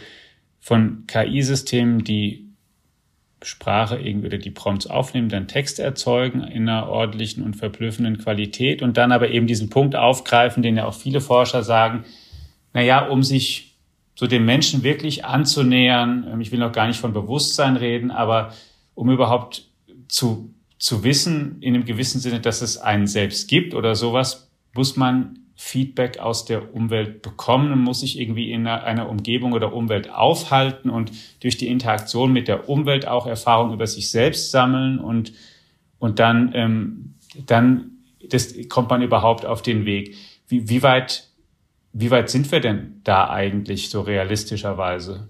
von 0.59 1.05
KI-Systemen, 1.07 2.03
die 2.03 2.49
Sprache 3.43 3.99
irgendwie 3.99 4.26
oder 4.26 4.38
die 4.38 4.51
Prompts 4.51 4.86
aufnehmen, 4.86 5.28
dann 5.28 5.49
Text 5.49 5.78
erzeugen 5.78 6.43
in 6.43 6.68
einer 6.68 6.88
ordentlichen 6.88 7.43
und 7.43 7.55
verblüffenden 7.55 8.18
Qualität 8.18 8.82
und 8.82 8.97
dann 8.97 9.12
aber 9.12 9.30
eben 9.30 9.47
diesen 9.47 9.70
Punkt 9.70 9.97
aufgreifen, 9.97 10.62
den 10.62 10.76
ja 10.76 10.86
auch 10.86 10.95
viele 10.95 11.20
Forscher 11.20 11.62
sagen, 11.62 12.05
na 12.72 12.82
ja, 12.82 13.07
um 13.07 13.22
sich 13.22 13.78
so 14.14 14.26
dem 14.26 14.45
Menschen 14.45 14.82
wirklich 14.82 15.24
anzunähern, 15.24 16.26
ähm, 16.30 16.41
ich 16.41 16.53
will 16.53 16.59
noch 16.59 16.72
gar 16.72 16.86
nicht 16.86 17.01
von 17.01 17.12
Bewusstsein 17.12 17.76
reden, 17.76 18.11
aber 18.11 18.53
um 18.95 19.11
überhaupt 19.11 19.64
zu 20.09 20.55
zu 20.80 21.05
wissen, 21.05 21.59
in 21.61 21.74
einem 21.74 21.84
gewissen 21.84 22.20
Sinne, 22.20 22.41
dass 22.41 22.62
es 22.62 22.78
einen 22.78 23.07
selbst 23.07 23.49
gibt 23.49 23.74
oder 23.74 23.95
sowas, 23.95 24.51
muss 24.74 24.97
man 24.97 25.39
Feedback 25.62 26.18
aus 26.20 26.46
der 26.46 26.74
Umwelt 26.74 27.20
bekommen 27.20 27.70
und 27.70 27.80
muss 27.80 28.00
sich 28.00 28.18
irgendwie 28.18 28.50
in 28.50 28.66
einer, 28.66 29.11
Umgebung 29.11 29.52
oder 29.52 29.74
Umwelt 29.74 30.11
aufhalten 30.11 30.88
und 30.88 31.12
durch 31.40 31.58
die 31.58 31.68
Interaktion 31.68 32.32
mit 32.32 32.48
der 32.48 32.70
Umwelt 32.70 33.06
auch 33.06 33.26
Erfahrungen 33.26 33.74
über 33.74 33.86
sich 33.86 34.11
selbst 34.11 34.52
sammeln 34.52 34.98
und, 34.98 35.34
und 35.98 36.18
dann, 36.18 36.52
ähm, 36.54 37.14
dann 37.46 37.90
das, 38.26 38.54
kommt 38.70 38.88
man 38.88 39.02
überhaupt 39.02 39.44
auf 39.44 39.61
den 39.61 39.84
Weg. 39.84 40.16
Wie, 40.48 40.70
wie 40.70 40.82
weit 40.82 41.28
Wie 41.92 42.11
weit 42.11 42.30
sind 42.30 42.50
wir 42.50 42.61
denn 42.61 43.02
da 43.04 43.28
eigentlich 43.28 43.90
so 43.90 44.00
realistischerweise? 44.00 45.28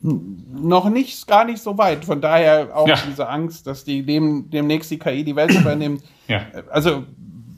Noch 0.00 0.88
nicht, 0.88 1.26
gar 1.26 1.44
nicht 1.44 1.62
so 1.62 1.76
weit. 1.76 2.06
Von 2.06 2.22
daher 2.22 2.74
auch 2.74 2.88
ja. 2.88 2.96
diese 3.06 3.28
Angst, 3.28 3.66
dass 3.66 3.84
die 3.84 4.04
dem, 4.04 4.48
demnächst 4.48 4.90
die 4.90 4.98
KI 4.98 5.22
die 5.22 5.36
Welt 5.36 5.52
übernimmt. 5.52 6.02
Ja. 6.28 6.46
Also, 6.70 7.04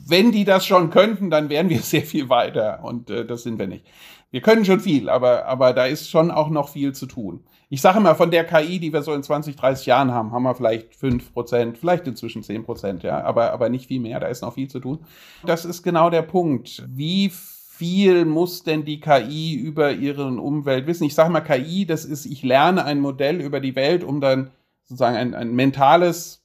wenn 0.07 0.31
die 0.31 0.45
das 0.45 0.65
schon 0.65 0.89
könnten, 0.89 1.29
dann 1.29 1.49
wären 1.49 1.69
wir 1.69 1.79
sehr 1.81 2.03
viel 2.03 2.29
weiter. 2.29 2.83
Und 2.83 3.09
äh, 3.09 3.25
das 3.25 3.43
sind 3.43 3.59
wir 3.59 3.67
nicht. 3.67 3.85
Wir 4.31 4.41
können 4.41 4.65
schon 4.65 4.81
viel, 4.81 5.07
aber, 5.07 5.45
aber 5.45 5.71
da 5.71 5.85
ist 5.85 6.09
schon 6.09 6.29
auch 6.29 6.49
noch 6.49 6.69
viel 6.69 6.93
zu 6.93 7.05
tun. 7.05 7.45
Ich 7.69 7.81
sage 7.81 7.99
mal, 7.99 8.15
von 8.15 8.31
der 8.31 8.43
KI, 8.43 8.79
die 8.79 8.91
wir 8.91 9.01
so 9.01 9.13
in 9.13 9.23
20, 9.23 9.55
30 9.55 9.85
Jahren 9.85 10.11
haben, 10.11 10.31
haben 10.33 10.43
wir 10.43 10.55
vielleicht 10.55 10.93
5 10.95 11.33
Prozent, 11.33 11.77
vielleicht 11.77 12.05
inzwischen 12.05 12.43
10 12.43 12.63
Prozent, 12.63 13.03
ja, 13.03 13.23
aber, 13.23 13.53
aber 13.53 13.69
nicht 13.69 13.87
viel 13.87 14.01
mehr. 14.01 14.19
Da 14.19 14.27
ist 14.27 14.41
noch 14.41 14.53
viel 14.53 14.67
zu 14.67 14.79
tun. 14.79 14.99
Das 15.45 15.63
ist 15.63 15.83
genau 15.83 16.09
der 16.09 16.21
Punkt. 16.21 16.85
Wie 16.89 17.31
viel 17.31 18.25
muss 18.25 18.63
denn 18.63 18.85
die 18.85 18.99
KI 18.99 19.55
über 19.55 19.91
ihren 19.91 20.39
Umwelt 20.39 20.85
wissen? 20.87 21.05
Ich 21.05 21.15
sage 21.15 21.31
mal, 21.31 21.41
KI, 21.41 21.85
das 21.85 22.05
ist, 22.05 22.25
ich 22.25 22.43
lerne 22.43 22.85
ein 22.85 22.99
Modell 22.99 23.41
über 23.41 23.59
die 23.59 23.75
Welt, 23.75 24.03
um 24.03 24.21
dann 24.21 24.51
sozusagen 24.83 25.15
ein, 25.15 25.33
ein 25.33 25.55
mentales, 25.55 26.44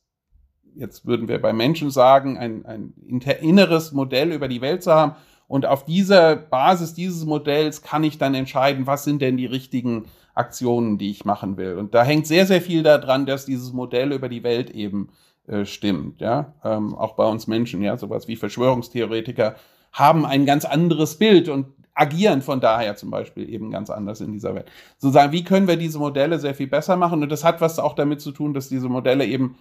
jetzt 0.77 1.07
würden 1.07 1.29
wir 1.29 1.41
bei 1.41 1.53
Menschen 1.53 1.91
sagen, 1.91 2.39
ein, 2.39 2.65
ein 2.67 2.95
inneres 3.41 3.93
Modell 3.93 4.33
über 4.33 4.49
die 4.49 4.61
Welt 4.61 4.83
zu 4.83 4.93
haben. 4.93 5.17
Und 5.47 5.67
auf 5.67 5.85
dieser 5.85 6.37
Basis 6.37 6.95
dieses 6.95 7.25
Modells 7.25 7.83
kann 7.83 8.05
ich 8.05 8.19
dann 8.19 8.35
entscheiden, 8.35 8.87
was 8.87 9.05
sind 9.05 9.21
denn 9.21 9.37
die 9.37 9.47
richtigen 9.47 10.05
Aktionen, 10.35 10.97
die 10.97 11.11
ich 11.11 11.25
machen 11.25 11.57
will. 11.57 11.77
Und 11.77 11.95
da 11.95 12.05
hängt 12.05 12.27
sehr, 12.27 12.47
sehr 12.47 12.63
viel 12.63 12.83
daran, 12.83 13.27
dass 13.27 13.47
dieses 13.47 13.73
Modell 13.73 14.13
über 14.13 14.29
die 14.29 14.45
Welt 14.45 14.71
eben 14.71 15.09
äh, 15.49 15.65
stimmt. 15.65 16.21
Ja, 16.21 16.55
ähm, 16.65 16.95
auch 16.95 17.17
bei 17.17 17.27
uns 17.27 17.47
Menschen, 17.47 17.83
ja, 17.83 17.97
sowas 17.99 18.29
wie 18.29 18.37
Verschwörungstheoretiker 18.37 19.57
haben 19.93 20.25
ein 20.25 20.47
ganz 20.47 20.65
anderes 20.65 21.19
Bild 21.19 21.49
und 21.49 21.67
agieren 21.95 22.41
von 22.41 22.61
daher 22.61 22.97
zum 22.97 23.11
Beispiel 23.11 23.53
eben 23.53 23.71
ganz 23.71 23.91
anders 23.91 24.21
in 24.21 24.33
dieser 24.33 24.55
Welt. 24.55 24.71
Sozusagen, 24.99 25.33
wie 25.33 25.45
können 25.45 25.67
wir 25.67 25.77
diese 25.77 25.99
Modelle 25.99 26.39
sehr 26.39 26.55
viel 26.55 26.69
besser 26.69 26.97
machen? 26.97 27.23
Und 27.23 27.31
das 27.31 27.45
hat 27.45 27.61
was 27.61 27.79
auch 27.79 27.95
damit 27.95 28.21
zu 28.21 28.33
tun, 28.33 28.55
dass 28.55 28.69
diese 28.69 28.89
Modelle 28.89 29.27
eben 29.27 29.57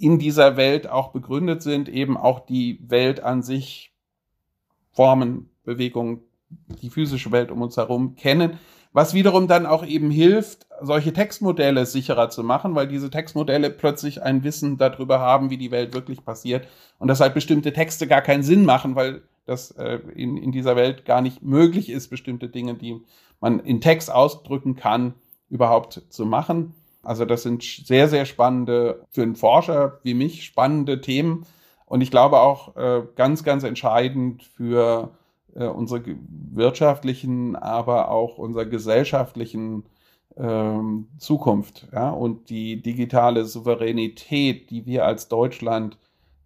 in 0.00 0.18
dieser 0.18 0.56
Welt 0.56 0.88
auch 0.88 1.12
begründet 1.12 1.62
sind, 1.62 1.88
eben 1.88 2.16
auch 2.16 2.40
die 2.40 2.80
Welt 2.88 3.22
an 3.22 3.42
sich 3.42 3.92
Formen, 4.92 5.50
Bewegungen, 5.62 6.22
die 6.82 6.90
physische 6.90 7.30
Welt 7.30 7.50
um 7.50 7.62
uns 7.62 7.76
herum 7.76 8.16
kennen, 8.16 8.58
was 8.92 9.14
wiederum 9.14 9.46
dann 9.46 9.66
auch 9.66 9.84
eben 9.84 10.10
hilft, 10.10 10.66
solche 10.80 11.12
Textmodelle 11.12 11.86
sicherer 11.86 12.30
zu 12.30 12.42
machen, 12.42 12.74
weil 12.74 12.88
diese 12.88 13.10
Textmodelle 13.10 13.70
plötzlich 13.70 14.22
ein 14.22 14.42
Wissen 14.42 14.78
darüber 14.78 15.20
haben, 15.20 15.50
wie 15.50 15.58
die 15.58 15.70
Welt 15.70 15.94
wirklich 15.94 16.24
passiert 16.24 16.66
und 16.98 17.08
dass 17.08 17.20
halt 17.20 17.34
bestimmte 17.34 17.72
Texte 17.72 18.08
gar 18.08 18.22
keinen 18.22 18.42
Sinn 18.42 18.64
machen, 18.64 18.96
weil 18.96 19.22
dass 19.46 19.72
äh, 19.72 19.98
in, 20.14 20.36
in 20.36 20.52
dieser 20.52 20.76
Welt 20.76 21.04
gar 21.04 21.20
nicht 21.20 21.42
möglich 21.42 21.90
ist, 21.90 22.08
bestimmte 22.08 22.48
Dinge, 22.48 22.74
die 22.74 23.02
man 23.40 23.58
in 23.60 23.80
Text 23.80 24.10
ausdrücken 24.10 24.76
kann, 24.76 25.14
überhaupt 25.48 26.02
zu 26.08 26.24
machen. 26.24 26.74
Also 27.02 27.24
das 27.24 27.42
sind 27.42 27.62
sehr, 27.62 28.08
sehr 28.08 28.26
spannende, 28.26 29.06
für 29.10 29.22
einen 29.22 29.36
Forscher 29.36 30.00
wie 30.02 30.14
mich, 30.14 30.44
spannende 30.44 31.00
Themen. 31.00 31.46
Und 31.86 32.02
ich 32.02 32.10
glaube 32.10 32.40
auch 32.40 32.76
äh, 32.76 33.02
ganz, 33.16 33.42
ganz 33.42 33.64
entscheidend 33.64 34.42
für 34.42 35.10
äh, 35.54 35.66
unsere 35.66 36.02
wirtschaftlichen, 36.52 37.56
aber 37.56 38.10
auch 38.10 38.38
unserer 38.38 38.66
gesellschaftlichen 38.66 39.84
ähm, 40.36 41.08
Zukunft. 41.18 41.88
Ja? 41.92 42.10
Und 42.10 42.50
die 42.50 42.82
digitale 42.82 43.44
Souveränität, 43.44 44.70
die 44.70 44.86
wir 44.86 45.04
als 45.04 45.28
Deutschland 45.28 45.98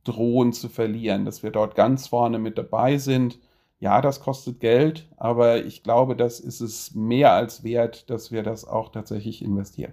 drohen 0.04 0.52
zu 0.52 0.68
verlieren, 0.68 1.24
dass 1.24 1.42
wir 1.42 1.50
dort 1.50 1.74
ganz 1.74 2.08
vorne 2.08 2.38
mit 2.38 2.58
dabei 2.58 2.98
sind. 2.98 3.38
Ja, 3.80 4.00
das 4.00 4.20
kostet 4.20 4.60
Geld, 4.60 5.08
aber 5.16 5.64
ich 5.64 5.82
glaube, 5.82 6.16
das 6.16 6.40
ist 6.40 6.60
es 6.60 6.94
mehr 6.94 7.32
als 7.32 7.64
wert, 7.64 8.08
dass 8.08 8.30
wir 8.30 8.42
das 8.42 8.66
auch 8.66 8.90
tatsächlich 8.92 9.42
investieren. 9.42 9.92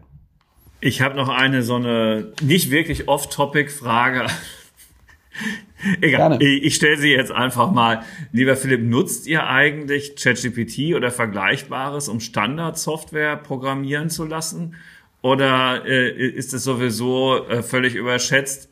Ich 0.81 1.01
habe 1.01 1.15
noch 1.15 1.29
eine 1.29 1.63
so 1.63 1.75
eine 1.75 2.33
nicht 2.41 2.71
wirklich 2.71 3.07
off-topic-Frage. 3.07 4.25
Egal, 6.01 6.29
Gerne. 6.29 6.43
ich, 6.43 6.63
ich 6.63 6.75
stelle 6.75 6.97
sie 6.97 7.11
jetzt 7.11 7.31
einfach 7.31 7.71
mal. 7.71 8.03
Lieber 8.31 8.55
Philipp, 8.55 8.81
nutzt 8.81 9.27
ihr 9.27 9.47
eigentlich 9.47 10.15
ChatGPT 10.15 10.95
oder 10.95 11.09
Vergleichbares, 11.11 12.09
um 12.09 12.19
Standardsoftware 12.19 13.37
programmieren 13.37 14.09
zu 14.09 14.25
lassen? 14.25 14.75
Oder 15.21 15.85
äh, 15.85 16.09
ist 16.09 16.53
es 16.53 16.63
sowieso 16.63 17.47
äh, 17.47 17.63
völlig 17.63 17.95
überschätzt? 17.95 18.71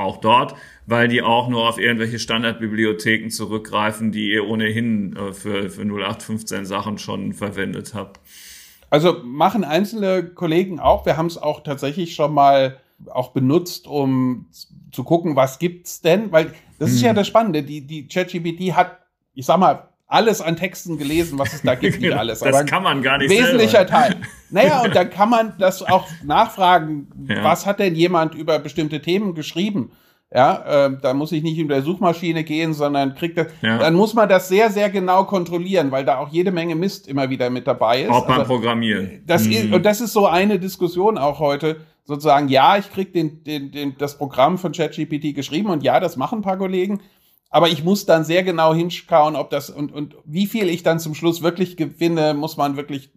auch 0.00 0.16
dort, 0.16 0.54
weil 0.86 1.08
die 1.08 1.22
auch 1.22 1.48
nur 1.48 1.68
auf 1.68 1.78
irgendwelche 1.78 2.18
Standardbibliotheken 2.18 3.28
zurückgreifen, 3.28 4.10
die 4.10 4.32
ihr 4.32 4.46
ohnehin 4.46 5.14
äh, 5.14 5.32
für, 5.32 5.70
für 5.70 5.82
0815 5.82 6.64
Sachen 6.64 6.98
schon 6.98 7.32
verwendet 7.32 7.94
habt. 7.94 8.18
Also 8.90 9.20
machen 9.24 9.64
einzelne 9.64 10.24
Kollegen 10.24 10.80
auch. 10.80 11.06
Wir 11.06 11.16
haben 11.16 11.26
es 11.26 11.38
auch 11.38 11.62
tatsächlich 11.62 12.14
schon 12.14 12.34
mal 12.34 12.78
auch 13.08 13.30
benutzt, 13.30 13.86
um 13.86 14.46
zu 14.92 15.04
gucken, 15.04 15.36
was 15.36 15.58
gibt's 15.58 16.00
denn? 16.00 16.32
Weil 16.32 16.52
das 16.78 16.90
hm. 16.90 16.96
ist 16.96 17.02
ja 17.02 17.08
hm. 17.10 17.16
das 17.16 17.26
Spannende. 17.26 17.62
Die, 17.62 17.86
die 17.86 18.08
ChatGPT 18.08 18.74
hat, 18.74 18.98
ich 19.34 19.46
sag 19.46 19.58
mal, 19.58 19.88
alles 20.10 20.40
an 20.40 20.56
Texten 20.56 20.98
gelesen, 20.98 21.38
was 21.38 21.54
es 21.54 21.62
da 21.62 21.76
gibt, 21.76 22.00
nicht 22.00 22.12
alles. 22.16 22.40
das 22.40 22.66
kann 22.66 22.82
man 22.82 23.00
gar 23.00 23.18
nicht 23.18 23.30
Wesentlicher 23.30 23.86
selber. 23.86 23.90
Teil. 23.90 24.16
Naja, 24.52 24.82
und 24.82 24.96
dann 24.96 25.10
kann 25.10 25.30
man 25.30 25.54
das 25.58 25.80
auch 25.80 26.08
nachfragen, 26.24 27.06
ja. 27.28 27.44
was 27.44 27.66
hat 27.66 27.78
denn 27.78 27.94
jemand 27.94 28.34
über 28.34 28.58
bestimmte 28.58 29.00
Themen 29.00 29.36
geschrieben? 29.36 29.92
Ja, 30.32 30.86
äh, 30.86 30.96
da 31.02 31.12
muss 31.12 31.32
ich 31.32 31.42
nicht 31.42 31.58
in 31.58 31.66
der 31.66 31.82
Suchmaschine 31.82 32.44
gehen, 32.44 32.72
sondern 32.72 33.16
kriegt 33.16 33.36
das. 33.36 33.48
Ja. 33.62 33.78
Dann 33.78 33.94
muss 33.94 34.14
man 34.14 34.28
das 34.28 34.48
sehr, 34.48 34.70
sehr 34.70 34.88
genau 34.88 35.24
kontrollieren, 35.24 35.90
weil 35.90 36.04
da 36.04 36.18
auch 36.18 36.28
jede 36.28 36.52
Menge 36.52 36.76
Mist 36.76 37.08
immer 37.08 37.30
wieder 37.30 37.50
mit 37.50 37.66
dabei 37.66 38.02
ist. 38.02 38.10
Auch 38.10 38.28
beim 38.28 38.38
also, 38.38 38.54
Programmieren. 38.54 39.22
Das 39.26 39.46
mhm. 39.46 39.52
ist, 39.52 39.72
und 39.72 39.84
das 39.84 40.00
ist 40.00 40.12
so 40.12 40.26
eine 40.26 40.60
Diskussion 40.60 41.18
auch 41.18 41.40
heute, 41.40 41.80
sozusagen, 42.04 42.48
ja, 42.48 42.76
ich 42.76 42.90
krieg 42.92 43.12
den, 43.12 43.42
den, 43.42 43.72
den, 43.72 43.98
das 43.98 44.18
Programm 44.18 44.56
von 44.58 44.70
ChatGPT 44.70 45.34
geschrieben 45.34 45.68
und 45.68 45.82
ja, 45.82 45.98
das 45.98 46.16
machen 46.16 46.40
ein 46.40 46.42
paar 46.42 46.58
Kollegen. 46.58 47.00
Aber 47.50 47.68
ich 47.68 47.82
muss 47.82 48.06
dann 48.06 48.24
sehr 48.24 48.44
genau 48.44 48.72
hinschauen, 48.72 49.34
ob 49.34 49.50
das 49.50 49.70
und, 49.70 49.92
und 49.92 50.14
wie 50.24 50.46
viel 50.46 50.68
ich 50.68 50.84
dann 50.84 51.00
zum 51.00 51.16
Schluss 51.16 51.42
wirklich 51.42 51.76
gewinne, 51.76 52.34
muss 52.34 52.56
man 52.56 52.76
wirklich, 52.76 53.10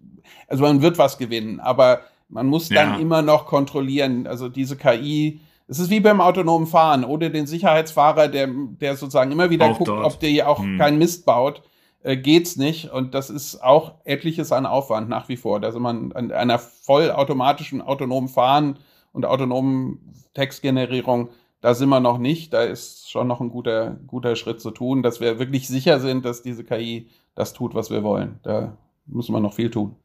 also 0.47 0.63
man 0.63 0.81
wird 0.81 0.97
was 0.97 1.19
gewinnen, 1.19 1.59
aber 1.59 2.01
man 2.27 2.47
muss 2.47 2.69
dann 2.69 2.93
ja. 2.93 2.99
immer 2.99 3.21
noch 3.21 3.45
kontrollieren. 3.45 4.25
Also 4.25 4.49
diese 4.49 4.75
KI, 4.75 5.41
es 5.67 5.79
ist 5.79 5.89
wie 5.89 5.99
beim 5.99 6.21
autonomen 6.21 6.67
Fahren. 6.67 7.03
Ohne 7.05 7.31
den 7.31 7.47
Sicherheitsfahrer, 7.47 8.27
der, 8.27 8.47
der 8.51 8.95
sozusagen 8.95 9.31
immer 9.31 9.49
wieder 9.49 9.65
auch 9.65 9.77
guckt, 9.77 9.89
dort. 9.89 10.05
ob 10.05 10.19
der 10.19 10.49
auch 10.49 10.59
hm. 10.59 10.77
keinen 10.77 10.97
Mist 10.97 11.25
baut, 11.25 11.61
äh, 12.03 12.17
geht's 12.17 12.55
nicht. 12.57 12.91
Und 12.91 13.13
das 13.13 13.29
ist 13.29 13.63
auch 13.63 13.95
etliches 14.03 14.51
an 14.51 14.65
Aufwand 14.65 15.09
nach 15.09 15.29
wie 15.29 15.37
vor. 15.37 15.63
Also 15.63 15.79
man 15.79 16.11
an 16.11 16.31
einer 16.31 16.59
vollautomatischen 16.59 17.81
autonomen 17.81 18.29
Fahren 18.29 18.79
und 19.11 19.25
autonomen 19.25 20.13
Textgenerierung 20.33 21.29
da 21.63 21.73
sind 21.75 21.87
wir 21.87 22.01
noch 22.01 22.17
nicht. 22.17 22.51
Da 22.51 22.63
ist 22.63 23.09
schon 23.09 23.25
noch 23.25 23.39
ein 23.39 23.49
guter, 23.49 23.91
guter 24.05 24.35
Schritt 24.35 24.59
zu 24.59 24.69
tun, 24.69 25.01
dass 25.01 25.21
wir 25.21 25.39
wirklich 25.39 25.69
sicher 25.69 26.01
sind, 26.01 26.25
dass 26.25 26.43
diese 26.43 26.65
KI 26.65 27.07
das 27.35 27.53
tut, 27.53 27.73
was 27.73 27.89
wir 27.89 28.03
wollen. 28.03 28.41
Da 28.43 28.77
müssen 29.05 29.33
wir 29.33 29.39
noch 29.39 29.53
viel 29.53 29.71
tun. 29.71 29.95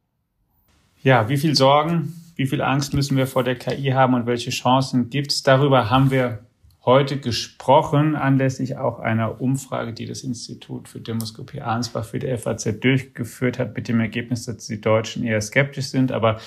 Ja, 1.02 1.28
wie 1.28 1.36
viel 1.36 1.56
Sorgen, 1.56 2.14
wie 2.38 2.46
viel 2.46 2.62
Angst 2.62 2.94
müssen 2.94 3.16
wir 3.16 3.26
vor 3.26 3.42
der 3.42 3.56
KI 3.56 3.90
haben 3.90 4.14
und 4.14 4.26
welche 4.26 4.50
Chancen 4.50 5.10
gibt 5.10 5.32
es? 5.32 5.42
Darüber 5.42 5.90
haben 5.90 6.12
wir 6.12 6.46
heute 6.84 7.18
gesprochen, 7.18 8.14
anlässlich 8.14 8.76
auch 8.76 9.00
einer 9.00 9.40
Umfrage, 9.40 9.92
die 9.92 10.06
das 10.06 10.22
Institut 10.22 10.88
für 10.88 11.00
Demoskopie 11.00 11.60
Arnsbach 11.60 12.04
für 12.04 12.20
die 12.20 12.34
FAZ 12.38 12.78
durchgeführt 12.78 13.58
hat, 13.58 13.74
mit 13.74 13.88
dem 13.88 13.98
Ergebnis, 13.98 14.44
dass 14.44 14.68
die 14.68 14.80
Deutschen 14.80 15.24
eher 15.24 15.40
skeptisch 15.40 15.86
sind. 15.86 16.12
Aber 16.12 16.38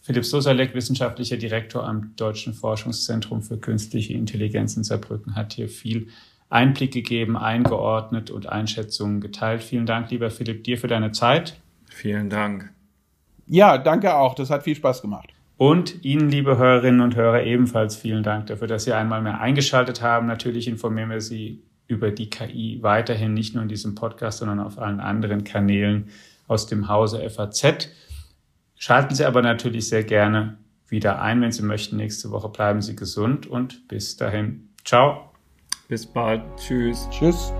Philipp 0.00 0.24
Sosalek, 0.24 0.74
wissenschaftlicher 0.74 1.36
Direktor 1.36 1.86
am 1.86 2.14
Deutschen 2.16 2.54
Forschungszentrum 2.54 3.42
für 3.42 3.58
künstliche 3.58 4.14
Intelligenz 4.14 4.74
in 4.78 4.84
Saarbrücken, 4.84 5.36
hat 5.36 5.52
hier 5.52 5.68
viel 5.68 6.08
Einblick 6.48 6.94
gegeben, 6.94 7.36
eingeordnet 7.36 8.30
und 8.30 8.48
Einschätzungen 8.48 9.20
geteilt. 9.20 9.62
Vielen 9.62 9.84
Dank, 9.84 10.10
lieber 10.10 10.30
Philipp, 10.30 10.64
dir 10.64 10.78
für 10.78 10.88
deine 10.88 11.12
Zeit. 11.12 11.60
Vielen 11.90 12.30
Dank. 12.30 12.75
Ja, 13.46 13.78
danke 13.78 14.14
auch. 14.14 14.34
Das 14.34 14.50
hat 14.50 14.64
viel 14.64 14.74
Spaß 14.74 15.02
gemacht. 15.02 15.28
Und 15.56 16.04
Ihnen, 16.04 16.28
liebe 16.28 16.58
Hörerinnen 16.58 17.00
und 17.00 17.16
Hörer, 17.16 17.42
ebenfalls 17.42 17.96
vielen 17.96 18.22
Dank 18.22 18.46
dafür, 18.48 18.66
dass 18.66 18.84
Sie 18.84 18.92
einmal 18.92 19.22
mehr 19.22 19.40
eingeschaltet 19.40 20.02
haben. 20.02 20.26
Natürlich 20.26 20.68
informieren 20.68 21.10
wir 21.10 21.20
Sie 21.20 21.62
über 21.88 22.10
die 22.10 22.28
KI 22.28 22.78
weiterhin 22.82 23.32
nicht 23.32 23.54
nur 23.54 23.62
in 23.62 23.68
diesem 23.68 23.94
Podcast, 23.94 24.38
sondern 24.38 24.60
auf 24.60 24.78
allen 24.78 25.00
anderen 25.00 25.44
Kanälen 25.44 26.08
aus 26.46 26.66
dem 26.66 26.88
Hause 26.88 27.28
FAZ. 27.30 27.88
Schalten 28.74 29.14
Sie 29.14 29.24
aber 29.24 29.40
natürlich 29.40 29.88
sehr 29.88 30.04
gerne 30.04 30.58
wieder 30.88 31.22
ein, 31.22 31.40
wenn 31.40 31.52
Sie 31.52 31.62
möchten. 31.62 31.96
Nächste 31.96 32.30
Woche 32.30 32.48
bleiben 32.48 32.82
Sie 32.82 32.94
gesund 32.94 33.46
und 33.46 33.88
bis 33.88 34.16
dahin. 34.16 34.68
Ciao. 34.84 35.30
Bis 35.88 36.04
bald. 36.06 36.42
Tschüss. 36.56 37.08
Tschüss. 37.10 37.52